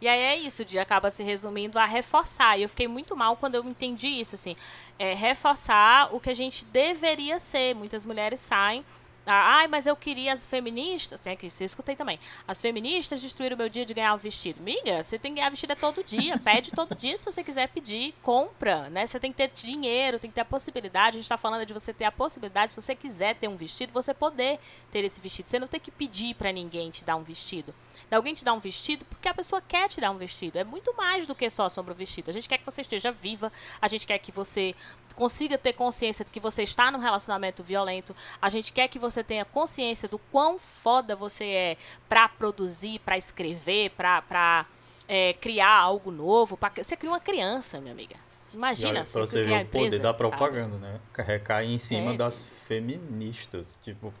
E 0.00 0.08
aí 0.08 0.20
é 0.20 0.36
isso, 0.36 0.62
o 0.62 0.64
dia 0.64 0.80
acaba 0.80 1.10
se 1.10 1.22
resumindo 1.22 1.78
a 1.78 1.84
reforçar. 1.84 2.58
E 2.58 2.62
eu 2.62 2.68
fiquei 2.68 2.88
muito 2.88 3.16
mal 3.16 3.36
quando 3.36 3.54
eu 3.56 3.64
entendi 3.64 4.08
isso, 4.08 4.34
assim. 4.34 4.56
É 4.98 5.14
reforçar 5.14 6.14
o 6.14 6.18
que 6.18 6.30
a 6.30 6.34
gente 6.34 6.64
deveria 6.64 7.38
ser. 7.38 7.74
Muitas 7.74 8.04
mulheres 8.04 8.40
saem. 8.40 8.84
Ah, 9.26 9.58
Ai, 9.58 9.68
mas 9.68 9.86
eu 9.86 9.94
queria 9.94 10.32
as 10.32 10.42
feministas. 10.42 11.20
Tem 11.20 11.34
aqui, 11.34 11.46
isso 11.46 11.62
eu 11.62 11.66
escutei 11.66 11.94
também. 11.94 12.18
As 12.48 12.60
feministas 12.60 13.20
destruíram 13.20 13.54
o 13.54 13.58
meu 13.58 13.68
dia 13.68 13.84
de 13.84 13.92
ganhar 13.92 14.14
o 14.14 14.18
vestido. 14.18 14.60
Miga, 14.62 15.02
você 15.02 15.18
tem 15.18 15.32
que 15.32 15.36
ganhar 15.36 15.50
vestido 15.50 15.72
é 15.72 15.76
todo 15.76 16.02
dia. 16.02 16.38
Pede 16.42 16.70
todo 16.70 16.94
dia 16.94 17.16
se 17.18 17.24
você 17.24 17.44
quiser 17.44 17.68
pedir. 17.68 18.14
Compra, 18.22 18.88
né? 18.88 19.06
Você 19.06 19.20
tem 19.20 19.30
que 19.30 19.36
ter 19.36 19.50
dinheiro, 19.50 20.18
tem 20.18 20.30
que 20.30 20.34
ter 20.34 20.40
a 20.40 20.44
possibilidade. 20.44 21.18
A 21.18 21.20
gente 21.20 21.28
tá 21.28 21.36
falando 21.36 21.66
de 21.66 21.72
você 21.72 21.92
ter 21.92 22.04
a 22.04 22.12
possibilidade, 22.12 22.72
se 22.72 22.80
você 22.80 22.94
quiser 22.94 23.36
ter 23.36 23.48
um 23.48 23.56
vestido, 23.56 23.92
você 23.92 24.14
poder 24.14 24.58
ter 24.90 25.04
esse 25.04 25.20
vestido. 25.20 25.48
Você 25.48 25.58
não 25.58 25.68
tem 25.68 25.80
que 25.80 25.90
pedir 25.90 26.34
pra 26.34 26.50
ninguém 26.50 26.90
te 26.90 27.04
dar 27.04 27.16
um 27.16 27.22
vestido. 27.22 27.74
Alguém 28.10 28.34
te 28.34 28.44
dá 28.44 28.52
um 28.52 28.58
vestido 28.58 29.04
porque 29.04 29.28
a 29.28 29.34
pessoa 29.34 29.62
quer 29.62 29.88
te 29.88 30.00
dar 30.00 30.10
um 30.10 30.16
vestido. 30.16 30.58
É 30.58 30.64
muito 30.64 30.94
mais 30.96 31.26
do 31.26 31.34
que 31.34 31.48
só 31.48 31.68
sobre 31.68 31.92
o 31.92 31.94
vestido. 31.94 32.30
A 32.30 32.32
gente 32.32 32.48
quer 32.48 32.58
que 32.58 32.64
você 32.64 32.80
esteja 32.80 33.12
viva, 33.12 33.52
a 33.80 33.86
gente 33.86 34.06
quer 34.06 34.18
que 34.18 34.32
você 34.32 34.74
consiga 35.14 35.56
ter 35.58 35.72
consciência 35.72 36.24
de 36.24 36.30
que 36.30 36.40
você 36.40 36.62
está 36.62 36.90
num 36.90 36.98
relacionamento 36.98 37.62
violento. 37.62 38.14
A 38.40 38.48
gente 38.50 38.72
quer 38.72 38.88
que 38.88 38.98
você 38.98 39.22
tenha 39.24 39.44
consciência 39.44 40.08
do 40.08 40.18
quão 40.18 40.58
foda 40.58 41.14
você 41.16 41.44
é 41.44 41.76
pra 42.08 42.28
produzir, 42.28 42.98
pra 43.00 43.16
escrever, 43.18 43.90
pra, 43.90 44.22
pra 44.22 44.66
é, 45.08 45.34
criar 45.34 45.74
algo 45.78 46.10
novo. 46.10 46.56
Pra... 46.56 46.70
Você 46.76 46.96
cria 46.96 47.10
uma 47.10 47.20
criança, 47.20 47.80
minha 47.80 47.92
amiga. 47.92 48.16
Imagina, 48.52 49.00
olha, 49.00 49.04
pra 49.10 49.20
você 49.20 49.44
ver 49.44 49.62
o 49.62 49.66
poder 49.66 49.86
empresa, 49.86 49.98
da 50.02 50.08
sabe? 50.08 50.18
propaganda, 50.18 50.76
né? 50.78 51.00
Recai 51.18 51.66
em 51.66 51.78
cima 51.78 52.12
É. 52.14 52.16
das 52.16 52.44
feministas. 52.66 53.78
Tipo, 53.82 54.12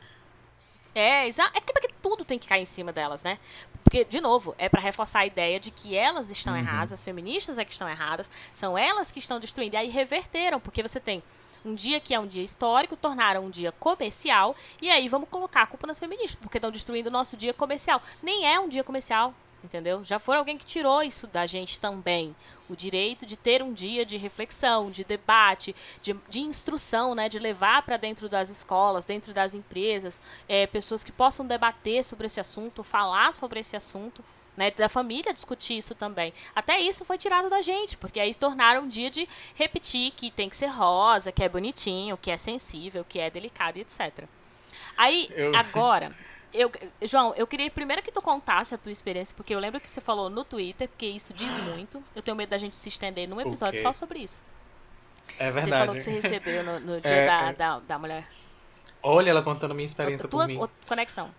É, 0.94 1.26
exa- 1.28 1.50
é 1.54 1.60
que 1.60 1.72
tudo 2.02 2.24
tem 2.24 2.38
que 2.38 2.48
cair 2.48 2.62
em 2.62 2.66
cima 2.66 2.92
delas, 2.92 3.22
né? 3.22 3.38
Porque, 3.90 4.04
de 4.04 4.20
novo, 4.20 4.54
é 4.56 4.68
pra 4.68 4.80
reforçar 4.80 5.18
a 5.18 5.26
ideia 5.26 5.58
de 5.58 5.72
que 5.72 5.96
elas 5.96 6.30
estão 6.30 6.56
erradas, 6.56 6.92
as 6.92 7.02
feministas 7.02 7.58
é 7.58 7.64
que 7.64 7.72
estão 7.72 7.88
erradas, 7.88 8.30
são 8.54 8.78
elas 8.78 9.10
que 9.10 9.18
estão 9.18 9.40
destruindo. 9.40 9.74
E 9.74 9.76
aí 9.76 9.88
reverteram, 9.88 10.60
porque 10.60 10.80
você 10.80 11.00
tem 11.00 11.20
um 11.64 11.74
dia 11.74 11.98
que 11.98 12.14
é 12.14 12.20
um 12.20 12.26
dia 12.28 12.44
histórico, 12.44 12.94
tornaram 12.94 13.44
um 13.44 13.50
dia 13.50 13.72
comercial, 13.72 14.54
e 14.80 14.88
aí 14.88 15.08
vamos 15.08 15.28
colocar 15.28 15.62
a 15.62 15.66
culpa 15.66 15.88
nas 15.88 15.98
feministas, 15.98 16.36
porque 16.36 16.58
estão 16.58 16.70
destruindo 16.70 17.08
o 17.08 17.12
nosso 17.12 17.36
dia 17.36 17.52
comercial. 17.52 18.00
Nem 18.22 18.46
é 18.46 18.60
um 18.60 18.68
dia 18.68 18.84
comercial, 18.84 19.34
entendeu? 19.64 20.04
Já 20.04 20.18
foi 20.18 20.36
alguém 20.36 20.56
que 20.58 20.64
tirou 20.66 21.02
isso 21.02 21.26
da 21.26 21.46
gente 21.46 21.78
também. 21.80 22.34
O 22.68 22.76
direito 22.76 23.26
de 23.26 23.36
ter 23.36 23.62
um 23.62 23.72
dia 23.72 24.06
de 24.06 24.16
reflexão, 24.16 24.90
de 24.90 25.02
debate, 25.04 25.74
de, 26.02 26.14
de 26.28 26.40
instrução, 26.40 27.14
né? 27.14 27.28
De 27.28 27.38
levar 27.38 27.82
para 27.82 27.96
dentro 27.96 28.28
das 28.28 28.48
escolas, 28.48 29.04
dentro 29.04 29.32
das 29.34 29.54
empresas, 29.54 30.20
é, 30.48 30.66
pessoas 30.66 31.02
que 31.02 31.10
possam 31.12 31.46
debater 31.46 32.04
sobre 32.04 32.26
esse 32.26 32.38
assunto, 32.40 32.84
falar 32.84 33.34
sobre 33.34 33.60
esse 33.60 33.76
assunto. 33.76 34.22
Né, 34.56 34.70
da 34.72 34.88
família 34.90 35.32
discutir 35.32 35.78
isso 35.78 35.94
também. 35.94 36.34
Até 36.54 36.78
isso 36.80 37.04
foi 37.04 37.16
tirado 37.16 37.48
da 37.48 37.62
gente, 37.62 37.96
porque 37.96 38.20
aí 38.20 38.34
tornaram 38.34 38.82
um 38.82 38.88
dia 38.88 39.08
de 39.08 39.26
repetir 39.54 40.10
que 40.10 40.30
tem 40.30 40.50
que 40.50 40.56
ser 40.56 40.66
rosa, 40.66 41.32
que 41.32 41.42
é 41.42 41.48
bonitinho, 41.48 42.16
que 42.18 42.30
é 42.30 42.36
sensível, 42.36 43.04
que 43.08 43.18
é 43.20 43.30
delicado, 43.30 43.78
e 43.78 43.82
etc. 43.82 44.24
Aí, 44.98 45.30
Eu- 45.34 45.54
agora, 45.56 46.14
eu, 46.52 46.70
João, 47.02 47.34
eu 47.34 47.46
queria 47.46 47.70
primeiro 47.70 48.02
que 48.02 48.12
tu 48.12 48.20
contasse 48.22 48.74
a 48.74 48.78
tua 48.78 48.92
experiência, 48.92 49.34
porque 49.36 49.54
eu 49.54 49.58
lembro 49.58 49.80
que 49.80 49.90
você 49.90 50.00
falou 50.00 50.28
no 50.30 50.44
Twitter, 50.44 50.88
porque 50.88 51.06
isso 51.06 51.32
diz 51.34 51.56
muito. 51.56 52.02
Eu 52.14 52.22
tenho 52.22 52.36
medo 52.36 52.50
da 52.50 52.58
gente 52.58 52.76
se 52.76 52.88
estender 52.88 53.28
num 53.28 53.40
episódio 53.40 53.78
quê? 53.78 53.82
só 53.82 53.92
sobre 53.92 54.20
isso. 54.20 54.42
É 55.38 55.50
Você 55.50 55.72
falou 55.74 55.94
verdade. 55.94 55.94
que 55.94 56.00
você 56.02 56.10
recebeu 56.10 56.62
no, 56.64 56.80
no 56.80 57.00
dia 57.02 57.10
É, 57.10 57.26
da, 57.26 57.50
é. 57.50 57.52
Da, 57.54 57.78
da 57.80 57.98
mulher. 57.98 58.26
Olha 59.02 59.30
ela 59.30 59.42
contando 59.42 59.74
minha 59.74 59.84
experiência 59.86 60.28
tua 60.28 60.46
por 60.46 60.46
mim. 60.46 60.58
conexão. 60.86 61.34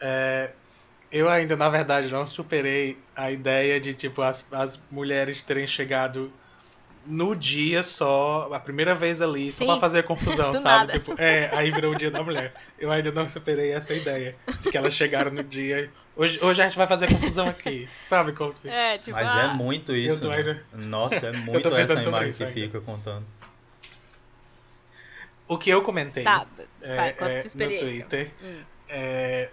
É, 0.00 0.52
eu 1.12 1.28
ainda, 1.28 1.56
na 1.56 1.68
verdade, 1.68 2.10
não 2.10 2.26
superei 2.26 2.98
a 3.14 3.30
ideia 3.30 3.80
de, 3.80 3.94
tipo, 3.94 4.22
as, 4.22 4.46
as 4.52 4.80
mulheres 4.90 5.42
terem 5.42 5.66
chegado 5.66 6.32
no 7.06 7.34
dia 7.36 7.82
só, 7.82 8.48
a 8.52 8.58
primeira 8.60 8.94
vez 8.94 9.20
ali, 9.22 9.52
só 9.52 9.58
Sim. 9.58 9.66
pra 9.66 9.80
fazer 9.80 10.02
confusão, 10.04 10.52
sabe? 10.56 10.92
Tipo, 10.94 11.14
é, 11.20 11.50
aí 11.54 11.70
virou 11.70 11.92
o 11.92 11.96
dia 11.96 12.10
da 12.10 12.22
mulher. 12.22 12.52
Eu 12.78 12.90
ainda 12.90 13.10
não 13.12 13.28
superei 13.28 13.72
essa 13.72 13.92
ideia 13.94 14.34
de 14.60 14.70
que 14.70 14.76
elas 14.76 14.94
chegaram 14.94 15.30
no 15.30 15.42
dia. 15.44 15.90
Hoje, 16.16 16.38
hoje 16.42 16.62
a 16.62 16.64
gente 16.66 16.76
vai 16.76 16.86
fazer 16.86 17.08
confusão 17.08 17.48
aqui, 17.48 17.88
sabe? 18.06 18.32
Como 18.32 18.52
se... 18.52 18.68
É, 18.68 18.98
tipo, 18.98 19.16
mas 19.16 19.36
é 19.36 19.48
muito 19.54 19.94
isso. 19.94 20.26
né? 20.28 20.36
ainda- 20.36 20.64
Nossa, 20.72 21.26
é 21.26 21.32
muito 21.44 21.68
essa 21.74 22.00
imagem 22.00 22.32
que 22.32 22.42
ainda. 22.44 22.54
fica 22.54 22.80
contando. 22.80 23.24
O 25.46 25.58
que 25.58 25.68
eu 25.70 25.82
comentei 25.82 26.24
Tá, 26.24 26.46
é, 26.80 26.96
vai, 26.96 27.14
é, 27.18 27.42
no. 27.54 27.78
Twitter 27.78 28.30
Hum. 28.42 28.60
é, 28.88 29.50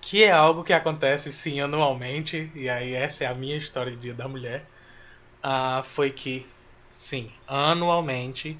que 0.00 0.24
é 0.24 0.32
algo 0.32 0.64
que 0.64 0.72
acontece 0.72 1.32
sim 1.32 1.60
anualmente, 1.60 2.50
e 2.54 2.68
aí 2.68 2.92
essa 2.94 3.24
é 3.24 3.26
a 3.26 3.34
minha 3.34 3.56
história 3.56 3.92
de 3.92 3.98
Dia 3.98 4.14
da 4.14 4.26
Mulher, 4.28 4.64
ah, 5.48 5.84
foi 5.84 6.10
que, 6.10 6.44
sim, 6.90 7.30
anualmente, 7.46 8.58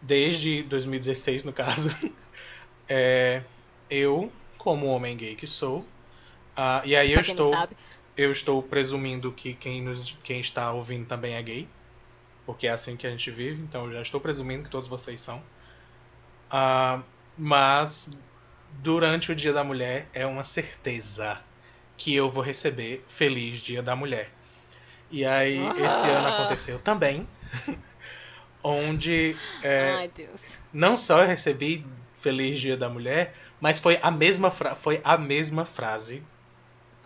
desde 0.00 0.62
2016 0.62 1.44
no 1.44 1.52
caso, 1.52 1.94
é, 2.88 3.42
eu, 3.90 4.32
como 4.56 4.86
homem 4.86 5.18
gay 5.18 5.36
que 5.36 5.46
sou, 5.46 5.84
ah, 6.56 6.80
e 6.86 6.96
aí 6.96 7.12
eu 7.12 7.22
Pra 7.22 7.34
não 7.34 7.50
estou, 7.50 7.68
eu 8.16 8.32
estou 8.32 8.62
presumindo 8.62 9.30
que 9.32 9.52
quem, 9.52 9.82
nos, 9.82 10.16
quem 10.24 10.40
está 10.40 10.72
ouvindo 10.72 11.04
também 11.06 11.34
é 11.34 11.42
gay, 11.42 11.68
porque 12.46 12.68
é 12.68 12.70
assim 12.70 12.96
que 12.96 13.06
a 13.06 13.10
gente 13.10 13.30
vive, 13.30 13.60
então 13.60 13.84
eu 13.84 13.92
já 13.92 14.00
estou 14.00 14.18
presumindo 14.18 14.64
que 14.64 14.70
todos 14.70 14.88
vocês 14.88 15.20
são. 15.20 15.42
Ah, 16.50 17.02
mas 17.36 18.08
durante 18.82 19.30
o 19.30 19.34
Dia 19.34 19.52
da 19.52 19.62
Mulher 19.62 20.08
é 20.14 20.24
uma 20.24 20.42
certeza 20.42 21.38
que 21.98 22.14
eu 22.14 22.30
vou 22.30 22.42
receber 22.42 23.04
Feliz 23.08 23.60
Dia 23.60 23.82
da 23.82 23.94
Mulher. 23.94 24.30
E 25.10 25.24
aí 25.24 25.58
esse 25.84 26.06
ano 26.06 26.26
aconteceu 26.28 26.78
também, 26.78 27.26
onde 28.62 29.36
é, 29.62 29.90
Ai, 29.92 30.10
Deus. 30.14 30.42
não 30.72 30.96
só 30.96 31.20
eu 31.22 31.26
recebi 31.28 31.84
Feliz 32.16 32.58
Dia 32.60 32.76
da 32.76 32.88
Mulher, 32.88 33.34
Mas 33.60 33.78
foi 33.80 33.98
a 34.02 34.10
mesma, 34.10 34.50
fra 34.50 34.74
foi 34.74 35.00
a 35.04 35.16
mesma 35.16 35.64
frase 35.64 36.22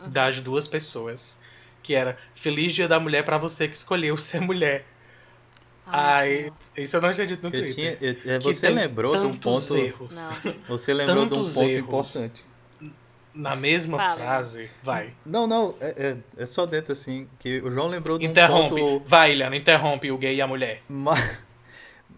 Uhum. 0.00 0.10
das 0.10 0.40
duas 0.40 0.66
pessoas. 0.68 1.36
Que 1.82 1.94
era 1.94 2.16
Feliz 2.34 2.72
Dia 2.72 2.86
da 2.88 2.98
Mulher 3.00 3.24
pra 3.24 3.36
você 3.38 3.66
que 3.68 3.76
escolheu 3.76 4.16
ser 4.16 4.40
mulher. 4.40 4.84
Ai, 5.86 6.52
isso 6.76 6.96
eu 6.96 7.00
não 7.00 7.12
tinha 7.14 7.26
dito 7.26 7.42
no 7.42 7.48
Eu 7.54 7.62
Twitter. 7.62 7.74
tinha, 7.74 7.98
eu- 8.00 8.32
é, 8.34 8.38
você 8.38 8.68
lembrou 8.70 9.12
de 9.12 9.18
um 9.26 9.36
tantos 9.36 9.68
ponto. 9.68 9.76
erros. 9.80 10.10
Não. 10.44 10.54
Você 10.68 10.92
lembrou 10.94 11.26
de 11.26 11.32
um 11.34 11.36
tantos 11.38 11.54
ponto 11.54 11.66
erros. 11.68 11.88
importante. 12.16 12.44
Na 13.40 13.54
mesma 13.54 13.96
Fala. 13.98 14.16
frase. 14.16 14.68
Vai. 14.82 15.14
Não, 15.24 15.46
não, 15.46 15.74
é, 15.80 16.16
é, 16.36 16.42
é 16.42 16.46
só 16.46 16.66
dentro 16.66 16.90
assim, 16.92 17.28
que 17.38 17.60
o 17.60 17.70
João 17.70 17.86
lembrou 17.86 18.18
um 18.18 18.22
Interrompe. 18.22 18.80
ponto 18.80 19.04
Vai, 19.06 19.30
Iliana, 19.32 19.54
interrompe 19.56 20.10
o 20.10 20.18
gay 20.18 20.34
e 20.36 20.42
a 20.42 20.46
mulher. 20.46 20.82
ma- 20.88 21.14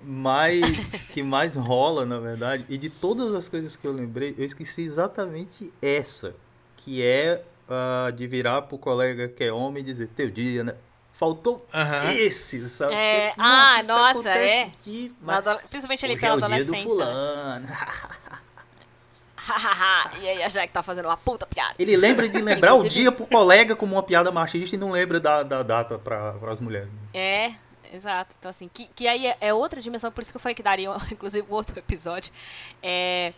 mais 0.03 0.93
que 1.13 1.23
mais 1.23 1.57
rola, 1.57 2.07
na 2.07 2.19
verdade, 2.19 2.65
e 2.69 2.79
de 2.79 2.89
todas 2.89 3.35
as 3.35 3.49
coisas 3.49 3.77
que 3.77 3.87
eu 3.87 3.93
lembrei, 3.93 4.35
eu 4.39 4.45
esqueci 4.47 4.83
exatamente 4.83 5.71
essa, 5.83 6.35
que 6.79 7.03
é 7.03 7.43
a 7.69 8.11
de 8.11 8.27
virar 8.27 8.63
pro 8.63 8.79
colega 8.79 9.29
que 9.29 9.45
é 9.45 9.53
homem 9.53 9.83
e 9.83 9.85
dizer, 9.87 10.09
teu 10.09 10.31
dia, 10.31 10.65
né? 10.65 10.75
Faltou 11.13 11.67
Aham. 11.75 12.13
esse, 12.15 12.67
sabe? 12.67 12.95
É, 12.95 13.27
Porque, 13.29 13.41
ah, 13.43 13.79
isso 13.81 13.89
nossa, 13.93 14.29
é. 14.31 14.71
adole- 15.29 15.61
Principalmente 15.69 16.05
ali 16.07 16.15
Hoje 16.15 16.21
pela 16.23 16.33
é 16.33 16.37
o 16.37 16.39
dia 16.39 16.65
do 16.65 16.75
adolescência. 16.75 16.79
né? 16.79 16.83
fulano. 16.85 17.69
E 20.21 20.29
aí 20.29 20.43
a 20.43 20.49
Jack 20.49 20.73
tá 20.73 20.83
fazendo 20.83 21.07
uma 21.07 21.17
puta 21.17 21.47
piada. 21.47 21.75
Ele 21.79 21.97
lembra 21.97 22.29
de 22.29 22.41
lembrar 22.41 22.75
o 22.75 22.87
dia 22.87 23.11
pro 23.11 23.27
colega 23.27 23.75
como 23.75 23.95
uma 23.95 24.03
piada 24.03 24.31
machista 24.31 24.77
e 24.77 24.79
não 24.79 24.91
lembra 24.91 25.19
da, 25.21 25.43
da 25.43 25.63
data 25.63 25.99
para 25.99 26.35
as 26.51 26.61
mulheres. 26.61 26.89
É, 27.13 27.53
exato. 27.93 28.35
Então, 28.39 28.51
assim, 28.51 28.71
que, 28.73 28.89
que 28.95 29.07
aí 29.09 29.27
é, 29.27 29.37
é 29.41 29.55
outra 29.55 29.81
dimensão, 29.81 30.11
por 30.13 30.23
isso 30.23 30.33
que 30.33 30.37
eu 30.37 30.41
falei 30.41 30.55
que 30.55 30.63
daria, 30.63 30.91
inclusive, 31.11 31.47
outro 31.49 31.79
episódio. 31.79 32.33
É, 32.83 33.33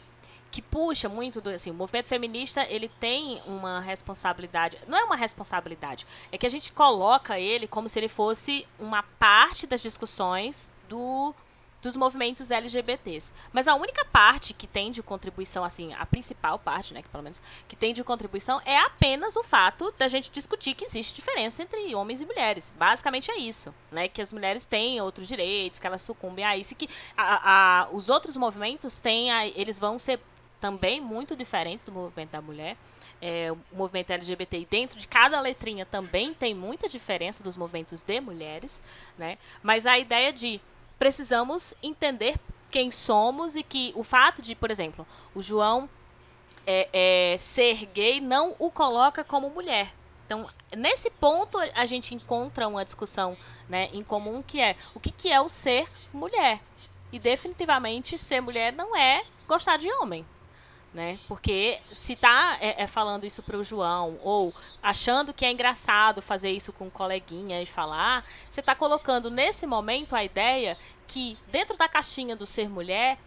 que 0.53 0.61
puxa 0.61 1.09
muito 1.09 1.41
do. 1.41 1.49
Assim, 1.49 1.71
o 1.71 1.75
movimento 1.75 2.09
feminista, 2.09 2.65
ele 2.69 2.89
tem 3.01 3.41
uma 3.47 3.81
responsabilidade. 3.81 4.79
Não 4.87 4.99
é 4.99 5.05
uma 5.05 5.17
responsabilidade, 5.17 6.07
é 6.31 6.37
que 6.37 6.47
a 6.47 6.51
gente 6.51 6.71
coloca 6.73 7.41
ele 7.41 7.67
como 7.67 7.89
se 7.89 7.99
ele 7.99 8.09
fosse 8.09 8.67
uma 8.79 9.03
parte 9.19 9.67
das 9.67 9.81
discussões 9.81 10.71
do. 10.89 11.35
Dos 11.83 11.97
movimentos 11.97 12.53
LGBTs. 12.53 13.33
Mas 13.53 13.67
a 13.67 13.75
única 13.75 14.05
parte 14.05 14.55
que 14.55 14.69
tem 14.69 14.93
de 14.93 15.03
contribuição, 15.03 15.65
assim, 15.65 15.93
a 15.95 16.07
principal 16.07 16.57
parte, 16.59 16.95
né, 16.95 17.03
que 17.03 17.09
pelo 17.09 17.25
menos 17.25 17.43
que 17.69 17.75
tem 17.75 17.93
de 17.93 18.05
contribuição 18.05 18.61
é 18.65 18.79
apenas 18.79 19.35
o 19.35 19.43
fato 19.43 19.93
da 19.99 20.07
gente 20.07 20.31
discutir 20.31 20.75
que 20.75 20.85
existe 20.85 21.13
diferença 21.17 21.61
entre 21.63 21.93
homens 21.95 22.21
e 22.21 22.25
mulheres. 22.27 22.73
Basicamente 22.79 23.33
é 23.33 23.37
isso, 23.37 23.75
né? 23.91 24.07
Que 24.07 24.23
as 24.23 24.33
mulheres 24.33 24.65
têm 24.65 25.01
outros 25.01 25.27
direitos, 25.27 25.81
que 25.81 25.87
elas 25.87 26.03
sucumbem 26.03 26.45
a 26.45 26.57
isso, 26.57 26.75
que 26.77 26.89
a, 27.17 27.83
a- 27.83 27.89
os 27.91 28.09
outros 28.09 28.37
movimentos 28.37 29.01
têm, 29.01 29.33
a- 29.33 29.47
eles 29.49 29.79
vão 29.79 29.99
ser 29.99 30.21
também 30.61 31.01
muito 31.01 31.35
diferentes 31.35 31.85
do 31.85 31.91
movimento 31.91 32.31
da 32.31 32.41
mulher. 32.41 32.77
É, 33.21 33.51
o 33.53 33.59
movimento 33.77 34.11
LGBT 34.13 34.67
dentro 34.71 34.99
de 35.01 35.09
cada 35.09 35.41
letrinha 35.41 35.85
também 35.85 36.33
tem 36.33 36.55
muita 36.55 36.89
diferença 36.89 37.43
dos 37.43 37.57
movimentos 37.57 38.03
de 38.03 38.21
mulheres, 38.21 38.81
né? 39.19 39.37
Mas 39.63 39.85
a 39.87 39.99
ideia 39.99 40.33
de 40.33 40.61
precisamos 41.03 41.75
entender 41.83 42.37
quem 42.71 42.93
somos 42.93 43.57
e 43.57 43.65
que 43.65 43.93
o 43.97 44.05
fato 44.05 44.41
de, 44.41 44.55
por 44.55 44.71
exemplo, 44.71 45.05
o 45.35 45.43
João 45.43 45.91
é, 46.65 47.33
é, 47.33 47.39
ser 47.39 47.87
gay 47.87 48.21
não 48.21 48.55
o 48.57 48.71
coloca 48.71 49.25
como 49.25 49.51
mulher. 49.51 49.93
Então, 50.25 50.49
nesse 50.71 51.11
ponto, 51.11 51.59
a 51.75 51.87
gente 51.87 52.15
encontra 52.15 52.69
uma 52.69 52.85
discussão 52.85 53.37
né, 53.69 53.91
em 53.93 54.05
comum 54.05 54.45
que 54.47 54.61
é 54.61 54.77
o 54.95 55.01
que, 55.01 55.11
que 55.11 55.29
é 55.29 55.41
o 55.41 55.49
ser 55.49 55.91
mulher. 56.15 56.61
E 57.11 57.19
definitivamente 57.19 58.17
ser 58.17 58.41
mulher 58.41 58.73
não 58.73 58.97
é 58.97 59.25
gostar 59.49 59.79
de 59.79 59.91
homem. 59.95 60.25
Né? 60.93 61.19
Porque 61.27 61.81
se 61.91 62.15
tá 62.15 62.59
é, 62.61 62.83
é, 62.83 62.87
falando 62.87 63.25
isso 63.25 63.43
pro 63.43 63.65
João, 63.65 64.19
ou 64.23 64.53
achando 64.83 65.33
que 65.33 65.43
é 65.43 65.51
engraçado 65.51 66.21
fazer 66.21 66.51
isso 66.51 66.71
com 66.71 66.85
um 66.85 66.91
coleguinha 66.91 67.63
e 67.63 67.67
falar, 67.67 68.23
você 68.51 68.61
tá 68.61 68.75
colocando 68.75 69.31
nesse 69.31 69.67
momento 69.67 70.15
a 70.15 70.23
ideia 70.23 70.77
que 71.09 71.39
dentro 71.51 71.79
da 71.79 71.89
caixinha 71.89 72.37
do 72.37 72.47
ser 72.47 72.69
mulher 72.69 73.19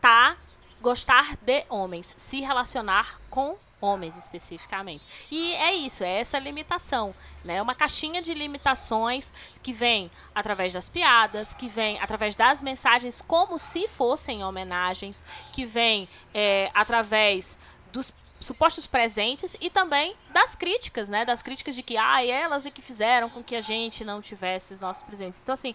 tá 0.00 0.36
gostar 0.80 1.36
de 1.36 1.64
homens, 1.68 2.12
se 2.16 2.40
relacionar 2.40 3.20
com 3.30 3.56
homens 3.82 4.16
especificamente. 4.16 5.04
E 5.30 5.52
é 5.54 5.74
isso, 5.74 6.04
é 6.04 6.20
essa 6.20 6.38
limitação, 6.38 7.12
né? 7.44 7.60
Uma 7.60 7.74
caixinha 7.74 8.22
de 8.22 8.32
limitações 8.32 9.32
que 9.62 9.72
vem 9.72 10.10
através 10.34 10.72
das 10.72 10.88
piadas, 10.88 11.52
que 11.52 11.68
vem 11.68 12.00
através 12.00 12.36
das 12.36 12.62
mensagens 12.62 13.20
como 13.20 13.58
se 13.58 13.88
fossem 13.88 14.44
homenagens, 14.44 15.22
que 15.52 15.66
vem 15.66 16.08
é, 16.32 16.70
através 16.72 17.56
dos 17.92 18.12
supostos 18.38 18.86
presentes 18.86 19.56
e 19.60 19.68
também 19.68 20.16
das 20.30 20.54
críticas, 20.54 21.08
né? 21.08 21.24
Das 21.24 21.42
críticas 21.42 21.74
de 21.74 21.82
que 21.82 21.96
ah, 21.96 22.24
elas 22.24 22.64
é 22.64 22.70
que 22.70 22.80
fizeram 22.80 23.28
com 23.28 23.42
que 23.42 23.56
a 23.56 23.60
gente 23.60 24.04
não 24.04 24.22
tivesse 24.22 24.72
os 24.72 24.80
nossos 24.80 25.02
presentes. 25.02 25.40
Então 25.42 25.52
assim, 25.52 25.74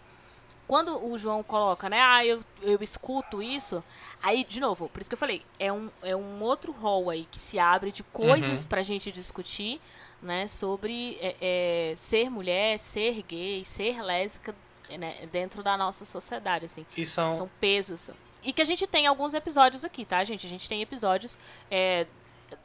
quando 0.68 1.06
o 1.06 1.18
João 1.18 1.42
coloca, 1.44 1.90
né, 1.90 2.02
ah, 2.02 2.26
eu, 2.26 2.42
eu 2.62 2.78
escuto 2.82 3.42
isso, 3.42 3.84
aí, 4.22 4.44
de 4.44 4.60
novo, 4.60 4.90
por 4.90 5.00
isso 5.02 5.10
que 5.10 5.14
eu 5.14 5.18
falei, 5.20 5.42
é 5.60 5.72
um, 5.72 5.90
é 6.04 6.16
um 6.16 6.42
outro 6.44 6.72
rol 6.72 7.10
aí 7.10 7.28
que 7.32 7.40
se 7.40 7.58
abre 7.58 7.92
de 7.92 8.04
coisas 8.04 8.62
Uhum. 8.62 8.68
pra 8.68 8.84
gente 8.84 9.12
discutir, 9.12 9.80
né, 10.22 10.48
sobre 10.48 11.18
é, 11.22 11.36
é, 11.42 11.96
ser 11.96 12.30
mulher, 12.30 12.78
ser 12.80 13.22
gay, 13.24 13.64
ser 13.64 14.02
lésbica, 14.02 14.54
né, 14.98 15.28
dentro 15.32 15.62
da 15.64 15.78
nossa 15.78 16.06
sociedade, 16.06 16.66
assim. 16.66 16.86
E 16.96 17.06
são. 17.06 17.36
São 17.36 17.50
pesos. 17.60 18.10
E 18.44 18.54
que 18.54 18.62
a 18.62 18.66
gente 18.66 18.88
tem 18.88 19.06
alguns 19.08 19.34
episódios 19.34 19.84
aqui, 19.84 20.06
tá, 20.06 20.24
gente? 20.24 20.46
A 20.46 20.50
gente 20.50 20.68
tem 20.70 20.82
episódios 20.82 21.38
é, 21.70 22.06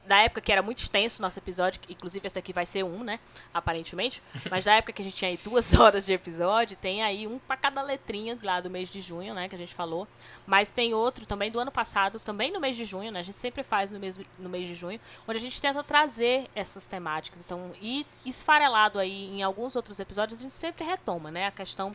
da 0.06 0.18
época 0.18 0.40
que 0.40 0.52
era 0.52 0.62
muito 0.62 0.78
extenso 0.78 1.20
o 1.20 1.22
nosso 1.22 1.38
episódio, 1.38 1.80
inclusive 1.88 2.26
esse 2.26 2.34
daqui 2.34 2.52
vai 2.52 2.66
ser 2.66 2.84
um, 2.84 3.04
né? 3.04 3.18
Aparentemente. 3.54 4.22
Mas 4.50 4.64
da 4.64 4.74
época 4.74 4.92
que 4.92 5.02
a 5.02 5.04
gente 5.04 5.16
tinha 5.16 5.30
aí 5.30 5.36
duas 5.36 5.72
horas 5.78 6.04
de 6.06 6.12
episódio, 6.12 6.76
tem 6.76 7.02
aí 7.02 7.26
um 7.26 7.38
pra 7.38 7.56
cada 7.56 7.80
letrinha 7.82 8.38
lá 8.42 8.60
do 8.60 8.68
mês 8.68 8.88
de 8.88 9.00
junho, 9.00 9.34
né? 9.34 9.48
Que 9.48 9.54
a 9.54 9.58
gente 9.58 9.74
falou. 9.74 10.08
Mas 10.46 10.70
tem 10.70 10.92
outro 10.92 11.24
também 11.24 11.50
do 11.50 11.58
ano 11.58 11.70
passado, 11.70 12.18
também 12.18 12.50
no 12.50 12.60
mês 12.60 12.76
de 12.76 12.84
junho, 12.84 13.12
né? 13.12 13.20
A 13.20 13.22
gente 13.22 13.38
sempre 13.38 13.62
faz 13.62 13.90
no 13.90 13.98
mês, 13.98 14.18
no 14.38 14.48
mês 14.48 14.66
de 14.66 14.74
junho, 14.74 15.00
onde 15.26 15.38
a 15.38 15.40
gente 15.40 15.60
tenta 15.60 15.82
trazer 15.84 16.48
essas 16.54 16.86
temáticas. 16.86 17.40
Então, 17.40 17.72
e 17.80 18.04
esfarelado 18.26 18.98
aí 18.98 19.30
em 19.30 19.42
alguns 19.42 19.76
outros 19.76 20.00
episódios, 20.00 20.40
a 20.40 20.42
gente 20.42 20.54
sempre 20.54 20.84
retoma, 20.84 21.30
né? 21.30 21.46
A 21.46 21.52
questão 21.52 21.94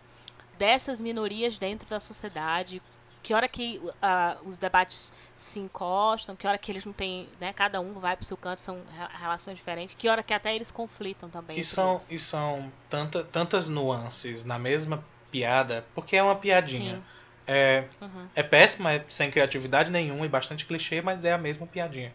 dessas 0.57 0.99
minorias 0.99 1.57
dentro 1.57 1.87
da 1.87 1.99
sociedade, 1.99 2.81
que 3.27 3.33
hora 3.33 3.49
que 3.49 3.81
ah, 4.01 4.37
os 4.45 4.57
debates 4.57 5.11
se 5.35 5.59
encostam, 5.59 6.33
que 6.33 6.47
hora 6.47 6.57
que 6.57 6.71
eles 6.71 6.85
não 6.85 6.93
têm, 6.93 7.27
né, 7.41 7.51
cada 7.51 7.81
um 7.81 7.91
vai 7.99 8.15
pro 8.15 8.23
seu 8.23 8.37
canto, 8.37 8.61
são 8.61 8.75
re- 8.75 9.19
relações 9.19 9.57
diferentes, 9.57 9.93
que 9.99 10.07
hora 10.07 10.23
que 10.23 10.33
até 10.33 10.55
eles 10.55 10.71
conflitam 10.71 11.27
também. 11.29 11.59
E 11.59 11.61
são, 11.61 11.95
eles. 11.95 12.09
e 12.09 12.17
são 12.17 12.71
tanta, 12.89 13.25
tantas 13.25 13.67
nuances 13.67 14.45
na 14.45 14.57
mesma 14.57 15.03
piada, 15.29 15.83
porque 15.93 16.15
é 16.15 16.23
uma 16.23 16.35
piadinha. 16.37 16.95
Sim. 16.95 17.03
É, 17.45 17.83
Uhum. 18.01 18.27
é 18.33 18.43
péssima, 18.43 18.93
é 18.93 19.03
sem 19.09 19.29
criatividade 19.29 19.91
nenhuma 19.91 20.25
e 20.25 20.29
bastante 20.29 20.65
clichê, 20.65 21.01
mas 21.01 21.25
é 21.25 21.33
a 21.33 21.37
mesma 21.37 21.67
piadinha. 21.67 22.13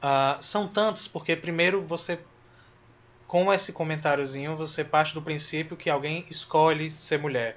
Ah, 0.00 0.38
são 0.40 0.68
tantos 0.68 1.08
porque, 1.08 1.34
primeiro, 1.34 1.82
você. 1.82 2.16
Com 3.26 3.52
esse 3.52 3.72
comentáriozinho, 3.72 4.56
você 4.56 4.84
parte 4.84 5.14
do 5.14 5.20
princípio 5.20 5.76
que 5.76 5.90
alguém 5.90 6.24
escolhe 6.30 6.90
ser 6.92 7.18
mulher. 7.18 7.56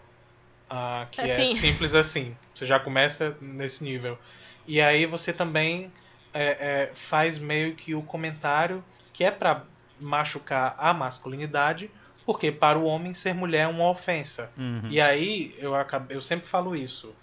Ah, 0.69 1.07
que 1.11 1.21
é 1.21 1.45
Sim. 1.45 1.55
simples 1.55 1.93
assim. 1.93 2.35
Você 2.53 2.65
já 2.65 2.79
começa 2.79 3.37
nesse 3.41 3.83
nível. 3.83 4.17
E 4.65 4.81
aí 4.81 5.05
você 5.05 5.31
também 5.31 5.91
é, 6.33 6.43
é, 6.43 6.91
faz 6.93 7.37
meio 7.37 7.75
que 7.75 7.95
o 7.95 8.01
comentário 8.01 8.83
que 9.13 9.23
é 9.23 9.31
pra 9.31 9.63
machucar 9.99 10.75
a 10.77 10.93
masculinidade, 10.93 11.89
porque 12.25 12.51
para 12.51 12.77
o 12.77 12.85
homem 12.85 13.13
ser 13.13 13.33
mulher 13.33 13.61
é 13.61 13.67
uma 13.67 13.89
ofensa. 13.89 14.51
Uhum. 14.57 14.89
E 14.91 15.01
aí, 15.01 15.55
eu, 15.57 15.73
acabei, 15.73 16.15
eu 16.15 16.21
sempre 16.21 16.47
falo 16.47 16.75
isso. 16.75 17.15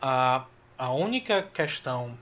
A, 0.00 0.46
a 0.78 0.90
única 0.90 1.42
questão, 1.42 2.16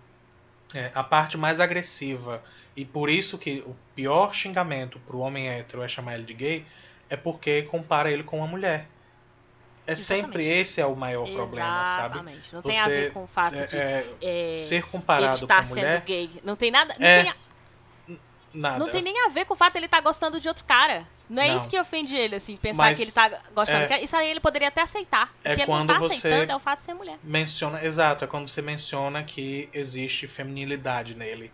é, 0.74 0.90
a 0.94 1.04
parte 1.04 1.36
mais 1.36 1.60
agressiva, 1.60 2.42
e 2.74 2.84
por 2.84 3.08
isso 3.08 3.38
que 3.38 3.62
o 3.66 3.76
pior 3.94 4.34
xingamento 4.34 4.98
pro 5.00 5.18
homem 5.18 5.48
hétero 5.48 5.82
é 5.82 5.88
chamar 5.88 6.14
ele 6.14 6.24
de 6.24 6.34
gay, 6.34 6.66
é 7.08 7.16
porque 7.16 7.62
compara 7.62 8.10
ele 8.10 8.22
com 8.22 8.38
uma 8.38 8.46
mulher. 8.46 8.86
É 9.84 9.94
sempre 9.96 10.42
Exatamente. 10.44 10.60
esse 10.60 10.80
é 10.80 10.86
o 10.86 10.94
maior 10.94 11.28
problema, 11.28 11.84
sabe? 11.84 12.14
Exatamente. 12.14 12.54
Não 12.54 12.62
tem 12.62 12.78
a 12.78 12.84
Você, 12.84 12.88
ver 12.90 13.12
com 13.12 13.24
o 13.24 13.26
fato 13.26 13.54
É, 13.56 13.66
de 13.66 13.76
é, 13.76 14.06
é, 14.22 14.58
ser 14.58 14.76
ele 14.76 14.82
comparado 14.84 15.34
estar 15.34 15.62
com 15.62 15.68
sendo 15.74 15.78
mulher, 15.78 16.00
gay. 16.02 16.30
Não 16.44 16.54
tem 16.54 16.70
nada. 16.70 16.94
Não, 16.98 17.06
É, 17.06 17.22
tem, 17.22 17.30
a- 17.32 17.36
nada. 18.54 18.78
não 18.78 18.88
tem 18.90 19.02
nem 19.02 19.26
a 19.26 19.28
ver 19.28 19.44
com 19.44 19.54
o 19.54 19.56
fato 19.56 19.72
de 19.72 19.78
ele 19.80 19.86
estar 19.86 20.00
gostando 20.00 20.38
de 20.40 20.46
outro 20.48 20.64
cara. 20.64 21.04
Não 21.28 21.42
é 21.42 21.48
Não. 21.48 21.56
isso 21.56 21.68
que 21.68 21.78
ofende 21.80 22.14
ele, 22.14 22.36
assim, 22.36 22.56
pensar 22.56 22.82
Mas, 22.82 22.98
que 22.98 23.04
ele 23.04 23.12
tá 23.12 23.28
gostando. 23.54 23.84
é, 23.84 23.86
que- 23.86 24.04
Isso 24.04 24.14
aí 24.14 24.30
ele 24.30 24.38
poderia 24.40 24.68
até 24.68 24.82
aceitar. 24.82 25.32
é 25.42 25.54
que 25.54 25.62
ele 25.62 25.70
não 25.70 25.78
quando 25.78 25.88
tá 25.94 25.98
você- 25.98 26.28
aceitando 26.28 26.52
é 26.52 26.56
o 26.56 26.58
fato 26.60 26.78
de 26.80 26.84
ser 26.84 26.94
mulher. 26.94 27.18
menciona, 27.22 27.82
exato, 27.84 28.24
é 28.24 28.26
quando 28.28 28.48
você 28.48 28.60
menciona 28.60 29.24
que 29.24 29.68
existe 29.72 30.26
feminilidade 30.28 31.16
nele. 31.16 31.50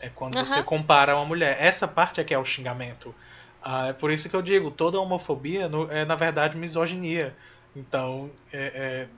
É 0.00 0.08
quando 0.08 0.38
você 0.38 0.62
compara 0.62 1.14
uma 1.16 1.24
mulher. 1.26 1.56
Essa 1.60 1.86
parte 1.86 2.20
é 2.20 2.24
que 2.24 2.32
é 2.32 2.38
o 2.38 2.44
xingamento. 2.44 3.14
Ah, 3.62 3.88
é 3.88 3.92
por 3.92 4.10
isso 4.10 4.28
que 4.30 4.36
eu 4.36 4.40
digo, 4.42 4.70
toda 4.70 4.98
homofobia 5.00 5.68
no- 5.68 5.90
é 5.90 6.04
na 6.04 6.14
verdade 6.14 6.56
misoginia. 6.56 7.36
Então, 7.74 8.30
é- 8.52 8.72
é, 8.74 9.08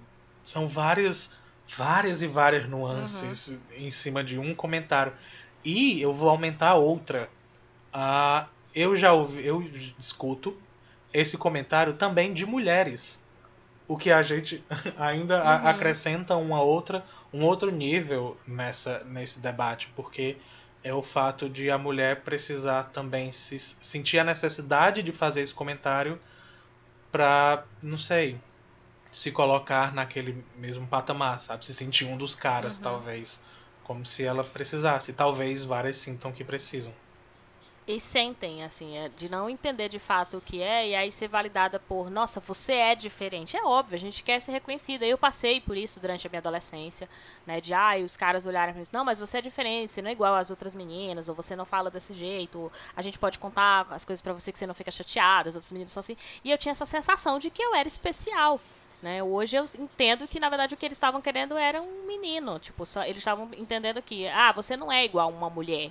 são 0.42 0.68
várias, 0.68 1.32
várias 1.76 2.22
e 2.22 2.26
várias 2.26 2.68
nuances 2.68 3.61
em 3.76 3.90
cima 3.90 4.22
de 4.22 4.38
um 4.38 4.55
comentário. 4.55 5.12
E 5.64 6.01
eu 6.01 6.14
vou 6.14 6.28
aumentar 6.28 6.74
outra. 6.74 7.28
Uh, 7.94 8.46
eu 8.74 8.96
já 8.96 9.12
ouvi, 9.12 9.44
eu 9.44 9.62
escuto 9.98 10.57
esse 11.12 11.36
comentário 11.36 11.94
também 11.94 12.32
de 12.32 12.46
mulheres. 12.46 13.22
O 13.86 13.96
que 13.96 14.11
a 14.11 14.22
gente 14.22 14.62
ainda 14.98 15.42
uhum. 15.42 15.68
acrescenta 15.68 16.36
uma 16.36 16.62
outra, 16.62 17.05
um 17.32 17.44
outro 17.44 17.70
nível 17.70 18.36
nessa, 18.46 19.05
nesse 19.05 19.40
debate, 19.40 19.88
porque 19.96 20.36
é 20.82 20.94
o 20.94 21.03
fato 21.03 21.48
de 21.48 21.70
a 21.70 21.76
mulher 21.76 22.22
precisar 22.22 22.84
também 22.84 23.32
se 23.32 23.59
sentir 23.59 24.18
a 24.18 24.24
necessidade 24.24 25.03
de 25.03 25.12
fazer 25.12 25.42
esse 25.42 25.53
comentário 25.53 26.18
para, 27.11 27.64
não 27.82 27.98
sei, 27.98 28.38
se 29.11 29.30
colocar 29.30 29.92
naquele 29.92 30.44
mesmo 30.56 30.86
patamar, 30.86 31.40
sabe? 31.40 31.64
Se 31.64 31.74
sentir 31.74 32.04
um 32.04 32.16
dos 32.16 32.34
caras, 32.34 32.76
uhum. 32.76 32.82
talvez. 32.82 33.40
Como 33.84 34.06
se 34.06 34.24
ela 34.24 34.44
precisasse. 34.44 35.12
Talvez 35.12 35.64
várias 35.64 35.96
sintam 35.96 36.32
que 36.32 36.44
precisam. 36.44 36.92
E 37.91 37.99
sentem, 37.99 38.62
assim, 38.62 38.97
é, 38.97 39.09
de 39.09 39.28
não 39.28 39.51
entender 39.51 39.88
de 39.88 39.99
fato 39.99 40.36
o 40.36 40.41
que 40.41 40.62
é, 40.62 40.91
e 40.91 40.95
aí 40.95 41.11
ser 41.11 41.26
validada 41.26 41.80
por, 41.80 42.09
nossa, 42.09 42.38
você 42.38 42.74
é 42.74 42.95
diferente. 42.95 43.57
É 43.57 43.64
óbvio, 43.64 43.97
a 43.97 43.99
gente 43.99 44.22
quer 44.22 44.41
ser 44.41 44.53
reconhecida. 44.53 45.05
Eu 45.05 45.18
passei 45.18 45.61
por 45.61 45.76
isso 45.76 45.99
durante 45.99 46.24
a 46.24 46.30
minha 46.30 46.38
adolescência, 46.38 47.09
né? 47.45 47.61
De, 47.61 47.74
ah, 47.74 47.97
os 48.05 48.16
caras 48.16 48.47
olharem 48.47 48.72
e 48.80 48.86
não, 48.93 49.05
mas 49.05 49.18
você 49.18 49.38
é 49.38 49.43
diferente, 49.43 49.91
você 49.91 50.01
não 50.01 50.09
é 50.09 50.12
igual 50.12 50.36
às 50.36 50.51
outras 50.51 50.72
meninas, 50.72 51.28
ou 51.28 51.34
você 51.34 51.57
não 51.57 51.64
fala 51.64 51.91
desse 51.91 52.14
jeito, 52.14 52.70
a 52.95 53.03
gente 53.03 53.18
pode 53.18 53.41
contar 53.41 53.88
as 53.91 54.05
coisas 54.05 54.20
para 54.20 54.32
você 54.32 54.53
que 54.53 54.59
você 54.61 54.68
não 54.68 54.74
fica 54.74 54.93
chateada, 54.93 55.49
as 55.49 55.57
outras 55.57 55.72
meninas 55.72 55.91
são 55.91 55.99
assim. 55.99 56.16
E 56.45 56.51
eu 56.53 56.59
tinha 56.59 56.70
essa 56.70 56.86
sensação 56.86 57.41
de 57.41 57.51
que 57.51 57.61
eu 57.61 57.74
era 57.74 57.88
especial. 57.88 58.61
Né? 59.03 59.20
Hoje 59.20 59.57
eu 59.57 59.64
entendo 59.78 60.28
que, 60.28 60.38
na 60.38 60.49
verdade, 60.49 60.74
o 60.74 60.76
que 60.76 60.86
eles 60.86 60.97
estavam 60.97 61.20
querendo 61.20 61.57
era 61.57 61.82
um 61.82 62.07
menino. 62.07 62.59
Tipo, 62.61 62.86
só, 62.86 63.03
eles 63.03 63.18
estavam 63.18 63.49
entendendo 63.57 64.01
que, 64.01 64.28
ah, 64.28 64.53
você 64.53 64.76
não 64.76 64.93
é 64.93 65.05
igual 65.05 65.28
uma 65.30 65.51
mulher. 65.51 65.91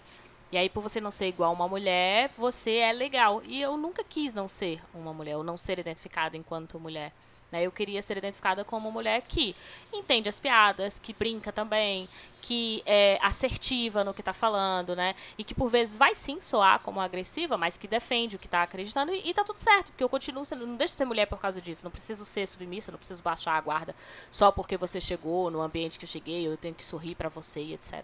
E 0.51 0.57
aí, 0.57 0.69
por 0.69 0.81
você 0.81 0.99
não 0.99 1.11
ser 1.11 1.27
igual 1.27 1.53
uma 1.53 1.67
mulher, 1.67 2.31
você 2.37 2.77
é 2.77 2.91
legal. 2.91 3.41
E 3.45 3.61
eu 3.61 3.77
nunca 3.77 4.03
quis 4.03 4.33
não 4.33 4.49
ser 4.49 4.81
uma 4.93 5.13
mulher, 5.13 5.37
ou 5.37 5.43
não 5.43 5.57
ser 5.57 5.77
identificada 5.77 6.35
enquanto 6.35 6.79
mulher. 6.79 7.11
Né? 7.51 7.63
Eu 7.63 7.71
queria 7.71 8.01
ser 8.01 8.17
identificada 8.17 8.63
como 8.63 8.87
uma 8.87 8.93
mulher 8.93 9.21
que 9.21 9.55
entende 9.91 10.29
as 10.29 10.39
piadas, 10.39 10.99
que 10.99 11.13
brinca 11.13 11.51
também, 11.51 12.07
que 12.41 12.83
é 12.85 13.17
assertiva 13.21 14.03
no 14.03 14.13
que 14.13 14.21
está 14.21 14.33
falando, 14.33 14.95
né? 14.95 15.15
E 15.37 15.43
que 15.43 15.55
por 15.55 15.69
vezes 15.69 15.97
vai 15.97 16.13
sim 16.13 16.39
soar 16.39 16.79
como 16.79 16.99
agressiva, 16.99 17.57
mas 17.57 17.75
que 17.75 17.87
defende 17.87 18.35
o 18.35 18.39
que 18.39 18.45
está 18.45 18.63
acreditando 18.63 19.11
e, 19.11 19.29
está 19.29 19.43
tudo 19.43 19.59
certo, 19.59 19.91
porque 19.91 20.03
eu 20.03 20.09
continuo 20.09 20.45
sendo, 20.45 20.65
não 20.65 20.75
deixo 20.75 20.93
de 20.93 20.99
ser 20.99 21.05
mulher 21.05 21.25
por 21.25 21.39
causa 21.39 21.59
disso, 21.59 21.83
não 21.83 21.91
preciso 21.91 22.23
ser 22.23 22.47
submissa, 22.47 22.91
não 22.91 22.99
preciso 22.99 23.23
baixar 23.23 23.53
a 23.53 23.61
guarda 23.61 23.95
só 24.31 24.51
porque 24.51 24.77
você 24.77 25.01
chegou 25.01 25.49
no 25.49 25.61
ambiente 25.61 25.97
que 25.97 26.05
eu 26.05 26.09
cheguei, 26.09 26.47
eu 26.47 26.55
tenho 26.55 26.75
que 26.75 26.85
sorrir 26.85 27.15
para 27.15 27.29
você 27.29 27.61
e 27.61 27.73
etc. 27.73 28.03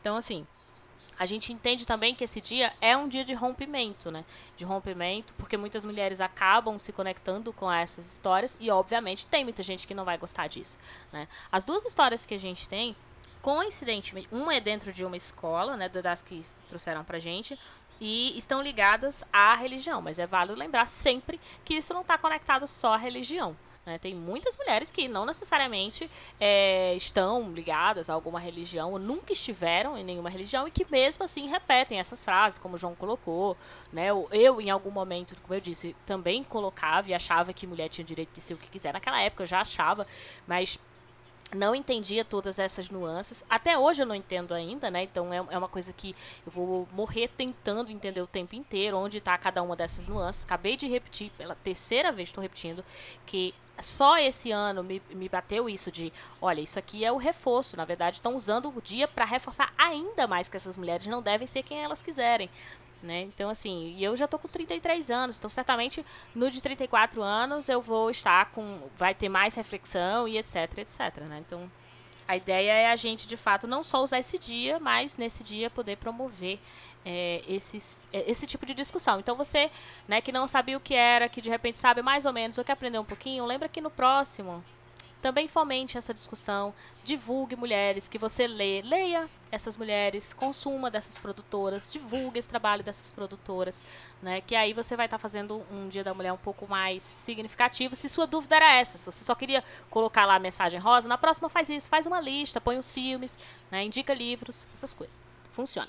Então, 0.00 0.16
assim, 0.16 0.46
a 1.18 1.26
gente 1.26 1.52
entende 1.52 1.86
também 1.86 2.14
que 2.14 2.22
esse 2.24 2.40
dia 2.40 2.72
é 2.80 2.96
um 2.96 3.08
dia 3.08 3.24
de 3.24 3.34
rompimento, 3.34 4.10
né? 4.10 4.24
De 4.56 4.64
rompimento, 4.64 5.34
porque 5.36 5.56
muitas 5.56 5.84
mulheres 5.84 6.20
acabam 6.20 6.78
se 6.78 6.92
conectando 6.92 7.52
com 7.52 7.70
essas 7.70 8.12
histórias 8.12 8.56
e, 8.60 8.70
obviamente, 8.70 9.26
tem 9.26 9.42
muita 9.42 9.62
gente 9.62 9.86
que 9.86 9.94
não 9.94 10.04
vai 10.04 10.16
gostar 10.16 10.46
disso, 10.46 10.78
né? 11.12 11.26
As 11.50 11.64
duas 11.64 11.84
histórias 11.84 12.24
que 12.24 12.34
a 12.34 12.38
gente 12.38 12.68
tem, 12.68 12.94
coincidentemente, 13.42 14.28
uma 14.30 14.54
é 14.54 14.60
dentro 14.60 14.92
de 14.92 15.04
uma 15.04 15.16
escola, 15.16 15.76
né? 15.76 15.88
Das 15.88 16.22
que 16.22 16.44
trouxeram 16.68 17.04
pra 17.04 17.18
gente, 17.18 17.58
e 18.00 18.36
estão 18.38 18.62
ligadas 18.62 19.24
à 19.32 19.54
religião, 19.54 20.00
mas 20.00 20.18
é 20.18 20.26
válido 20.26 20.58
lembrar 20.58 20.88
sempre 20.88 21.40
que 21.64 21.74
isso 21.74 21.92
não 21.92 22.02
está 22.02 22.16
conectado 22.16 22.66
só 22.68 22.94
à 22.94 22.96
religião. 22.96 23.56
Né? 23.88 23.98
Tem 23.98 24.14
muitas 24.14 24.54
mulheres 24.54 24.90
que 24.90 25.08
não 25.08 25.24
necessariamente 25.24 26.10
é, 26.38 26.94
estão 26.94 27.50
ligadas 27.50 28.10
a 28.10 28.12
alguma 28.12 28.38
religião, 28.38 28.92
ou 28.92 28.98
nunca 28.98 29.32
estiveram 29.32 29.96
em 29.96 30.04
nenhuma 30.04 30.28
religião, 30.28 30.68
e 30.68 30.70
que 30.70 30.86
mesmo 30.90 31.24
assim 31.24 31.48
repetem 31.48 31.98
essas 31.98 32.22
frases, 32.22 32.58
como 32.58 32.76
o 32.76 32.78
João 32.78 32.94
colocou. 32.94 33.56
Né? 33.90 34.08
Eu, 34.30 34.60
em 34.60 34.68
algum 34.68 34.90
momento, 34.90 35.34
como 35.42 35.54
eu 35.54 35.60
disse, 35.60 35.96
também 36.04 36.44
colocava 36.44 37.08
e 37.08 37.14
achava 37.14 37.52
que 37.52 37.66
mulher 37.66 37.88
tinha 37.88 38.04
o 38.04 38.06
direito 38.06 38.34
de 38.34 38.42
ser 38.42 38.54
o 38.54 38.58
que 38.58 38.68
quiser. 38.68 38.92
Naquela 38.92 39.20
época 39.22 39.44
eu 39.44 39.46
já 39.46 39.60
achava, 39.60 40.06
mas 40.46 40.78
não 41.54 41.74
entendia 41.74 42.24
todas 42.24 42.58
essas 42.58 42.90
nuances. 42.90 43.44
Até 43.48 43.78
hoje 43.78 44.02
eu 44.02 44.06
não 44.06 44.14
entendo 44.14 44.52
ainda, 44.52 44.90
né? 44.90 45.04
Então 45.04 45.32
é, 45.32 45.36
é 45.36 45.58
uma 45.58 45.68
coisa 45.68 45.92
que 45.92 46.14
eu 46.46 46.52
vou 46.52 46.88
morrer 46.92 47.28
tentando 47.28 47.90
entender 47.90 48.20
o 48.20 48.26
tempo 48.26 48.54
inteiro, 48.54 48.98
onde 48.98 49.18
está 49.18 49.36
cada 49.38 49.62
uma 49.62 49.74
dessas 49.76 50.06
nuances. 50.08 50.44
Acabei 50.44 50.76
de 50.76 50.86
repetir, 50.86 51.30
pela 51.38 51.54
terceira 51.54 52.12
vez 52.12 52.28
estou 52.28 52.42
repetindo, 52.42 52.84
que 53.24 53.54
só 53.80 54.18
esse 54.18 54.50
ano 54.50 54.82
me, 54.82 55.00
me 55.10 55.28
bateu 55.28 55.68
isso 55.68 55.90
de, 55.90 56.12
olha, 56.40 56.60
isso 56.60 56.78
aqui 56.78 57.04
é 57.04 57.12
o 57.12 57.16
reforço. 57.16 57.76
Na 57.76 57.84
verdade, 57.84 58.16
estão 58.16 58.34
usando 58.34 58.72
o 58.76 58.82
dia 58.82 59.06
para 59.06 59.24
reforçar 59.24 59.72
ainda 59.78 60.26
mais 60.26 60.48
que 60.48 60.56
essas 60.56 60.76
mulheres 60.76 61.06
não 61.06 61.22
devem 61.22 61.46
ser 61.46 61.62
quem 61.62 61.78
elas 61.82 62.02
quiserem. 62.02 62.50
Né? 63.00 63.22
Então, 63.22 63.48
assim, 63.48 63.94
e 63.96 64.02
eu 64.02 64.16
já 64.16 64.26
tô 64.26 64.40
com 64.40 64.48
33 64.48 65.08
anos, 65.08 65.38
então 65.38 65.48
certamente 65.48 66.04
no 66.34 66.50
de 66.50 66.60
34 66.60 67.22
anos 67.22 67.68
eu 67.68 67.80
vou 67.80 68.10
estar 68.10 68.50
com. 68.50 68.80
vai 68.96 69.14
ter 69.14 69.28
mais 69.28 69.54
reflexão 69.54 70.26
e 70.26 70.36
etc, 70.36 70.78
etc, 70.78 71.18
né? 71.28 71.40
Então, 71.46 71.70
a 72.26 72.36
ideia 72.36 72.72
é 72.72 72.90
a 72.90 72.96
gente, 72.96 73.28
de 73.28 73.36
fato, 73.36 73.68
não 73.68 73.84
só 73.84 74.02
usar 74.02 74.18
esse 74.18 74.36
dia, 74.36 74.80
mas 74.80 75.16
nesse 75.16 75.44
dia 75.44 75.70
poder 75.70 75.96
promover 75.96 76.58
é, 77.04 77.42
esses, 77.48 78.06
é, 78.12 78.30
esse 78.30 78.46
tipo 78.46 78.66
de 78.66 78.74
discussão. 78.74 79.18
Então 79.18 79.34
você, 79.34 79.70
né, 80.06 80.20
que 80.20 80.30
não 80.30 80.46
sabia 80.46 80.76
o 80.76 80.80
que 80.80 80.94
era, 80.94 81.28
que 81.28 81.40
de 81.40 81.48
repente 81.48 81.78
sabe 81.78 82.02
mais 82.02 82.26
ou 82.26 82.32
menos 82.32 82.58
ou 82.58 82.64
quer 82.64 82.72
aprender 82.72 82.98
um 82.98 83.04
pouquinho, 83.04 83.46
lembra 83.46 83.68
que 83.68 83.80
no 83.80 83.90
próximo 83.90 84.62
também 85.20 85.48
fomente 85.48 85.98
essa 85.98 86.14
discussão, 86.14 86.72
divulgue 87.04 87.56
mulheres 87.56 88.06
que 88.06 88.18
você 88.18 88.46
lê, 88.46 88.82
leia 88.82 89.28
essas 89.50 89.76
mulheres, 89.76 90.32
consuma 90.32 90.90
dessas 90.90 91.16
produtoras, 91.16 91.88
divulgue 91.90 92.38
esse 92.38 92.48
trabalho 92.48 92.84
dessas 92.84 93.10
produtoras, 93.10 93.82
né? 94.22 94.40
Que 94.40 94.54
aí 94.54 94.72
você 94.72 94.96
vai 94.96 95.06
estar 95.06 95.16
tá 95.16 95.22
fazendo 95.22 95.64
um 95.72 95.88
Dia 95.88 96.04
da 96.04 96.14
Mulher 96.14 96.32
um 96.32 96.38
pouco 96.38 96.66
mais 96.68 97.14
significativo. 97.16 97.96
Se 97.96 98.08
sua 98.08 98.26
dúvida 98.26 98.56
era 98.56 98.74
essa, 98.74 98.98
se 98.98 99.06
você 99.06 99.24
só 99.24 99.34
queria 99.34 99.64
colocar 99.90 100.26
lá 100.26 100.36
a 100.36 100.38
mensagem 100.38 100.78
rosa, 100.78 101.08
na 101.08 101.18
próxima 101.18 101.48
faz 101.48 101.68
isso, 101.68 101.88
faz 101.88 102.06
uma 102.06 102.20
lista, 102.20 102.60
põe 102.60 102.78
os 102.78 102.92
filmes, 102.92 103.38
né? 103.70 103.84
indica 103.84 104.12
livros, 104.14 104.66
essas 104.74 104.92
coisas. 104.92 105.18
Funciona. 105.52 105.88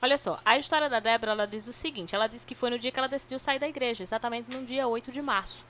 Olha 0.00 0.16
só, 0.16 0.40
a 0.44 0.56
história 0.56 0.88
da 0.88 1.00
Débora, 1.00 1.32
ela 1.32 1.46
diz 1.46 1.66
o 1.66 1.72
seguinte, 1.72 2.14
ela 2.14 2.28
diz 2.28 2.44
que 2.44 2.54
foi 2.54 2.70
no 2.70 2.78
dia 2.78 2.92
que 2.92 2.98
ela 2.98 3.08
decidiu 3.08 3.38
sair 3.38 3.58
da 3.58 3.68
igreja, 3.68 4.04
exatamente 4.04 4.48
no 4.48 4.64
dia 4.64 4.86
8 4.86 5.10
de 5.10 5.20
março, 5.20 5.64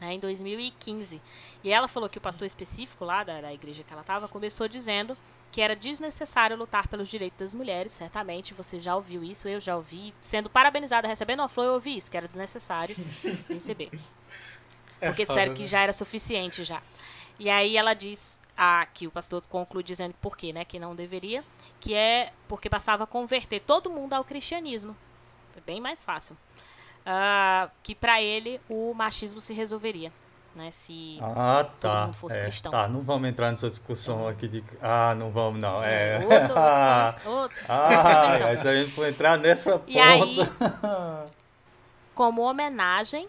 né, 0.00 0.14
em 0.14 0.18
2015. 0.18 1.20
E 1.62 1.70
ela 1.70 1.88
falou 1.88 2.08
que 2.08 2.18
o 2.18 2.20
pastor 2.20 2.46
específico 2.46 3.04
lá 3.04 3.24
da, 3.24 3.40
da 3.40 3.52
igreja 3.52 3.82
que 3.82 3.92
ela 3.92 4.02
estava 4.02 4.28
começou 4.28 4.68
dizendo 4.68 5.16
que 5.50 5.60
era 5.60 5.74
desnecessário 5.74 6.56
lutar 6.56 6.86
pelos 6.88 7.08
direitos 7.08 7.38
das 7.38 7.54
mulheres, 7.54 7.92
certamente 7.92 8.52
você 8.52 8.78
já 8.78 8.94
ouviu 8.94 9.24
isso, 9.24 9.48
eu 9.48 9.58
já 9.58 9.76
ouvi, 9.76 10.12
sendo 10.20 10.50
parabenizada, 10.50 11.08
recebendo 11.08 11.40
uma 11.40 11.48
flor, 11.48 11.66
eu 11.66 11.72
ouvi 11.74 11.96
isso, 11.96 12.10
que 12.10 12.16
era 12.16 12.26
desnecessário 12.26 12.96
receber. 13.48 13.90
É 15.00 15.08
Porque 15.08 15.24
disseram 15.24 15.54
que 15.54 15.62
né? 15.62 15.68
já 15.68 15.80
era 15.80 15.92
suficiente 15.92 16.64
já. 16.64 16.82
E 17.38 17.48
aí 17.48 17.76
ela 17.76 17.94
diz 17.94 18.38
a, 18.56 18.86
que 18.92 19.06
o 19.06 19.10
pastor 19.10 19.42
conclui 19.48 19.82
dizendo 19.82 20.14
por 20.20 20.36
quê, 20.36 20.52
né, 20.52 20.64
que 20.64 20.78
não 20.78 20.94
deveria, 20.94 21.44
que 21.80 21.94
é 21.94 22.32
porque 22.48 22.68
passava 22.68 23.04
a 23.04 23.06
converter 23.06 23.60
todo 23.60 23.90
mundo 23.90 24.14
ao 24.14 24.24
cristianismo. 24.24 24.96
É 25.56 25.60
bem 25.60 25.80
mais 25.80 26.02
fácil. 26.02 26.36
Uh, 27.06 27.70
que 27.84 27.94
para 27.94 28.20
ele 28.20 28.60
o 28.68 28.92
machismo 28.92 29.40
se 29.40 29.54
resolveria. 29.54 30.12
Né, 30.56 30.70
se 30.72 31.18
ah, 31.20 31.66
tá. 31.80 31.90
todo 31.92 32.06
mundo 32.06 32.14
fosse 32.14 32.38
é, 32.38 32.42
cristão. 32.44 32.72
Tá, 32.72 32.88
não 32.88 33.02
vamos 33.02 33.28
entrar 33.28 33.50
nessa 33.50 33.68
discussão 33.68 34.26
aqui 34.26 34.48
de. 34.48 34.64
Ah, 34.80 35.14
não 35.14 35.30
vamos, 35.30 35.60
não. 35.60 35.84
É. 35.84 36.16
Outro, 36.16 36.32
outro, 36.32 37.30
outro. 37.30 37.64
ah, 37.68 38.32
então. 38.36 38.48
mas 38.48 38.66
a 38.66 38.74
gente 38.74 38.92
for 38.92 39.06
entrar 39.06 39.36
nessa 39.36 39.82
e 39.86 40.00
Aí, 40.00 40.38
como 42.14 42.40
homenagem 42.40 43.28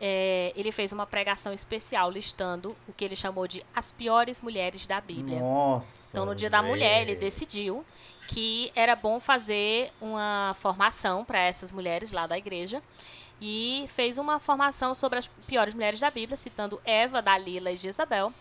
é, 0.00 0.52
ele 0.54 0.70
fez 0.70 0.92
uma 0.92 1.06
pregação 1.06 1.52
especial 1.52 2.10
listando 2.10 2.76
o 2.88 2.92
que 2.92 3.04
ele 3.04 3.16
chamou 3.16 3.48
de 3.48 3.64
as 3.74 3.90
piores 3.90 4.42
mulheres 4.42 4.86
da 4.86 5.00
Bíblia. 5.00 5.40
Nossa, 5.40 6.08
então, 6.10 6.26
no 6.26 6.34
Dia 6.34 6.50
da 6.50 6.62
Mulher, 6.62 7.02
ele 7.02 7.14
decidiu 7.14 7.84
que 8.28 8.72
era 8.74 8.96
bom 8.96 9.20
fazer 9.20 9.92
uma 10.00 10.54
formação 10.58 11.24
para 11.24 11.38
essas 11.38 11.70
mulheres 11.72 12.10
lá 12.10 12.26
da 12.26 12.36
igreja 12.36 12.82
e 13.40 13.86
fez 13.88 14.18
uma 14.18 14.38
formação 14.38 14.94
sobre 14.94 15.18
as 15.18 15.28
piores 15.28 15.74
mulheres 15.74 16.00
da 16.00 16.10
Bíblia, 16.10 16.36
citando 16.36 16.80
Eva, 16.84 17.22
Dalila 17.22 17.70
e 17.70 17.76
Jezabel, 17.76 18.32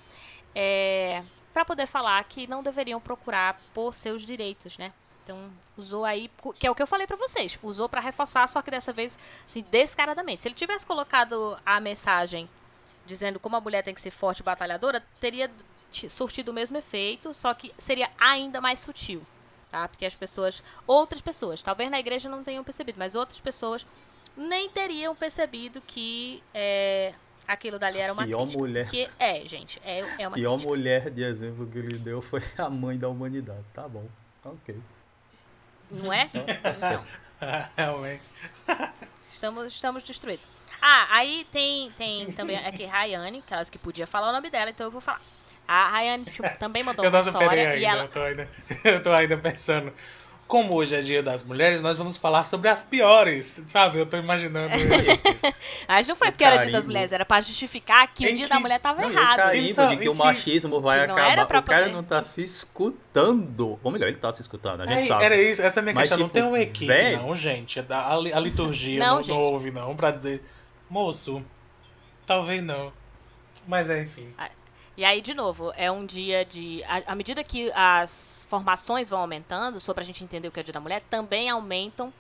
é, 0.54 1.22
para 1.54 1.66
poder 1.66 1.86
falar 1.86 2.24
que 2.24 2.48
não 2.48 2.64
deveriam 2.64 3.00
procurar 3.00 3.60
por 3.74 3.94
seus 3.94 4.26
direitos, 4.26 4.78
né? 4.78 4.92
Então, 5.26 5.50
usou 5.76 6.06
aí, 6.06 6.30
que 6.60 6.68
é 6.68 6.70
o 6.72 6.76
que 6.76 6.84
eu 6.84 6.86
falei 6.86 7.08
para 7.08 7.18
vocês, 7.18 7.58
usou 7.64 7.90
para 7.90 8.00
reforçar, 8.00 8.48
só 8.48 8.62
que 8.62 8.70
dessa 8.70 8.94
vez, 8.94 9.18
assim, 9.44 9.66
descaradamente. 9.72 10.42
Se 10.42 10.48
ele 10.48 10.54
tivesse 10.54 10.86
colocado 10.86 11.58
a 11.66 11.80
mensagem 11.80 12.48
dizendo 13.08 13.40
como 13.40 13.56
a 13.56 13.62
mulher 13.62 13.84
tem 13.84 13.94
que 13.94 14.02
ser 14.02 14.12
forte 14.12 14.42
e 14.42 14.44
batalhadora, 14.44 15.04
teria 15.20 15.50
surtido 15.92 16.52
o 16.52 16.54
mesmo 16.54 16.78
efeito, 16.78 17.34
só 17.34 17.56
que 17.56 17.74
seria 17.76 18.10
ainda 18.20 18.62
mais 18.62 18.82
sutil, 18.82 19.22
tá? 19.72 19.88
Porque 19.88 20.06
as 20.06 20.16
pessoas, 20.16 20.62
outras 20.86 21.22
pessoas, 21.22 21.64
talvez 21.64 21.90
na 21.90 22.00
igreja 22.00 22.30
não 22.30 22.44
tenham 22.44 22.64
percebido, 22.64 23.00
mas 23.00 23.16
outras 23.16 23.42
pessoas 23.42 23.86
nem 24.38 24.70
teriam 24.70 25.16
percebido 25.16 25.82
que 25.82 26.44
é, 26.54 27.14
aquilo 27.48 27.80
dali 27.80 28.00
era 28.00 28.14
uma 28.14 28.28
e 28.28 28.32
crítica. 28.32 28.60
mulher. 28.60 28.90
Que 28.90 29.10
é, 29.18 29.44
gente, 29.46 29.82
é, 29.84 30.02
é 30.22 30.28
uma 30.28 30.38
E 30.38 30.46
a 30.46 30.52
mulher 30.52 31.10
de 31.10 31.24
exemplo 31.24 31.66
que 31.66 31.80
ele 31.80 31.98
deu 31.98 32.22
foi 32.22 32.44
a 32.60 32.70
mãe 32.70 32.96
da 32.96 33.10
humanidade, 33.10 33.64
tá 33.74 33.88
bom, 33.88 34.06
ok. 34.44 34.76
Não 35.90 36.12
é? 36.12 36.30
é 36.34 37.00
Realmente. 37.78 38.24
Estamos, 39.32 39.68
estamos 39.68 40.04
destruídos. 40.04 40.48
Ah, 40.82 41.08
aí 41.10 41.46
tem, 41.52 41.92
tem 41.92 42.32
também 42.32 42.58
aqui 42.58 42.86
Rayane, 42.86 43.42
que 43.42 43.54
elas 43.54 43.70
que 43.70 43.78
podia 43.78 44.06
falar 44.06 44.30
o 44.30 44.32
nome 44.32 44.50
dela, 44.50 44.70
então 44.70 44.88
eu 44.88 44.92
vou 44.92 45.02
falar. 45.02 45.22
A 45.68 45.90
Rayane 45.90 46.26
também 46.60 46.84
mandou 46.84 47.04
eu 47.04 47.10
uma 47.10 47.20
história 47.20 47.70
ainda, 47.70 47.76
e 47.76 47.86
ela... 47.86 48.04
eu, 48.04 48.08
tô 48.08 48.22
ainda, 48.22 48.50
eu 48.84 49.04
tô 49.04 49.12
ainda 49.12 49.38
pensando. 49.38 49.94
Como 50.48 50.76
hoje 50.76 50.94
é 50.96 51.02
dia 51.02 51.24
das 51.24 51.42
mulheres, 51.42 51.82
nós 51.82 51.98
vamos 51.98 52.18
falar 52.18 52.46
sobre 52.46 52.70
as 52.70 52.84
piores, 52.84 53.64
sabe? 53.66 53.98
Eu 53.98 54.06
tô 54.06 54.16
imaginando. 54.16 54.70
Mas 55.88 56.06
não 56.08 56.16
foi 56.16 56.30
porque 56.32 56.44
era 56.44 56.58
dia 56.58 56.72
das 56.72 56.86
mulheres, 56.86 57.12
era 57.12 57.26
pra 57.26 57.42
justificar 57.42 58.08
que 58.14 58.26
Em 58.30 58.34
o 58.34 58.36
dia 58.36 58.46
que- 58.46 58.54
da 58.54 58.60
mulher 58.60 58.80
tava 58.80 59.02
Não, 59.02 59.10
errado. 59.10 59.38
carimbo 59.38 59.70
Então, 59.70 59.90
de 59.90 59.98
que 59.98 60.08
o 60.08 60.12
que- 60.12 60.18
machismo 60.20 60.80
vai 60.80 60.98
não 61.08 61.16
acabar. 61.16 61.46
O 61.46 61.48
cara 61.48 61.62
poder- 61.64 61.92
não 61.92 62.04
tá 62.04 62.24
se 62.24 62.44
escutando. 62.44 63.80
Ou 63.84 63.92
melhor, 63.92 64.08
ele 64.08 64.18
tá 64.18 64.32
se 64.32 64.42
escutando, 64.42 64.82
a 64.82 64.86
gente 64.86 65.00
É, 65.00 65.02
sabe. 65.08 65.24
era 65.24 65.36
isso, 65.36 65.64
essa 65.64 65.80
é 65.80 65.82
a 65.82 65.84
minha 65.84 65.96
Mas, 65.96 66.04
questão. 66.10 66.20
não 66.20 66.26
tipo, 66.28 66.34
tem 66.34 66.44
um 66.44 66.56
equipe, 66.56 66.86
velho- 66.86 67.18
não, 67.24 67.36
gente. 67.36 67.80
A, 67.90 68.14
a 68.14 68.18
li- 68.18 68.34
a 68.34 68.40
liturgia 68.40 69.00
Não, 69.04 69.06
não, 69.08 69.16
não, 69.16 69.24
gente. 69.24 69.36
ouve, 69.36 69.72
não, 69.72 69.96
pra 69.96 70.12
dizer, 70.12 70.44
moço, 70.88 71.42
talvez 72.28 72.62
não. 72.64 72.94
Mas 73.68 73.90
é, 73.90 74.04
enfim. 74.04 74.32
E 74.98 75.04
aí, 75.04 75.22
de 75.22 75.34
novo, 75.34 75.74
é 75.76 75.92
um 75.92 76.06
dia 76.06 76.46
de. 76.46 76.82
À 77.06 77.16
medida 77.16 77.44
que 77.44 77.72
as 77.74 78.46
formações 78.50 79.10
vão 79.10 79.20
aumentando, 79.20 79.80
só 79.80 79.94
pra 79.94 80.04
gente 80.04 80.24
entender 80.24 80.48
o 80.48 80.52
que 80.52 80.60
é 80.60 80.62
o 80.62 80.64
Dia 80.64 80.74
da 80.74 80.80
Mulher, 80.80 81.02
também 81.10 81.50
aumentam 81.50 82.14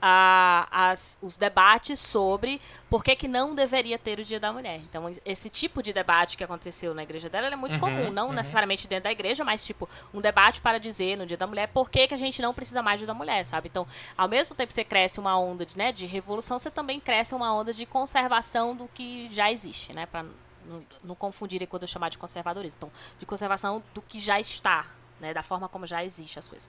ah, 0.00 0.68
as, 0.70 1.18
os 1.20 1.36
debates 1.36 1.98
sobre 1.98 2.60
por 2.88 3.02
que, 3.02 3.16
que 3.16 3.26
não 3.26 3.54
deveria 3.54 3.98
ter 3.98 4.18
o 4.18 4.24
Dia 4.24 4.38
da 4.38 4.52
Mulher. 4.52 4.76
Então, 4.76 5.10
esse 5.24 5.50
tipo 5.50 5.82
de 5.82 5.92
debate 5.92 6.36
que 6.36 6.44
aconteceu 6.44 6.94
na 6.94 7.02
igreja 7.02 7.28
dela 7.28 7.48
é 7.48 7.56
muito 7.56 7.74
Uhum, 7.74 7.80
comum, 7.80 8.10
não 8.10 8.28
uhum. 8.28 8.32
necessariamente 8.32 8.86
dentro 8.86 9.04
da 9.04 9.12
igreja, 9.12 9.44
mas 9.44 9.64
tipo, 9.64 9.88
um 10.12 10.20
debate 10.20 10.60
para 10.60 10.78
dizer 10.78 11.16
no 11.16 11.26
Dia 11.26 11.36
da 11.36 11.46
Mulher 11.46 11.68
por 11.68 11.90
que, 11.90 12.06
que 12.06 12.14
a 12.14 12.18
gente 12.18 12.40
não 12.40 12.54
precisa 12.54 12.82
mais 12.82 12.98
do 12.98 13.04
Dia 13.04 13.08
da 13.08 13.14
Mulher, 13.14 13.44
sabe? 13.44 13.68
Então, 13.68 13.86
ao 14.16 14.28
mesmo 14.28 14.54
tempo 14.54 14.68
que 14.68 14.74
você 14.74 14.84
cresce 14.84 15.18
uma 15.18 15.38
onda 15.38 15.66
de, 15.66 15.76
né, 15.76 15.92
de 15.92 16.06
revolução, 16.06 16.58
você 16.58 16.70
também 16.70 17.00
cresce 17.00 17.34
uma 17.34 17.52
onda 17.52 17.72
de 17.72 17.84
conservação 17.84 18.76
do 18.76 18.86
que 18.88 19.28
já 19.32 19.50
existe, 19.50 19.94
né? 19.94 20.06
Pra 20.06 20.24
não, 20.68 20.84
não 21.02 21.14
confundirem 21.14 21.66
quando 21.66 21.82
eu 21.82 21.88
chamar 21.88 22.10
de 22.10 22.18
conservadorismo. 22.18 22.76
Então, 22.78 22.92
de 23.18 23.26
conservação 23.26 23.82
do 23.94 24.02
que 24.02 24.20
já 24.20 24.38
está, 24.38 24.86
né? 25.20 25.34
Da 25.34 25.42
forma 25.42 25.68
como 25.68 25.86
já 25.86 26.04
existe 26.04 26.38
as 26.38 26.48
coisas. 26.48 26.68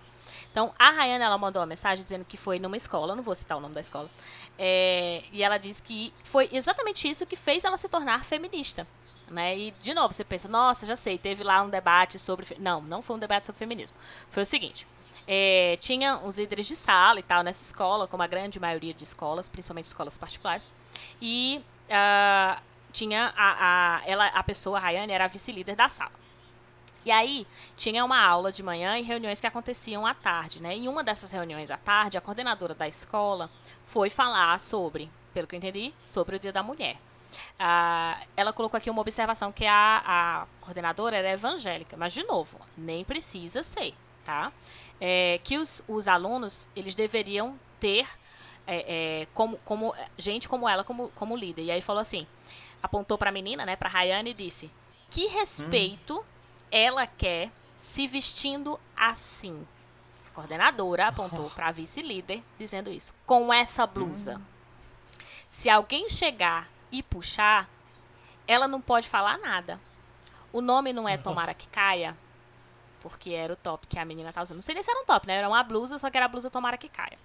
Então, 0.52 0.74
a 0.80 0.90
Rayana, 0.90 1.26
ela 1.26 1.38
mandou 1.38 1.62
uma 1.62 1.66
mensagem 1.66 2.04
dizendo 2.04 2.26
que 2.26 2.38
foi 2.38 2.60
numa 2.60 2.78
escola, 2.78 3.16
não 3.16 3.24
vou 3.24 3.36
citar 3.36 3.58
o 3.58 3.62
nome 3.62 3.76
da 3.76 3.82
escola, 3.82 4.10
é, 4.58 5.24
e 5.32 5.44
ela 5.44 5.58
disse 5.58 5.82
que 5.84 6.14
foi 6.24 6.50
exatamente 6.52 7.08
isso 7.08 7.26
que 7.26 7.36
fez 7.36 7.64
ela 7.64 7.78
se 7.78 7.88
tornar 7.88 8.26
feminista. 8.26 8.88
Né? 9.30 9.58
E, 9.58 9.72
de 9.82 9.94
novo, 9.94 10.14
você 10.14 10.24
pensa, 10.24 10.48
nossa, 10.48 10.86
já 10.86 10.96
sei, 10.96 11.18
teve 11.18 11.44
lá 11.44 11.62
um 11.62 11.70
debate 11.70 12.18
sobre. 12.18 12.46
fe-" 12.46 12.58
Não, 12.60 12.82
não 12.82 13.02
foi 13.02 13.16
um 13.16 13.20
debate 13.20 13.46
sobre 13.46 13.60
feminismo. 13.60 13.96
Foi 14.32 14.42
o 14.42 14.46
seguinte: 14.46 14.88
é, 15.28 15.78
tinha 15.80 16.18
os 16.18 16.40
líderes 16.40 16.66
de 16.66 16.76
sala 16.76 17.20
e 17.20 17.24
tal 17.24 17.44
nessa 17.44 17.62
escola, 17.62 18.08
como 18.08 18.24
a 18.24 18.28
grande 18.28 18.60
maioria 18.60 18.94
de 18.94 19.04
escolas, 19.04 19.48
principalmente 19.48 19.86
escolas 19.86 20.18
particulares, 20.18 20.68
e 21.22 21.62
ah, 21.92 22.60
tinha 22.92 23.34
a, 23.36 23.98
a, 23.98 24.02
ela, 24.06 24.28
a 24.28 24.44
pessoa, 24.44 24.78
a 24.78 24.82
Rayane, 24.82 25.14
era 25.14 25.26
a 25.26 25.28
vice-líder 25.28 25.76
da 25.76 25.90
sala. 25.90 26.12
E 27.06 27.12
aí, 27.12 27.48
tinha 27.78 28.04
uma 28.04 28.20
aula 28.20 28.52
de 28.52 28.62
manhã 28.62 28.98
e 28.98 29.02
reuniões 29.02 29.40
que 29.40 29.48
aconteciam 29.48 30.06
à 30.06 30.14
tarde, 30.14 30.62
né? 30.62 30.76
Em 30.76 30.88
uma 30.88 31.04
dessas 31.04 31.32
reuniões 31.32 31.72
à 31.72 31.78
tarde, 31.78 32.18
a 32.18 32.22
coordenadora 32.22 32.76
da 32.76 32.88
escola 32.88 33.50
foi 33.88 34.10
falar 34.10 34.60
sobre, 34.60 35.10
pelo 35.34 35.48
que 35.48 35.56
eu 35.56 35.58
entendi, 35.58 35.94
sobre 36.04 36.36
o 36.36 36.40
Dia 36.40 36.52
da 36.52 36.62
Mulher. 36.62 36.98
Ah, 37.58 38.20
ela 38.36 38.52
colocou 38.52 38.78
aqui 38.78 38.90
uma 38.90 39.02
observação 39.02 39.52
que 39.52 39.66
a, 39.66 40.04
a 40.06 40.48
coordenadora 40.62 41.16
era 41.16 41.32
evangélica, 41.32 41.96
mas 41.98 42.14
de 42.14 42.24
novo, 42.24 42.60
nem 42.78 43.04
precisa 43.04 43.64
ser, 43.64 43.94
tá? 44.26 44.52
É, 45.00 45.40
que 45.44 45.58
os, 45.58 45.82
os 45.88 46.08
alunos 46.08 46.68
eles 46.76 46.96
deveriam 46.96 47.58
ter 47.80 48.06
é, 48.68 49.22
é, 49.22 49.28
como, 49.34 49.58
como 49.66 49.96
gente 50.18 50.48
como 50.50 50.68
ela 50.68 50.84
como, 50.84 51.10
como 51.16 51.36
líder. 51.36 51.64
E 51.64 51.72
aí 51.72 51.82
falou 51.82 52.02
assim, 52.02 52.28
apontou 52.82 53.18
para 53.18 53.30
a 53.30 53.34
menina, 53.34 53.66
né, 53.66 53.76
para 53.76 53.90
Rayane 53.90 54.32
e 54.32 54.34
disse: 54.34 54.72
"Que 55.10 55.28
respeito 55.28 56.26
ela 56.72 57.06
quer 57.08 57.52
se 57.78 58.08
vestindo 58.08 58.80
assim?" 58.96 59.66
A 60.28 60.30
coordenadora 60.32 61.08
apontou 61.08 61.50
para 61.50 61.68
a 61.68 61.72
vice-líder 61.72 62.44
dizendo 62.58 62.90
isso: 62.90 63.14
"Com 63.26 63.54
essa 63.54 63.86
blusa. 63.86 64.42
Se 65.50 65.70
alguém 65.70 66.08
chegar 66.10 66.68
e 66.92 67.02
puxar, 67.02 67.68
ela 68.48 68.68
não 68.68 68.80
pode 68.80 69.08
falar 69.08 69.38
nada. 69.40 69.80
O 70.54 70.62
nome 70.62 70.94
não 70.94 71.08
é 71.08 71.18
Tomara 71.20 71.54
que 71.54 71.68
caia, 71.68 72.16
porque 73.02 73.32
era 73.32 73.54
o 73.54 73.56
top 73.56 73.88
que 73.88 74.00
a 74.00 74.06
menina 74.06 74.34
tá 74.34 74.42
usando. 74.42 74.58
Não 74.58 74.64
sei 74.64 74.76
nem 74.76 74.84
se 74.84 74.92
era 74.92 75.02
um 75.02 75.06
top, 75.06 75.28
né? 75.28 75.36
Era 75.36 75.48
uma 75.48 75.64
blusa, 75.64 75.98
só 75.98 76.10
que 76.10 76.18
era 76.18 76.26
a 76.26 76.30
blusa 76.30 76.50
Tomara 76.50 76.78
que 76.78 76.90
caia. 76.90 77.18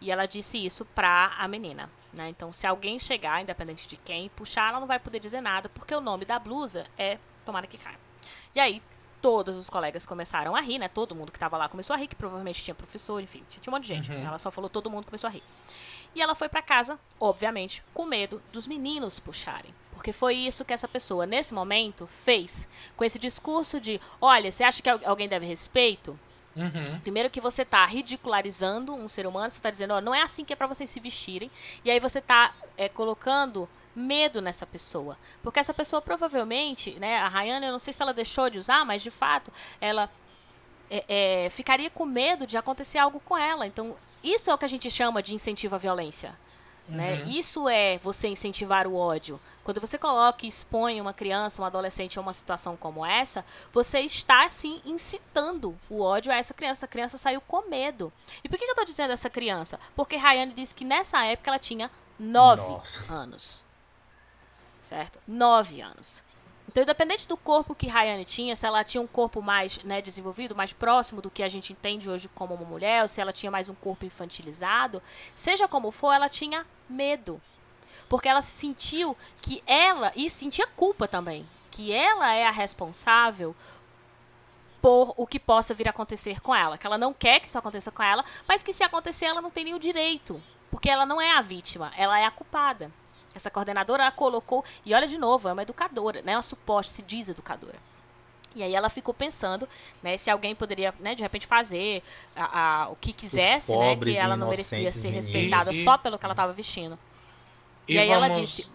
E 0.00 0.10
ela 0.10 0.26
disse 0.26 0.64
isso 0.64 0.84
pra 0.84 1.32
a 1.38 1.48
menina, 1.48 1.88
né? 2.16 2.28
Então, 2.28 2.52
se 2.52 2.66
alguém 2.66 2.98
chegar, 2.98 3.42
independente 3.42 3.86
de 3.86 3.96
quem, 3.96 4.28
puxar, 4.30 4.70
ela 4.70 4.80
não 4.80 4.86
vai 4.86 4.98
poder 4.98 5.20
dizer 5.20 5.40
nada, 5.40 5.68
porque 5.68 5.94
o 5.94 6.00
nome 6.00 6.24
da 6.24 6.38
blusa 6.38 6.86
é 6.98 7.18
Tomara 7.44 7.66
que 7.68 7.78
caia. 7.78 7.98
E 8.54 8.58
aí, 8.58 8.82
todos 9.22 9.56
os 9.56 9.70
colegas 9.70 10.04
começaram 10.04 10.56
a 10.56 10.60
rir, 10.60 10.78
né? 10.78 10.88
Todo 10.88 11.14
mundo 11.14 11.30
que 11.30 11.38
tava 11.38 11.56
lá 11.56 11.68
começou 11.68 11.94
a 11.94 11.96
rir, 11.96 12.08
que 12.08 12.16
provavelmente 12.16 12.62
tinha 12.64 12.74
professor, 12.74 13.22
enfim, 13.22 13.42
tinha 13.48 13.70
um 13.72 13.76
monte 13.76 13.82
de 13.84 13.88
gente. 13.94 14.10
Uhum. 14.10 14.26
Ela 14.26 14.38
só 14.38 14.50
falou, 14.50 14.68
todo 14.68 14.90
mundo 14.90 15.04
começou 15.04 15.28
a 15.28 15.30
rir. 15.30 15.42
E 16.14 16.20
ela 16.20 16.34
foi 16.34 16.48
pra 16.48 16.60
casa, 16.62 16.98
obviamente, 17.20 17.82
com 17.94 18.04
medo 18.04 18.42
dos 18.52 18.66
meninos 18.66 19.20
puxarem. 19.20 19.72
Porque 19.92 20.12
foi 20.12 20.34
isso 20.34 20.64
que 20.64 20.72
essa 20.72 20.88
pessoa, 20.88 21.24
nesse 21.26 21.54
momento, 21.54 22.06
fez. 22.06 22.66
Com 22.96 23.04
esse 23.04 23.18
discurso 23.18 23.80
de: 23.80 24.00
olha, 24.20 24.50
você 24.50 24.64
acha 24.64 24.82
que 24.82 24.88
al- 24.90 25.00
alguém 25.04 25.28
deve 25.28 25.46
respeito? 25.46 26.18
Uhum. 26.56 27.00
Primeiro 27.00 27.28
que 27.28 27.40
você 27.40 27.64
tá 27.64 27.84
ridicularizando 27.84 28.94
um 28.94 29.08
ser 29.08 29.26
humano, 29.26 29.50
você 29.50 29.60
tá 29.60 29.70
dizendo, 29.70 29.92
ó, 29.92 30.00
não 30.00 30.14
é 30.14 30.22
assim 30.22 30.44
que 30.44 30.52
é 30.52 30.56
pra 30.56 30.66
vocês 30.66 30.88
se 30.88 30.98
vestirem. 30.98 31.50
E 31.84 31.90
aí 31.90 32.00
você 32.00 32.20
tá 32.20 32.54
é, 32.76 32.88
colocando 32.88 33.68
medo 33.94 34.40
nessa 34.40 34.66
pessoa. 34.66 35.18
Porque 35.42 35.60
essa 35.60 35.74
pessoa 35.74 36.00
provavelmente, 36.00 36.98
né, 36.98 37.18
a 37.18 37.28
Rayana, 37.28 37.66
eu 37.66 37.72
não 37.72 37.78
sei 37.78 37.92
se 37.92 38.02
ela 38.02 38.14
deixou 38.14 38.48
de 38.48 38.58
usar, 38.58 38.84
mas 38.84 39.02
de 39.02 39.10
fato, 39.10 39.52
ela 39.80 40.10
é, 40.90 41.44
é, 41.46 41.50
ficaria 41.50 41.90
com 41.90 42.06
medo 42.06 42.46
de 42.46 42.56
acontecer 42.56 42.98
algo 42.98 43.20
com 43.20 43.36
ela. 43.36 43.66
Então, 43.66 43.94
isso 44.24 44.50
é 44.50 44.54
o 44.54 44.58
que 44.58 44.64
a 44.64 44.68
gente 44.68 44.90
chama 44.90 45.22
de 45.22 45.34
incentivo 45.34 45.74
à 45.74 45.78
violência. 45.78 46.34
Né? 46.88 47.22
Uhum. 47.22 47.30
Isso 47.30 47.68
é 47.68 47.98
você 47.98 48.28
incentivar 48.28 48.86
o 48.86 48.96
ódio. 48.96 49.40
Quando 49.64 49.80
você 49.80 49.98
coloca 49.98 50.46
e 50.46 50.48
expõe 50.48 51.00
uma 51.00 51.12
criança, 51.12 51.60
um 51.60 51.64
adolescente 51.64 52.16
a 52.16 52.22
uma 52.22 52.32
situação 52.32 52.76
como 52.76 53.04
essa, 53.04 53.44
você 53.72 54.00
está, 54.00 54.44
assim, 54.44 54.80
incitando 54.84 55.76
o 55.90 56.00
ódio 56.00 56.30
a 56.30 56.36
essa 56.36 56.54
criança. 56.54 56.86
A 56.86 56.88
criança 56.88 57.18
saiu 57.18 57.40
com 57.40 57.68
medo. 57.68 58.12
E 58.44 58.48
por 58.48 58.56
que 58.56 58.64
que 58.64 58.70
eu 58.70 58.74
estou 58.74 58.84
dizendo 58.84 59.12
essa 59.12 59.28
criança? 59.28 59.80
Porque 59.96 60.16
Rayane 60.16 60.52
disse 60.52 60.74
que 60.74 60.84
nessa 60.84 61.24
época 61.24 61.50
ela 61.50 61.58
tinha 61.58 61.90
nove 62.18 62.62
Nossa. 62.62 63.12
anos. 63.12 63.64
Certo? 64.82 65.18
Nove 65.26 65.80
anos. 65.80 66.22
Então, 66.76 66.82
independente 66.82 67.26
do 67.26 67.38
corpo 67.38 67.74
que 67.74 67.86
Rayane 67.86 68.26
tinha, 68.26 68.54
se 68.54 68.66
ela 68.66 68.84
tinha 68.84 69.00
um 69.00 69.06
corpo 69.06 69.40
mais 69.40 69.82
né, 69.82 70.02
desenvolvido, 70.02 70.54
mais 70.54 70.74
próximo 70.74 71.22
do 71.22 71.30
que 71.30 71.42
a 71.42 71.48
gente 71.48 71.72
entende 71.72 72.10
hoje 72.10 72.28
como 72.34 72.54
uma 72.54 72.66
mulher, 72.66 73.00
ou 73.00 73.08
se 73.08 73.18
ela 73.18 73.32
tinha 73.32 73.50
mais 73.50 73.70
um 73.70 73.74
corpo 73.74 74.04
infantilizado, 74.04 75.02
seja 75.34 75.66
como 75.66 75.90
for, 75.90 76.12
ela 76.12 76.28
tinha 76.28 76.66
medo. 76.86 77.40
Porque 78.10 78.28
ela 78.28 78.42
sentiu 78.42 79.16
que 79.40 79.62
ela, 79.66 80.12
e 80.14 80.28
sentia 80.28 80.66
culpa 80.66 81.08
também, 81.08 81.48
que 81.70 81.94
ela 81.94 82.34
é 82.34 82.44
a 82.44 82.50
responsável 82.50 83.56
por 84.82 85.14
o 85.16 85.26
que 85.26 85.40
possa 85.40 85.72
vir 85.72 85.86
a 85.86 85.92
acontecer 85.92 86.42
com 86.42 86.54
ela. 86.54 86.76
Que 86.76 86.86
ela 86.86 86.98
não 86.98 87.14
quer 87.14 87.40
que 87.40 87.48
isso 87.48 87.58
aconteça 87.58 87.90
com 87.90 88.02
ela, 88.02 88.22
mas 88.46 88.62
que 88.62 88.74
se 88.74 88.84
acontecer 88.84 89.24
ela 89.24 89.40
não 89.40 89.50
tem 89.50 89.64
nenhum 89.64 89.78
direito. 89.78 90.42
Porque 90.70 90.90
ela 90.90 91.06
não 91.06 91.22
é 91.22 91.38
a 91.38 91.40
vítima, 91.40 91.90
ela 91.96 92.20
é 92.20 92.26
a 92.26 92.30
culpada. 92.30 92.92
Essa 93.36 93.50
coordenadora 93.50 94.06
a 94.06 94.10
colocou, 94.10 94.64
e 94.84 94.94
olha 94.94 95.06
de 95.06 95.18
novo, 95.18 95.46
é 95.48 95.52
uma 95.52 95.60
educadora, 95.62 96.22
né? 96.22 96.34
Uma 96.34 96.42
suposta, 96.42 96.90
se 96.94 97.02
diz 97.02 97.28
educadora. 97.28 97.76
E 98.54 98.62
aí 98.62 98.74
ela 98.74 98.88
ficou 98.88 99.12
pensando, 99.12 99.68
né, 100.02 100.16
se 100.16 100.30
alguém 100.30 100.54
poderia, 100.54 100.94
né, 100.98 101.14
de 101.14 101.22
repente 101.22 101.46
fazer 101.46 102.02
a, 102.34 102.84
a- 102.84 102.88
o 102.88 102.96
que 102.96 103.12
quisesse, 103.12 103.76
né, 103.76 103.94
que 103.94 104.16
ela 104.16 104.34
não 104.34 104.48
merecia 104.48 104.90
ser 104.90 105.10
respeitada 105.10 105.70
E- 105.70 105.84
só 105.84 105.98
pelo 105.98 106.18
que 106.18 106.24
ela 106.24 106.32
estava 106.32 106.54
vestindo. 106.54 106.98
E, 107.86 107.92
E 107.92 107.98
aí 107.98 108.08
ela 108.08 108.28
vamos- 108.30 108.48
disse 108.48 108.66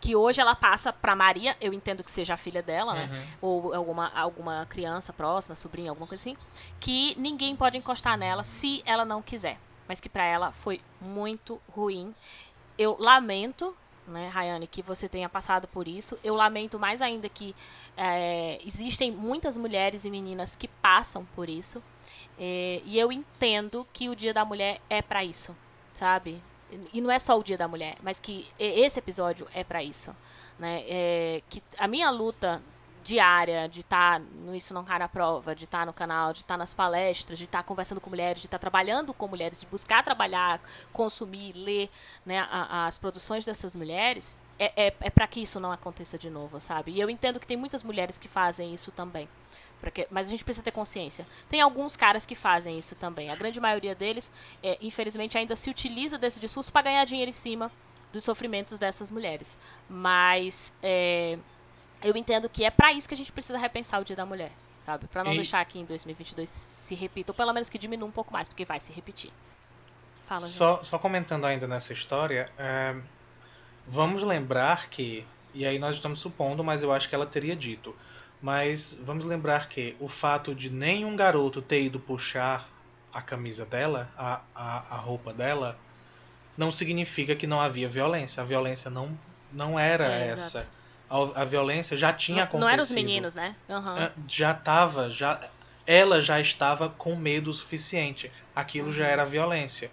que 0.00 0.16
hoje 0.16 0.40
ela 0.40 0.54
passa 0.54 0.90
para 0.90 1.14
Maria, 1.14 1.54
eu 1.60 1.74
entendo 1.74 2.02
que 2.02 2.10
seja 2.10 2.32
a 2.32 2.36
filha 2.38 2.62
dela, 2.62 2.94
né, 2.94 3.10
Uhum. 3.12 3.26
ou 3.42 3.74
alguma, 3.74 4.10
alguma 4.14 4.66
criança 4.70 5.12
próxima, 5.12 5.54
sobrinha, 5.54 5.90
alguma 5.90 6.06
coisa 6.06 6.22
assim, 6.22 6.36
que 6.80 7.14
ninguém 7.18 7.54
pode 7.54 7.76
encostar 7.76 8.16
nela 8.16 8.42
se 8.42 8.82
ela 8.86 9.04
não 9.04 9.20
quiser. 9.20 9.58
Mas 9.86 10.00
que 10.00 10.08
para 10.08 10.24
ela 10.24 10.50
foi 10.50 10.80
muito 10.98 11.60
ruim. 11.76 12.14
Eu 12.76 12.96
lamento, 12.98 13.74
né, 14.06 14.28
Rayane, 14.28 14.66
que 14.66 14.82
você 14.82 15.08
tenha 15.08 15.28
passado 15.28 15.68
por 15.68 15.86
isso. 15.86 16.18
Eu 16.22 16.34
lamento 16.34 16.78
mais 16.78 17.00
ainda 17.00 17.28
que 17.28 17.54
é, 17.96 18.58
existem 18.64 19.10
muitas 19.10 19.56
mulheres 19.56 20.04
e 20.04 20.10
meninas 20.10 20.56
que 20.56 20.68
passam 20.68 21.24
por 21.34 21.48
isso. 21.48 21.82
É, 22.38 22.82
e 22.84 22.98
eu 22.98 23.12
entendo 23.12 23.86
que 23.92 24.08
o 24.08 24.16
Dia 24.16 24.34
da 24.34 24.44
Mulher 24.44 24.80
é 24.90 25.00
para 25.00 25.24
isso, 25.24 25.56
sabe? 25.94 26.40
E 26.92 27.00
não 27.00 27.10
é 27.10 27.18
só 27.18 27.38
o 27.38 27.44
Dia 27.44 27.56
da 27.56 27.68
Mulher, 27.68 27.96
mas 28.02 28.18
que 28.18 28.48
esse 28.58 28.98
episódio 28.98 29.46
é 29.54 29.62
para 29.62 29.82
isso, 29.82 30.14
né? 30.58 30.82
É, 30.88 31.42
que 31.48 31.62
a 31.78 31.86
minha 31.86 32.10
luta 32.10 32.60
diária, 33.04 33.68
de 33.68 33.80
estar 33.80 34.18
tá 34.18 34.26
no 34.44 34.56
Isso 34.56 34.72
Não 34.72 34.82
Cai 34.82 34.98
na 34.98 35.08
Prova, 35.08 35.54
de 35.54 35.64
estar 35.64 35.80
tá 35.80 35.86
no 35.86 35.92
canal, 35.92 36.32
de 36.32 36.40
estar 36.40 36.54
tá 36.54 36.58
nas 36.58 36.72
palestras, 36.72 37.38
de 37.38 37.44
estar 37.44 37.62
conversando 37.62 38.00
com 38.00 38.08
mulheres, 38.08 38.40
de 38.40 38.46
estar 38.46 38.58
trabalhando 38.58 39.12
com 39.12 39.28
mulheres, 39.28 39.60
de 39.60 39.66
buscar 39.66 40.02
trabalhar, 40.02 40.58
consumir, 40.92 41.52
ler 41.52 41.90
né, 42.24 42.40
a, 42.50 42.86
as 42.86 42.96
produções 42.96 43.44
dessas 43.44 43.76
mulheres, 43.76 44.38
é, 44.58 44.86
é, 44.86 44.94
é 45.00 45.10
para 45.10 45.26
que 45.26 45.42
isso 45.42 45.60
não 45.60 45.70
aconteça 45.70 46.16
de 46.16 46.30
novo, 46.30 46.58
sabe? 46.60 46.92
E 46.92 47.00
eu 47.00 47.10
entendo 47.10 47.38
que 47.38 47.46
tem 47.46 47.56
muitas 47.56 47.82
mulheres 47.82 48.16
que 48.16 48.28
fazem 48.28 48.72
isso 48.72 48.90
também. 48.90 49.28
Que, 49.92 50.08
mas 50.10 50.28
a 50.28 50.30
gente 50.30 50.42
precisa 50.42 50.64
ter 50.64 50.70
consciência. 50.70 51.26
Tem 51.50 51.60
alguns 51.60 51.94
caras 51.94 52.24
que 52.24 52.34
fazem 52.34 52.78
isso 52.78 52.94
também. 52.94 53.28
A 53.28 53.36
grande 53.36 53.60
maioria 53.60 53.94
deles, 53.94 54.32
é, 54.62 54.78
infelizmente, 54.80 55.36
ainda 55.36 55.54
se 55.54 55.68
utiliza 55.68 56.16
desse 56.16 56.40
discurso 56.40 56.72
para 56.72 56.82
ganhar 56.82 57.04
dinheiro 57.04 57.28
em 57.28 57.32
cima 57.32 57.70
dos 58.10 58.24
sofrimentos 58.24 58.78
dessas 58.78 59.10
mulheres. 59.10 59.58
Mas 59.86 60.72
é, 60.82 61.36
eu 62.04 62.14
entendo 62.16 62.48
que 62.50 62.64
é 62.64 62.70
para 62.70 62.92
isso 62.92 63.08
que 63.08 63.14
a 63.14 63.16
gente 63.16 63.32
precisa 63.32 63.58
repensar 63.58 63.98
o 64.00 64.04
Dia 64.04 64.14
da 64.14 64.26
Mulher, 64.26 64.52
sabe? 64.84 65.06
Para 65.06 65.24
não 65.24 65.32
e... 65.32 65.36
deixar 65.36 65.64
que 65.64 65.78
em 65.78 65.84
2022 65.86 66.48
se 66.48 66.94
repita, 66.94 67.32
ou 67.32 67.34
pelo 67.34 67.52
menos 67.52 67.70
que 67.70 67.78
diminua 67.78 68.06
um 68.06 68.12
pouco 68.12 68.30
mais, 68.30 68.46
porque 68.46 68.64
vai 68.64 68.78
se 68.78 68.92
repetir. 68.92 69.32
Fala, 70.26 70.46
só, 70.46 70.84
só 70.84 70.98
comentando 70.98 71.46
ainda 71.46 71.66
nessa 71.66 71.94
história, 71.94 72.50
é, 72.58 72.94
vamos 73.88 74.22
lembrar 74.22 74.88
que, 74.88 75.26
e 75.54 75.66
aí 75.66 75.78
nós 75.78 75.96
estamos 75.96 76.20
supondo, 76.20 76.62
mas 76.62 76.82
eu 76.82 76.92
acho 76.92 77.08
que 77.08 77.14
ela 77.14 77.26
teria 77.26 77.56
dito, 77.56 77.96
mas 78.40 78.98
vamos 79.02 79.24
lembrar 79.24 79.68
que 79.68 79.96
o 79.98 80.08
fato 80.08 80.54
de 80.54 80.68
nenhum 80.68 81.16
garoto 81.16 81.62
ter 81.62 81.82
ido 81.82 81.98
puxar 81.98 82.68
a 83.12 83.22
camisa 83.22 83.64
dela, 83.64 84.10
a, 84.16 84.40
a, 84.54 84.94
a 84.94 84.96
roupa 84.96 85.32
dela, 85.32 85.78
não 86.56 86.70
significa 86.70 87.34
que 87.34 87.46
não 87.46 87.60
havia 87.60 87.88
violência. 87.88 88.42
A 88.42 88.46
violência 88.46 88.90
não, 88.90 89.16
não 89.52 89.78
era 89.78 90.06
é, 90.06 90.28
essa. 90.28 90.58
Exato 90.58 90.83
a, 91.08 91.42
a 91.42 91.44
violência 91.44 91.96
já 91.96 92.12
tinha 92.12 92.36
não, 92.36 92.42
acontecido. 92.44 92.60
Não 92.60 92.68
eram 92.68 92.82
os 92.82 92.90
meninos, 92.90 93.34
né? 93.34 93.54
Uhum. 93.68 94.24
Já 94.28 94.52
estava, 94.52 95.10
já 95.10 95.40
ela 95.86 96.20
já 96.20 96.40
estava 96.40 96.88
com 96.88 97.14
medo 97.14 97.50
o 97.50 97.52
suficiente. 97.52 98.30
Aquilo 98.54 98.88
uhum. 98.88 98.92
já 98.92 99.06
era 99.06 99.24
violência. 99.24 99.90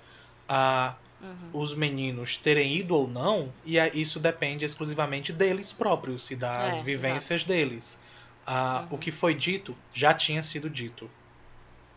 Ah, 0.47 0.95
uhum. 1.21 1.49
Os 1.53 1.73
meninos 1.73 2.37
terem 2.37 2.75
ido 2.75 2.95
ou 2.95 3.07
não, 3.07 3.51
e 3.65 3.77
isso 3.93 4.19
depende 4.19 4.65
exclusivamente 4.65 5.31
deles 5.33 5.71
próprios 5.71 6.31
e 6.31 6.35
das 6.35 6.77
é, 6.77 6.83
vivências 6.83 7.41
exato. 7.41 7.47
deles. 7.47 7.99
Ah, 8.45 8.85
O 8.89 8.93
uhum. 8.93 8.99
que 8.99 9.11
foi 9.11 9.33
dito 9.33 9.75
já 9.93 10.13
tinha 10.13 10.41
sido 10.41 10.69
dito 10.69 11.09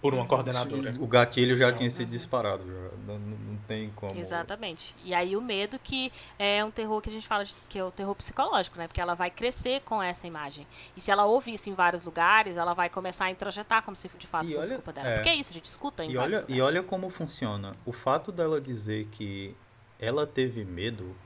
por 0.05 0.13
uma 0.13 0.27
coordenadora. 0.27 0.93
O 1.01 1.07
gatilho 1.07 1.57
já 1.57 1.69
então, 1.69 1.79
tinha 1.79 1.89
sido 1.89 2.11
disparado, 2.11 2.63
já. 2.67 2.91
Não, 3.07 3.19
não, 3.19 3.57
tem 3.67 3.91
como. 3.97 4.15
Exatamente. 4.19 4.95
E 5.03 5.15
aí 5.15 5.35
o 5.35 5.41
medo 5.41 5.79
que 5.79 6.13
é 6.39 6.63
um 6.63 6.71
terror 6.71 7.01
que 7.01 7.09
a 7.09 7.13
gente 7.13 7.27
fala 7.27 7.43
de, 7.43 7.55
que 7.71 7.79
é 7.79 7.85
o 7.85 7.91
terror 7.91 8.15
psicológico, 8.15 8.77
né? 8.77 8.87
Porque 8.87 9.01
ela 9.01 9.15
vai 9.15 9.31
crescer 9.31 9.81
com 9.81 10.03
essa 10.03 10.27
imagem. 10.27 10.67
E 10.95 11.01
se 11.01 11.11
ela 11.11 11.25
ouve 11.25 11.55
isso 11.55 11.71
em 11.71 11.73
vários 11.73 12.05
lugares, 12.05 12.59
ela 12.59 12.75
vai 12.75 12.91
começar 12.91 13.25
a 13.25 13.31
introjetar 13.31 13.83
como 13.83 13.97
se 13.97 14.11
de 14.19 14.27
fato 14.27 14.45
e 14.45 14.55
fosse 14.55 14.69
olha, 14.69 14.75
culpa 14.75 14.93
dela. 14.93 15.09
É, 15.09 15.15
Porque 15.15 15.31
é 15.31 15.37
isso, 15.37 15.53
a 15.53 15.55
gente 15.55 15.65
escuta 15.65 16.05
em 16.05 16.11
e 16.11 16.19
olha, 16.19 16.41
lugares. 16.41 16.55
E 16.55 16.61
olha 16.61 16.83
como 16.83 17.09
funciona. 17.09 17.75
O 17.87 17.93
fato 17.93 18.31
dela 18.31 18.61
dizer 18.61 19.09
que 19.11 19.57
ela 19.99 20.27
teve 20.27 20.67
medo. 20.67 21.17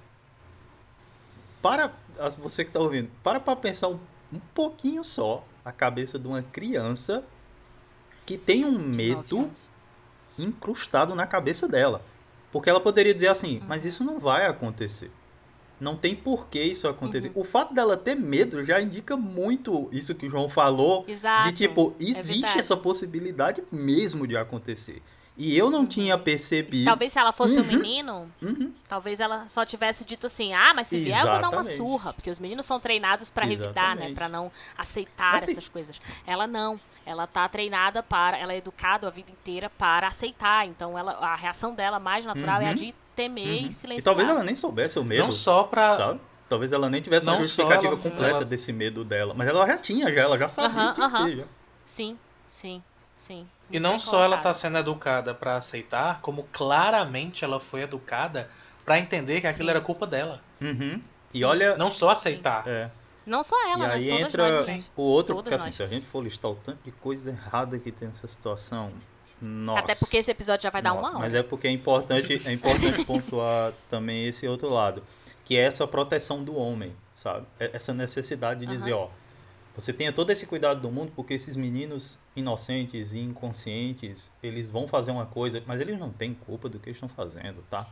Para 1.60 1.92
você 2.38 2.62
que 2.62 2.70
está 2.70 2.78
ouvindo, 2.78 3.10
para 3.24 3.40
para 3.40 3.56
pensar 3.56 3.88
um, 3.88 3.98
um 4.32 4.38
pouquinho 4.54 5.02
só 5.02 5.44
a 5.64 5.72
cabeça 5.72 6.16
de 6.16 6.28
uma 6.28 6.42
criança 6.42 7.24
que 8.28 8.36
tem 8.36 8.62
um 8.62 8.78
medo 8.78 9.50
incrustado 10.38 11.14
na 11.14 11.26
cabeça 11.26 11.66
dela. 11.66 12.02
Porque 12.52 12.68
ela 12.68 12.78
poderia 12.78 13.14
dizer 13.14 13.28
assim, 13.28 13.56
uhum. 13.56 13.64
mas 13.66 13.86
isso 13.86 14.04
não 14.04 14.20
vai 14.20 14.44
acontecer. 14.44 15.10
Não 15.80 15.96
tem 15.96 16.14
por 16.14 16.46
que 16.48 16.62
isso 16.62 16.86
acontecer. 16.86 17.28
Uhum. 17.28 17.40
O 17.40 17.44
fato 17.44 17.72
dela 17.72 17.96
ter 17.96 18.14
medo 18.14 18.62
já 18.62 18.82
indica 18.82 19.16
muito 19.16 19.88
isso 19.92 20.14
que 20.14 20.26
o 20.26 20.30
João 20.30 20.46
falou. 20.46 21.06
Exato. 21.08 21.48
De 21.48 21.54
tipo, 21.54 21.94
é 21.98 22.04
existe 22.04 22.56
é 22.56 22.58
essa 22.58 22.76
possibilidade 22.76 23.62
mesmo 23.72 24.26
de 24.26 24.36
acontecer. 24.36 25.00
E 25.34 25.56
eu 25.56 25.70
não 25.70 25.80
uhum. 25.80 25.86
tinha 25.86 26.18
percebido. 26.18 26.84
Talvez 26.84 27.14
se 27.14 27.18
ela 27.18 27.32
fosse 27.32 27.56
uhum. 27.56 27.62
um 27.62 27.66
menino, 27.66 28.28
uhum. 28.42 28.72
talvez 28.86 29.20
ela 29.20 29.48
só 29.48 29.64
tivesse 29.64 30.04
dito 30.04 30.26
assim: 30.26 30.52
ah, 30.52 30.74
mas 30.74 30.88
se 30.88 31.02
vier 31.02 31.18
eu 31.24 31.30
vou 31.30 31.40
dar 31.40 31.48
uma 31.48 31.64
surra. 31.64 32.12
Porque 32.12 32.28
os 32.28 32.38
meninos 32.38 32.66
são 32.66 32.78
treinados 32.78 33.30
para 33.30 33.46
revidar, 33.46 33.96
né? 33.96 34.12
Para 34.12 34.28
não 34.28 34.52
aceitar 34.76 35.32
mas, 35.32 35.48
essas 35.48 35.68
coisas. 35.68 35.98
Ela 36.26 36.46
não 36.46 36.78
ela 37.08 37.26
tá 37.26 37.48
treinada 37.48 38.02
para, 38.02 38.36
ela 38.36 38.52
é 38.52 38.58
educada 38.58 39.08
a 39.08 39.10
vida 39.10 39.30
inteira 39.30 39.70
para 39.70 40.08
aceitar. 40.08 40.66
Então 40.66 40.98
ela, 40.98 41.12
a 41.12 41.34
reação 41.34 41.74
dela 41.74 41.98
mais 41.98 42.26
natural 42.26 42.56
uhum. 42.56 42.62
é 42.62 42.66
a 42.66 42.70
uhum. 42.70 42.76
de 42.76 42.94
temer 43.16 43.62
uhum. 43.62 43.68
e 43.68 43.72
silenciar. 43.72 43.98
E 43.98 44.02
talvez 44.02 44.28
ela 44.28 44.44
nem 44.44 44.54
soubesse 44.54 44.98
o 44.98 45.04
medo. 45.04 45.24
Não 45.24 45.32
só 45.32 45.64
para 45.64 45.96
sabe? 45.96 46.20
Talvez 46.48 46.72
ela 46.72 46.88
nem 46.88 47.00
tivesse 47.00 47.26
não 47.26 47.34
uma 47.34 47.42
justificativa 47.42 47.92
ela, 47.92 47.96
completa 47.96 48.36
ela... 48.36 48.44
desse 48.44 48.72
medo 48.72 49.04
dela, 49.04 49.34
mas 49.34 49.48
ela 49.48 49.66
já 49.66 49.78
tinha 49.78 50.12
já, 50.12 50.22
ela 50.22 50.38
já 50.38 50.48
sabia 50.48 50.92
que 50.92 51.00
uhum. 51.00 51.36
já. 51.36 51.44
Sim, 51.84 52.18
sim, 52.48 52.82
sim. 53.18 53.46
E 53.70 53.80
não 53.80 53.98
só 53.98 54.24
ela 54.24 54.36
tá 54.38 54.52
sendo 54.52 54.78
educada 54.78 55.34
para 55.34 55.56
aceitar, 55.56 56.20
como 56.20 56.44
claramente 56.52 57.44
ela 57.44 57.58
foi 57.58 57.82
educada 57.82 58.50
para 58.84 58.98
entender 58.98 59.40
que 59.40 59.46
aquilo 59.46 59.66
sim. 59.66 59.70
era 59.70 59.80
culpa 59.80 60.06
dela. 60.06 60.40
Uhum. 60.60 61.00
E 61.32 61.44
olha, 61.44 61.76
não 61.76 61.90
só 61.90 62.10
aceitar. 62.10 62.66
É. 62.66 62.90
Não 63.28 63.44
só 63.44 63.54
ela, 63.68 63.84
e 63.84 63.88
né? 63.88 63.94
aí 63.94 64.08
Todas 64.08 64.26
entra 64.26 64.50
nós, 64.52 64.84
o 64.96 65.02
outro, 65.02 65.34
porque 65.36 65.54
assim, 65.54 65.66
nós. 65.66 65.74
se 65.76 65.82
a 65.82 65.86
gente 65.86 66.06
for 66.06 66.24
listar 66.24 66.50
o 66.50 66.54
tanto 66.56 66.78
de 66.84 66.90
coisa 66.90 67.30
errada 67.30 67.78
que 67.78 67.92
tem 67.92 68.08
nessa 68.08 68.26
situação, 68.26 68.92
nossa. 69.40 69.80
Até 69.80 69.94
porque 69.94 70.16
esse 70.16 70.30
episódio 70.30 70.64
já 70.64 70.70
vai 70.70 70.82
nossa, 70.82 70.94
dar 70.94 71.00
uma 71.00 71.10
hora. 71.10 71.18
Mas 71.18 71.34
é 71.34 71.42
porque 71.42 71.68
é 71.68 71.70
importante, 71.70 72.42
é 72.44 72.52
importante 72.52 73.04
pontuar 73.04 73.72
também 73.88 74.26
esse 74.26 74.48
outro 74.48 74.68
lado, 74.68 75.02
que 75.44 75.56
é 75.56 75.60
essa 75.60 75.86
proteção 75.86 76.42
do 76.42 76.56
homem, 76.56 76.92
sabe? 77.14 77.46
É 77.60 77.70
essa 77.72 77.94
necessidade 77.94 78.60
de 78.60 78.66
uhum. 78.66 78.72
dizer, 78.72 78.92
ó, 78.94 79.08
você 79.74 79.92
tenha 79.92 80.12
todo 80.12 80.30
esse 80.30 80.44
cuidado 80.44 80.80
do 80.80 80.90
mundo, 80.90 81.12
porque 81.14 81.34
esses 81.34 81.54
meninos 81.54 82.18
inocentes 82.34 83.12
e 83.12 83.20
inconscientes, 83.20 84.30
eles 84.42 84.68
vão 84.68 84.88
fazer 84.88 85.12
uma 85.12 85.26
coisa, 85.26 85.62
mas 85.66 85.80
eles 85.80 85.98
não 86.00 86.10
têm 86.10 86.34
culpa 86.34 86.68
do 86.68 86.80
que 86.80 86.88
eles 86.88 86.96
estão 86.96 87.08
fazendo, 87.08 87.62
tá? 87.70 87.86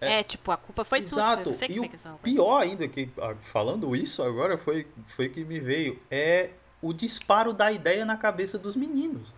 É, 0.00 0.20
é, 0.20 0.22
tipo, 0.22 0.50
a 0.50 0.56
culpa 0.56 0.84
foi 0.84 0.98
Exato. 0.98 1.52
sua. 1.52 1.66
e 1.68 1.78
o 1.78 1.88
pior 2.22 2.58
ainda, 2.58 2.88
que 2.88 3.08
falando 3.40 3.94
isso 3.94 4.22
agora, 4.22 4.56
foi, 4.56 4.86
foi 5.06 5.28
que 5.28 5.44
me 5.44 5.60
veio, 5.60 6.00
é 6.10 6.50
o 6.80 6.92
disparo 6.92 7.52
da 7.52 7.70
ideia 7.70 8.04
na 8.04 8.16
cabeça 8.16 8.58
dos 8.58 8.74
meninos. 8.74 9.28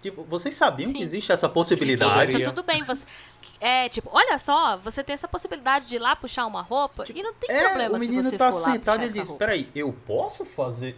Tipo, 0.00 0.22
vocês 0.22 0.54
sabiam 0.54 0.88
Sim. 0.88 0.94
que 0.94 1.02
existe 1.02 1.32
essa 1.32 1.48
possibilidade? 1.48 2.32
Tudo, 2.32 2.44
tudo 2.44 2.62
bem, 2.62 2.84
você. 2.84 3.04
É, 3.60 3.88
tipo, 3.88 4.08
olha 4.12 4.38
só, 4.38 4.76
você 4.76 5.02
tem 5.02 5.12
essa 5.12 5.26
possibilidade 5.26 5.88
de 5.88 5.96
ir 5.96 5.98
lá 5.98 6.14
puxar 6.14 6.46
uma 6.46 6.62
roupa 6.62 7.02
tipo, 7.04 7.18
e 7.18 7.22
não 7.22 7.34
tem 7.34 7.50
é, 7.50 7.64
problema 7.64 7.96
o 7.96 8.00
menino 8.00 8.22
se 8.22 8.30
você 8.30 8.38
tá 8.38 8.52
sentado 8.52 9.04
e 9.04 9.08
diz, 9.08 9.30
peraí, 9.32 9.68
eu 9.74 9.92
posso 10.06 10.44
fazer. 10.44 10.96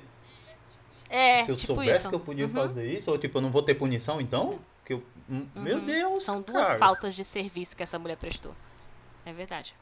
É, 1.08 1.44
se 1.44 1.50
eu 1.50 1.56
tipo 1.56 1.74
soubesse 1.74 2.00
isso. 2.00 2.08
que 2.10 2.14
eu 2.14 2.20
podia 2.20 2.46
uhum. 2.46 2.52
fazer 2.52 2.92
isso, 2.92 3.10
ou 3.10 3.16
tipo, 3.16 3.38
eu 3.38 3.42
não 3.42 3.50
vou 3.50 3.62
ter 3.62 3.74
punição 3.74 4.20
então? 4.20 4.58
Que 5.30 5.34
eu, 5.34 5.38
uhum. 5.38 5.48
Meu 5.54 5.80
Deus, 5.80 6.24
São 6.24 6.42
duas 6.42 6.66
cara. 6.66 6.78
faltas 6.78 7.14
de 7.14 7.24
serviço 7.24 7.76
que 7.76 7.82
essa 7.82 7.98
mulher 7.98 8.16
prestou. 8.16 8.54
É 9.24 9.32
verdade. 9.32 9.74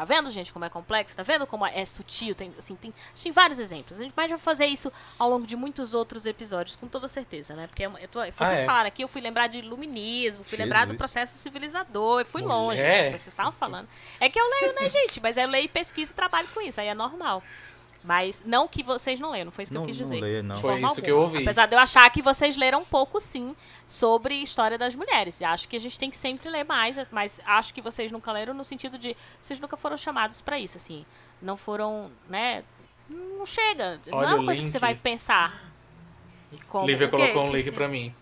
Tá 0.00 0.04
vendo, 0.06 0.30
gente, 0.30 0.50
como 0.50 0.64
é 0.64 0.70
complexo? 0.70 1.14
Tá 1.14 1.22
vendo 1.22 1.46
como 1.46 1.66
é 1.66 1.84
sutil? 1.84 2.34
Tem, 2.34 2.50
assim, 2.56 2.74
tem, 2.74 2.94
tem 3.22 3.30
vários 3.32 3.58
exemplos. 3.58 4.00
A 4.00 4.02
gente 4.02 4.14
vai 4.14 4.26
fazer 4.38 4.64
isso 4.64 4.90
ao 5.18 5.28
longo 5.28 5.46
de 5.46 5.54
muitos 5.54 5.92
outros 5.92 6.24
episódios, 6.24 6.74
com 6.74 6.88
toda 6.88 7.06
certeza, 7.06 7.54
né? 7.54 7.66
Porque 7.66 7.84
eu 7.84 8.08
tô, 8.10 8.20
vocês 8.20 8.34
ah, 8.38 8.52
é. 8.52 8.64
falaram 8.64 8.88
aqui, 8.88 9.04
eu 9.04 9.08
fui 9.08 9.20
lembrar 9.20 9.48
de 9.48 9.58
iluminismo, 9.58 10.42
fui 10.42 10.56
Jesus. 10.56 10.60
lembrar 10.60 10.86
do 10.86 10.94
processo 10.94 11.36
civilizador, 11.36 12.20
eu 12.20 12.24
fui 12.24 12.40
Mulher. 12.40 12.54
longe, 12.54 12.80
gente, 12.80 13.10
vocês 13.10 13.26
estavam 13.26 13.52
falando. 13.52 13.86
É 14.18 14.30
que 14.30 14.40
eu 14.40 14.44
leio, 14.48 14.74
né, 14.80 14.88
gente? 14.88 15.20
Mas 15.20 15.36
eu 15.36 15.46
leio, 15.46 15.68
pesquiso 15.68 16.12
e 16.12 16.14
trabalho 16.14 16.48
com 16.54 16.62
isso, 16.62 16.80
aí 16.80 16.86
é 16.86 16.94
normal. 16.94 17.42
Mas 18.02 18.42
não 18.46 18.66
que 18.66 18.82
vocês 18.82 19.20
não 19.20 19.30
leiam, 19.30 19.44
não 19.44 19.52
foi 19.52 19.64
isso 19.64 19.72
que 19.72 19.74
não, 19.74 19.82
eu 19.82 19.88
quis 19.88 19.96
dizer. 19.96 20.14
Não 20.14 20.22
leio, 20.22 20.42
não. 20.42 20.56
Foi 20.56 20.76
isso 20.76 20.86
alguma. 20.86 21.04
que 21.04 21.10
eu 21.10 21.20
ouvi. 21.20 21.42
Apesar 21.42 21.66
de 21.66 21.74
eu 21.74 21.78
achar 21.78 22.08
que 22.10 22.22
vocês 22.22 22.56
leram 22.56 22.80
um 22.80 22.84
pouco, 22.84 23.20
sim, 23.20 23.54
sobre 23.86 24.34
história 24.36 24.78
das 24.78 24.94
mulheres. 24.94 25.40
E 25.40 25.44
acho 25.44 25.68
que 25.68 25.76
a 25.76 25.80
gente 25.80 25.98
tem 25.98 26.10
que 26.10 26.16
sempre 26.16 26.48
ler 26.48 26.64
mais, 26.64 26.96
mas 27.10 27.40
acho 27.44 27.74
que 27.74 27.82
vocês 27.82 28.10
nunca 28.10 28.32
leram 28.32 28.54
no 28.54 28.64
sentido 28.64 28.96
de 28.96 29.14
vocês 29.42 29.60
nunca 29.60 29.76
foram 29.76 29.98
chamados 29.98 30.40
para 30.40 30.58
isso, 30.58 30.78
assim. 30.78 31.04
Não 31.42 31.58
foram, 31.58 32.10
né? 32.28 32.64
Não 33.08 33.44
chega. 33.44 34.00
Olha 34.10 34.12
não 34.12 34.22
é 34.22 34.34
uma 34.34 34.44
coisa 34.44 34.60
link. 34.60 34.64
que 34.64 34.70
você 34.70 34.78
vai 34.78 34.94
pensar. 34.94 35.70
Como, 36.68 36.86
Lívia 36.86 37.08
colocou 37.08 37.44
um 37.44 37.52
link 37.52 37.70
para 37.70 37.86
mim. 37.86 38.14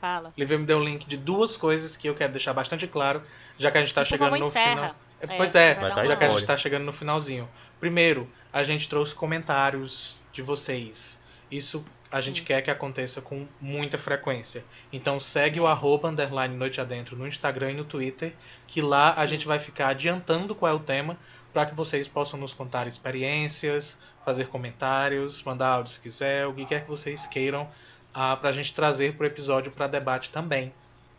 Fala. 0.00 0.32
Lívia 0.36 0.56
me 0.56 0.64
deu 0.64 0.78
um 0.78 0.84
link 0.84 1.08
de 1.08 1.16
duas 1.16 1.56
coisas 1.56 1.96
que 1.96 2.08
eu 2.08 2.14
quero 2.14 2.32
deixar 2.32 2.52
bastante 2.52 2.86
claro, 2.86 3.22
já 3.58 3.70
que 3.72 3.78
a 3.78 3.80
gente 3.80 3.92
tá 3.92 4.04
chegando 4.04 4.38
no 4.38 4.46
encerra. 4.46 4.74
final. 4.74 4.94
É, 5.20 5.36
pois 5.36 5.54
é, 5.56 5.74
já 6.06 6.16
que 6.16 6.24
a 6.24 6.28
gente 6.28 6.46
tá 6.46 6.56
chegando 6.56 6.84
no 6.84 6.92
finalzinho. 6.92 7.48
Primeiro, 7.80 8.28
a 8.52 8.62
gente 8.62 8.88
trouxe 8.88 9.14
comentários 9.14 10.20
de 10.32 10.42
vocês. 10.42 11.20
Isso 11.50 11.84
a 12.10 12.18
Sim. 12.18 12.26
gente 12.26 12.42
quer 12.42 12.62
que 12.62 12.70
aconteça 12.70 13.20
com 13.20 13.46
muita 13.60 13.98
frequência. 13.98 14.64
Então 14.92 15.20
segue 15.20 15.60
o 15.60 15.66
arroba 15.66 16.08
underline 16.08 16.56
noite 16.56 16.80
adentro 16.80 17.16
no 17.16 17.26
Instagram 17.26 17.72
e 17.72 17.74
no 17.74 17.84
Twitter, 17.84 18.32
que 18.66 18.80
lá 18.80 19.14
Sim. 19.14 19.20
a 19.20 19.26
gente 19.26 19.46
vai 19.46 19.58
ficar 19.58 19.88
adiantando 19.88 20.54
qual 20.54 20.72
é 20.72 20.74
o 20.74 20.80
tema, 20.80 21.16
para 21.52 21.66
que 21.66 21.74
vocês 21.74 22.06
possam 22.08 22.38
nos 22.38 22.52
contar 22.52 22.86
experiências, 22.86 23.98
fazer 24.24 24.48
comentários, 24.48 25.42
mandar 25.42 25.68
áudio 25.68 25.92
se 25.92 26.00
quiser, 26.00 26.46
o 26.46 26.54
que 26.54 26.64
quer 26.66 26.82
que 26.82 26.88
vocês 26.88 27.26
queiram, 27.26 27.68
ah, 28.12 28.36
para 28.36 28.50
a 28.50 28.52
gente 28.52 28.74
trazer 28.74 29.14
para 29.14 29.24
o 29.24 29.26
episódio 29.26 29.72
para 29.72 29.86
debate 29.86 30.30
também, 30.30 30.72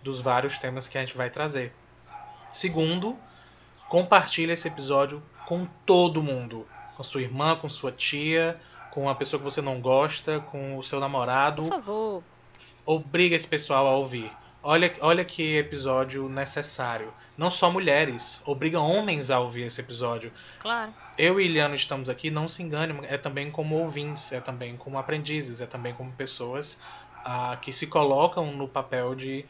dos 0.03 0.19
vários 0.19 0.57
temas 0.57 0.87
que 0.87 0.97
a 0.97 1.01
gente 1.01 1.17
vai 1.17 1.29
trazer. 1.29 1.73
Segundo, 2.51 3.17
compartilhe 3.87 4.51
esse 4.51 4.67
episódio 4.67 5.21
com 5.49 5.65
todo 5.83 6.21
mundo 6.21 6.67
com 6.99 7.03
sua 7.03 7.21
irmã, 7.21 7.55
com 7.55 7.69
sua 7.69 7.93
tia, 7.93 8.59
com 8.91 9.09
a 9.09 9.15
pessoa 9.15 9.39
que 9.39 9.43
você 9.45 9.61
não 9.61 9.79
gosta, 9.79 10.41
com 10.41 10.77
o 10.77 10.83
seu 10.83 10.99
namorado. 10.99 11.61
Por 11.61 11.69
favor. 11.69 12.23
Obriga 12.85 13.37
esse 13.37 13.47
pessoal 13.47 13.87
a 13.87 13.95
ouvir. 13.95 14.29
Olha, 14.61 14.93
olha 14.99 15.23
que 15.23 15.55
episódio 15.55 16.27
necessário. 16.27 17.13
Não 17.37 17.49
só 17.49 17.71
mulheres, 17.71 18.41
obriga 18.45 18.81
homens 18.81 19.31
a 19.31 19.39
ouvir 19.39 19.61
esse 19.61 19.79
episódio. 19.79 20.29
Claro. 20.59 20.93
Eu 21.17 21.39
e 21.39 21.45
Iliano 21.45 21.73
estamos 21.73 22.09
aqui, 22.09 22.29
não 22.29 22.49
se 22.49 22.61
engane, 22.61 22.99
é 23.03 23.17
também 23.17 23.49
como 23.49 23.77
ouvintes, 23.77 24.33
é 24.33 24.41
também 24.41 24.75
como 24.75 24.99
aprendizes, 24.99 25.61
é 25.61 25.65
também 25.65 25.93
como 25.93 26.11
pessoas 26.11 26.77
ah, 27.23 27.57
que 27.61 27.71
se 27.71 27.87
colocam 27.87 28.51
no 28.51 28.67
papel 28.67 29.15
de 29.15 29.45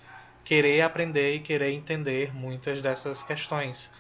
querer 0.46 0.82
aprender 0.82 1.34
e 1.34 1.40
querer 1.40 1.72
entender 1.72 2.32
muitas 2.32 2.80
dessas 2.80 3.24
questões. 3.24 3.92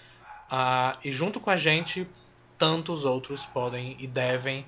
Ah, 0.50 0.98
e 1.04 1.12
junto 1.12 1.40
com 1.40 1.50
a 1.50 1.58
gente, 1.58 2.08
tantos 2.58 3.06
outros 3.06 3.46
podem 3.46 3.96
e 4.00 4.08
devem 4.08 4.66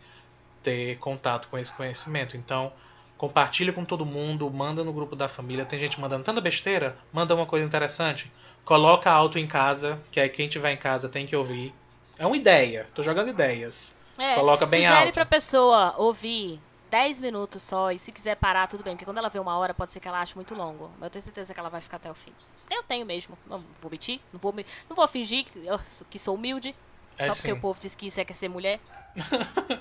ter 0.63 0.97
contato 0.99 1.47
com 1.47 1.57
esse 1.57 1.73
conhecimento. 1.73 2.37
Então, 2.37 2.71
compartilha 3.17 3.73
com 3.73 3.83
todo 3.83 4.05
mundo, 4.05 4.49
manda 4.49 4.83
no 4.83 4.93
grupo 4.93 5.15
da 5.15 5.27
família. 5.27 5.65
Tem 5.65 5.79
gente 5.79 5.99
mandando 5.99 6.23
tanta 6.23 6.41
besteira, 6.41 6.95
manda 7.11 7.35
uma 7.35 7.45
coisa 7.45 7.65
interessante. 7.65 8.31
Coloca 8.63 9.11
alto 9.11 9.39
em 9.39 9.47
casa, 9.47 9.99
que 10.11 10.19
aí 10.19 10.29
quem 10.29 10.47
tiver 10.47 10.71
em 10.71 10.77
casa 10.77 11.09
tem 11.09 11.25
que 11.25 11.35
ouvir. 11.35 11.73
É 12.17 12.25
uma 12.25 12.37
ideia, 12.37 12.87
tô 12.93 13.01
jogando 13.01 13.29
ideias. 13.29 13.95
É, 14.17 14.35
Coloca 14.35 14.67
bem 14.67 14.81
sugere 14.83 15.05
alto. 15.05 15.13
pra 15.13 15.25
pessoa 15.25 15.95
ouvir 15.97 16.59
10 16.91 17.21
minutos 17.21 17.63
só 17.63 17.89
e 17.89 17.97
se 17.97 18.11
quiser 18.11 18.35
parar, 18.35 18.67
tudo 18.67 18.83
bem. 18.83 18.93
Porque 18.95 19.05
quando 19.05 19.17
ela 19.17 19.29
vê 19.29 19.39
uma 19.39 19.57
hora, 19.57 19.73
pode 19.73 19.93
ser 19.93 20.01
que 20.01 20.07
ela 20.09 20.19
ache 20.19 20.35
muito 20.35 20.53
longo. 20.53 20.91
Mas 20.99 21.03
eu 21.03 21.09
tenho 21.09 21.23
certeza 21.23 21.53
que 21.53 21.59
ela 21.59 21.69
vai 21.69 21.79
ficar 21.79 21.97
até 21.97 22.11
o 22.11 22.13
fim. 22.13 22.33
Eu 22.69 22.83
tenho 22.83 23.05
mesmo. 23.05 23.37
Não 23.47 23.63
vou 23.81 23.89
mentir. 23.89 24.19
Não 24.31 24.39
vou, 24.39 24.51
me- 24.51 24.65
não 24.89 24.95
vou 24.95 25.07
fingir 25.07 25.45
que, 25.45 25.65
eu, 25.65 25.79
que 26.09 26.19
sou 26.19 26.35
humilde. 26.35 26.75
É 27.17 27.25
só 27.27 27.33
porque 27.33 27.47
sim. 27.47 27.53
o 27.53 27.59
povo 27.61 27.79
diz 27.79 27.95
que 27.95 28.07
isso 28.07 28.19
é 28.19 28.25
quer 28.25 28.35
ser 28.35 28.49
mulher. 28.49 28.79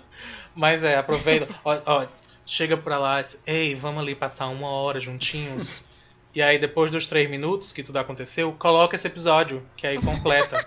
Mas 0.55 0.85
é, 0.85 0.97
aproveita. 0.97 1.49
ó, 1.65 1.81
ó, 1.85 2.07
chega 2.47 2.77
pra 2.77 2.97
lá, 2.97 3.21
ei, 3.45 3.75
vamos 3.75 4.01
ali 4.03 4.15
passar 4.15 4.47
uma 4.47 4.69
hora 4.69 5.01
juntinhos. 5.01 5.85
e 6.33 6.41
aí, 6.41 6.61
depois 6.61 6.93
dos 6.93 7.07
três 7.07 7.29
minutos 7.29 7.73
que 7.73 7.83
tudo 7.83 7.99
aconteceu, 7.99 8.53
coloca 8.53 8.95
esse 8.95 9.09
episódio, 9.09 9.67
que 9.77 9.85
aí 9.85 10.01
completa. 10.01 10.65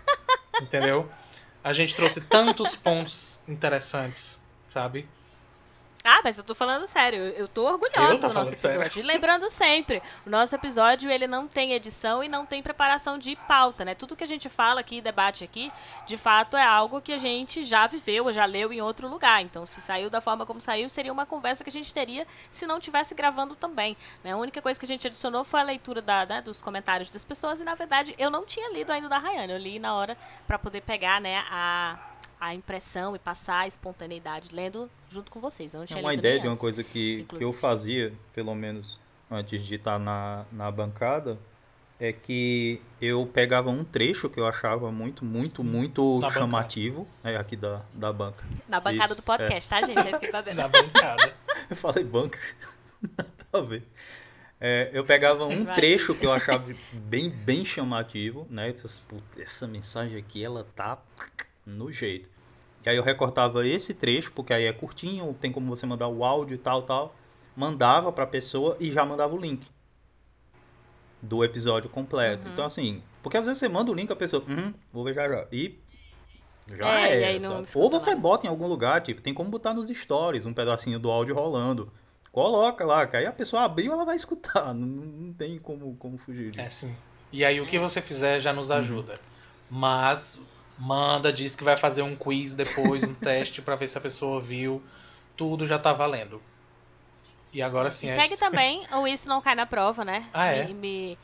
entendeu? 0.62 1.10
A 1.64 1.72
gente 1.72 1.96
trouxe 1.96 2.20
tantos 2.20 2.76
pontos 2.76 3.42
interessantes, 3.48 4.42
sabe? 4.68 5.08
Ah, 6.06 6.20
mas 6.22 6.38
eu 6.38 6.44
tô 6.44 6.54
falando 6.54 6.86
sério. 6.86 7.20
Eu 7.20 7.44
eu 7.44 7.48
tô 7.48 7.62
Eu 7.68 7.74
orgulhosa 7.74 8.22
tô 8.22 8.28
do 8.28 8.34
nosso 8.34 8.52
episódio. 8.54 8.82
sério. 8.82 9.00
E 9.00 9.02
lembrando 9.02 9.50
sempre, 9.50 10.02
o 10.26 10.30
nosso 10.30 10.54
episódio 10.54 11.10
ele 11.10 11.28
não 11.28 11.48
tem 11.48 11.74
edição 11.74 12.22
e 12.24 12.28
não 12.28 12.46
tem 12.46 12.62
preparação 12.62 13.18
de 13.18 13.36
pauta, 13.36 13.86
né? 13.86 13.96
Tudo 13.96 14.16
que 14.16 14.24
a 14.24 14.28
gente 14.28 14.50
fala 14.50 14.82
aqui, 14.82 15.00
debate 15.00 15.44
aqui, 15.46 15.72
de 16.06 16.18
fato 16.18 16.58
é 16.58 16.64
algo 16.64 17.00
que 17.02 17.14
a 17.14 17.18
gente 17.18 17.64
já 17.64 17.88
viveu, 17.88 18.32
já 18.34 18.44
leu 18.46 18.74
em 18.74 18.82
outro 18.82 19.08
lugar. 19.08 19.42
Então, 19.42 19.66
se 19.66 19.82
saiu 19.82 20.10
da 20.10 20.20
forma 20.20 20.46
como 20.46 20.60
saiu, 20.60 20.90
seria 20.90 21.12
uma 21.12 21.26
conversa 21.26 21.64
que 21.64 21.70
a 21.70 21.74
gente 21.74 21.94
teria 21.94 22.28
se 22.52 22.66
não 22.66 22.80
tivesse 22.82 23.16
gravando 23.16 23.56
também. 23.56 23.96
Né? 24.24 24.34
A 24.34 24.38
única 24.38 24.62
coisa 24.62 24.78
que 24.80 24.86
a 24.86 24.90
gente 24.90 25.08
adicionou 25.08 25.44
foi 25.46 25.62
a 25.62 25.64
leitura 25.64 26.02
da, 26.02 26.26
né, 26.26 26.42
dos 26.42 26.62
comentários 26.62 27.10
das 27.10 27.24
pessoas 27.24 27.60
e, 27.62 27.64
na 27.64 27.76
verdade, 27.76 28.14
eu 28.18 28.30
não 28.30 28.46
tinha 28.46 28.72
lido 28.74 28.92
ainda 28.92 29.08
da 29.08 29.18
Rayane. 29.18 29.54
Eu 29.54 29.60
li 29.60 29.80
na 29.80 29.96
hora 29.96 30.18
pra 30.46 30.60
poder 30.60 30.82
pegar, 30.82 31.22
né, 31.22 31.44
a 31.50 31.98
a 32.44 32.54
impressão 32.54 33.16
e 33.16 33.20
passar 33.20 33.60
a 33.60 33.68
espontaneidade 33.68 34.50
lendo 34.54 34.90
junto 35.10 35.32
com 35.32 35.40
vocês. 35.40 35.74
É 35.74 35.78
uma 35.78 36.12
lido 36.12 36.20
ideia 36.20 36.40
de 36.42 36.48
uma 36.48 36.58
coisa 36.58 36.84
que, 36.84 37.26
que 37.30 37.44
eu 37.44 37.54
fazia, 37.54 38.12
pelo 38.34 38.54
menos 38.54 39.00
antes 39.32 39.66
de 39.66 39.76
estar 39.76 39.98
na, 39.98 40.44
na 40.52 40.70
bancada, 40.70 41.38
é 41.98 42.12
que 42.12 42.82
eu 43.00 43.26
pegava 43.26 43.70
um 43.70 43.86
trecho 43.86 44.30
que 44.30 44.40
eu 44.40 44.46
achava 44.46 44.92
muito, 44.92 45.24
muito, 45.24 45.64
muito 45.64 46.20
Da 46.20 46.30
chamativo, 46.30 47.08
é 47.24 47.38
aqui 47.38 47.56
da, 47.56 47.82
da 47.94 48.12
banca. 48.12 48.44
Na 48.68 48.82
bancada 48.82 49.06
Isso, 49.06 49.16
do 49.16 49.24
podcast, 49.24 49.70
tá, 49.70 49.82
gente? 49.82 50.06
É 50.06 50.12
isso 50.12 50.20
que 50.20 50.28
tá 50.28 50.42
dizendo. 50.42 50.58
Na 50.58 50.68
bancada. 50.68 51.34
Eu 51.70 51.78
falei 51.78 52.04
banca, 52.04 52.38
nada 53.18 53.32
a 53.54 53.62
ver. 53.62 53.84
É, 54.60 54.90
eu 54.94 55.04
pegava 55.04 55.46
um 55.46 55.66
Vai. 55.66 55.76
trecho 55.76 56.14
que 56.16 56.26
eu 56.26 56.32
achava 56.32 56.74
bem, 56.94 57.30
bem 57.30 57.66
chamativo, 57.66 58.48
né? 58.50 58.70
Essas, 58.70 58.98
"Putz, 59.00 59.38
essa 59.38 59.68
mensagem 59.68 60.18
aqui, 60.18 60.44
ela 60.44 60.66
tá 60.76 60.98
no 61.66 61.92
jeito. 61.92 62.33
E 62.86 62.90
aí 62.90 62.98
eu 62.98 63.04
recortava 63.04 63.66
esse 63.68 63.94
trecho, 63.94 64.32
porque 64.34 64.54
aí 64.54 64.66
é 64.66 64.74
curtinho, 64.74 65.34
tem 65.40 65.52
como 65.52 65.68
você 65.68 65.86
mandar 65.86 66.08
o 66.08 66.24
áudio 66.24 66.56
e 66.56 66.58
tal, 66.58 66.82
tal. 66.84 67.16
Mandava 67.56 68.12
pra 68.12 68.26
pessoa 68.28 68.76
e 68.80 68.92
já 68.92 69.06
mandava 69.06 69.34
o 69.34 69.38
link 69.40 69.66
do 71.22 71.44
episódio 71.44 71.90
completo. 71.90 72.46
Uhum. 72.46 72.54
Então, 72.54 72.66
assim, 72.66 73.02
porque 73.22 73.38
às 73.38 73.46
vezes 73.46 73.60
você 73.60 73.70
manda 73.70 73.92
o 73.92 73.94
link, 73.94 74.12
a 74.12 74.16
pessoa, 74.16 74.44
uhum, 74.48 74.74
vou 74.92 75.04
ver 75.04 75.14
já 75.14 75.30
já. 75.30 75.46
E 75.52 75.80
já 76.68 77.00
É, 77.00 77.20
e 77.20 77.24
é. 77.24 77.28
aí 77.28 77.40
não 77.40 77.50
sabe? 77.52 77.64
escuta 77.64 77.84
Ou 77.84 77.90
você 77.90 78.10
mais. 78.12 78.22
bota 78.22 78.46
em 78.48 78.50
algum 78.50 78.68
lugar, 78.68 79.02
tipo, 79.02 79.22
tem 79.22 79.34
como 79.34 79.50
botar 79.50 79.74
nos 79.74 79.88
stories 79.88 80.46
um 80.46 80.54
pedacinho 80.54 81.00
do 81.00 81.10
áudio 81.10 81.36
rolando. 81.36 81.92
Coloca 82.32 82.84
lá, 82.84 83.06
que 83.06 83.16
aí 83.16 83.26
a 83.26 83.32
pessoa 83.32 83.64
abriu, 83.64 83.94
ela 83.94 84.04
vai 84.04 84.16
escutar. 84.18 84.74
Não, 84.74 84.88
não 84.88 85.34
tem 85.34 85.58
como, 85.60 85.96
como 85.98 86.18
fugir 86.18 86.52
disso. 86.52 86.62
É 86.62 86.70
sim. 86.70 86.96
E 87.32 87.46
aí 87.46 87.62
o 87.62 87.66
que 87.68 87.80
você 87.80 88.02
fizer 88.02 88.40
já 88.40 88.52
nos 88.52 88.70
ajuda. 88.70 89.20
Mas 89.70 90.40
manda, 90.78 91.32
diz 91.32 91.56
que 91.56 91.64
vai 91.64 91.78
fazer 91.78 92.02
um 92.02 92.16
quiz 92.16 92.54
depois, 92.54 93.04
um 93.04 93.14
teste 93.14 93.62
pra 93.62 93.76
ver 93.76 93.88
se 93.88 93.98
a 93.98 94.02
pessoa 94.02 94.36
ouviu. 94.36 94.82
Tudo 95.38 95.66
já 95.68 95.80
tá 95.80 95.94
valendo. 95.94 96.42
E 97.54 97.62
agora 97.62 97.90
sim 97.92 98.08
E 98.08 98.10
é 98.10 98.16
segue 98.20 98.38
também 98.38 98.86
o 98.94 99.08
Isso 99.08 99.30
Não 99.30 99.42
Cai 99.42 99.56
na 99.56 99.66
Prova, 99.66 100.04
né? 100.04 100.28
Ah, 100.34 100.48
é? 100.48 100.66
Me, 100.66 100.74
me- 100.74 101.18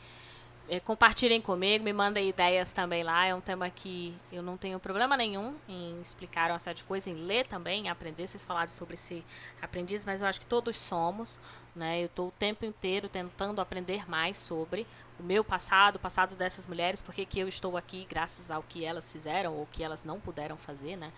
eh, 0.68 0.78
compartilhem 0.80 1.40
comigo, 1.40 1.84
me 1.84 1.92
mandem 1.92 2.28
ideias 2.28 2.72
também 2.72 3.02
lá. 3.02 3.26
É 3.26 3.34
um 3.34 3.40
tema 3.40 3.68
que 3.68 4.14
eu 4.32 4.42
não 4.42 4.56
tenho 4.56 4.78
problema 4.78 5.16
nenhum 5.16 5.54
em 5.68 6.00
explicar 6.00 6.50
uma 6.50 6.58
série 6.60 6.76
de 6.78 6.84
coisas, 6.84 7.08
em 7.08 7.14
ler 7.26 7.46
também, 7.46 7.86
em 7.86 7.88
aprender. 7.88 8.28
Vocês 8.28 8.44
falaram 8.44 8.70
sobre 8.70 8.94
esse 8.94 9.24
aprendiz, 9.60 10.04
mas 10.06 10.22
eu 10.22 10.28
acho 10.28 10.38
que 10.40 10.46
todos 10.46 10.78
somos, 10.78 11.40
né? 11.74 12.00
Eu 12.02 12.06
estou 12.06 12.28
o 12.28 12.32
tempo 12.32 12.64
inteiro 12.64 13.08
tentando 13.08 13.60
aprender 13.60 14.08
mais 14.08 14.38
sobre 14.38 14.86
o 15.20 15.22
meu 15.22 15.44
passado, 15.44 15.96
o 15.96 15.98
passado 15.98 16.34
dessas 16.34 16.66
mulheres, 16.66 17.02
porque 17.02 17.24
que 17.24 17.38
eu 17.38 17.46
estou 17.46 17.76
aqui 17.76 18.06
graças 18.08 18.50
ao 18.50 18.62
que 18.62 18.84
elas 18.84 19.12
fizeram 19.12 19.54
ou 19.54 19.66
que 19.70 19.82
elas 19.82 20.02
não 20.02 20.18
puderam 20.18 20.56
fazer, 20.56 20.96
né? 20.96 21.12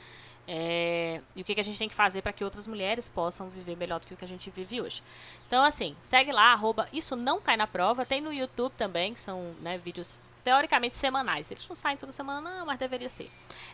É, 0.46 1.20
e 1.36 1.42
o 1.42 1.44
que, 1.44 1.54
que 1.54 1.60
a 1.60 1.64
gente 1.64 1.78
tem 1.78 1.88
que 1.88 1.94
fazer 1.94 2.20
para 2.20 2.32
que 2.32 2.42
outras 2.42 2.66
mulheres 2.66 3.08
possam 3.08 3.48
viver 3.48 3.76
melhor 3.76 4.00
do 4.00 4.06
que 4.06 4.14
o 4.14 4.16
que 4.16 4.24
a 4.24 4.28
gente 4.28 4.50
vive 4.50 4.80
hoje. 4.80 5.02
Então, 5.46 5.62
assim, 5.62 5.96
segue 6.02 6.32
lá, 6.32 6.52
arroba 6.52 6.88
Isso 6.92 7.14
Não 7.14 7.40
Cai 7.40 7.56
na 7.56 7.66
Prova. 7.66 8.04
Tem 8.04 8.20
no 8.20 8.32
YouTube 8.32 8.72
também, 8.76 9.14
que 9.14 9.20
são 9.20 9.54
né, 9.60 9.78
vídeos 9.78 10.20
teoricamente 10.42 10.96
semanais. 10.96 11.50
Eles 11.50 11.66
não 11.68 11.76
saem 11.76 11.96
toda 11.96 12.10
semana, 12.10 12.40
não, 12.40 12.66
mas 12.66 12.78
deveria 12.78 13.08
ser. 13.08 13.30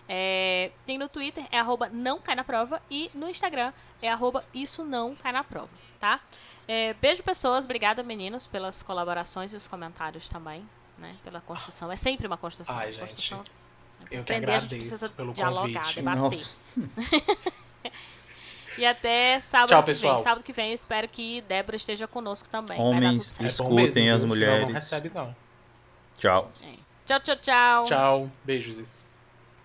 É, 0.07 0.71
tem 0.85 0.99
no 0.99 1.09
Twitter, 1.09 1.45
é 1.51 1.59
arroba 1.59 1.89
Não 1.89 2.21
Cai 2.21 2.35
na 2.35 2.45
Prova. 2.45 2.83
E 2.91 3.11
no 3.15 3.29
Instagram 3.31 3.73
é 4.03 4.11
arroba 4.11 4.45
Isso 4.53 4.85
Não 4.85 5.15
Cai 5.15 5.33
na 5.33 5.43
Prova, 5.43 5.71
tá? 6.01 6.21
É, 6.67 6.95
beijo, 6.95 7.23
pessoas. 7.23 7.65
Obrigada, 7.65 8.03
meninos, 8.03 8.47
pelas 8.47 8.83
colaborações 8.83 9.53
e 9.53 9.57
os 9.57 9.67
comentários 9.69 10.29
também. 10.29 10.65
Né, 10.99 11.15
pela 11.23 11.41
construção. 11.41 11.93
É 11.93 11.97
sempre 11.97 12.27
uma 12.27 12.37
construção. 12.37 12.77
Ai, 12.77 12.93
gente, 12.93 13.01
construção. 13.01 13.45
eu 14.11 14.25
que 14.25 14.33
Aprender, 14.33 14.51
a 14.51 14.59
gente 14.59 14.75
precisa 14.75 15.09
pelo 15.11 15.33
dialogar, 15.33 15.81
convite. 15.81 15.95
debater. 15.95 16.21
Nossa. 16.21 16.57
E 18.77 18.87
até 18.87 19.41
sábado 19.41 19.71
Tchau, 19.71 19.83
que 19.83 19.87
pessoal. 19.87 20.15
vem. 20.15 20.25
Sábado 20.25 20.45
que 20.45 20.53
vem 20.53 20.69
eu 20.69 20.75
espero 20.75 21.09
que 21.09 21.41
Débora 21.43 21.75
esteja 21.77 22.07
conosco 22.07 22.49
também. 22.49 22.77
Vai 22.79 22.87
dar 22.87 22.97
Homens, 23.09 23.31
tudo 23.31 23.37
certo. 23.37 23.43
É 23.43 23.49
Escutem 23.49 24.05
mesmo, 24.05 24.07
as? 24.07 24.11
Senão 24.11 24.21
Não 24.21 24.29
mulheres. 24.29 24.75
recebe, 24.75 25.11
não. 25.13 25.37
Tchau. 26.17 26.53
Tchau, 27.05 27.21
tchau, 27.21 27.37
tchau. 27.37 27.85
Tchau. 27.85 28.31
Beijos. 28.45 29.05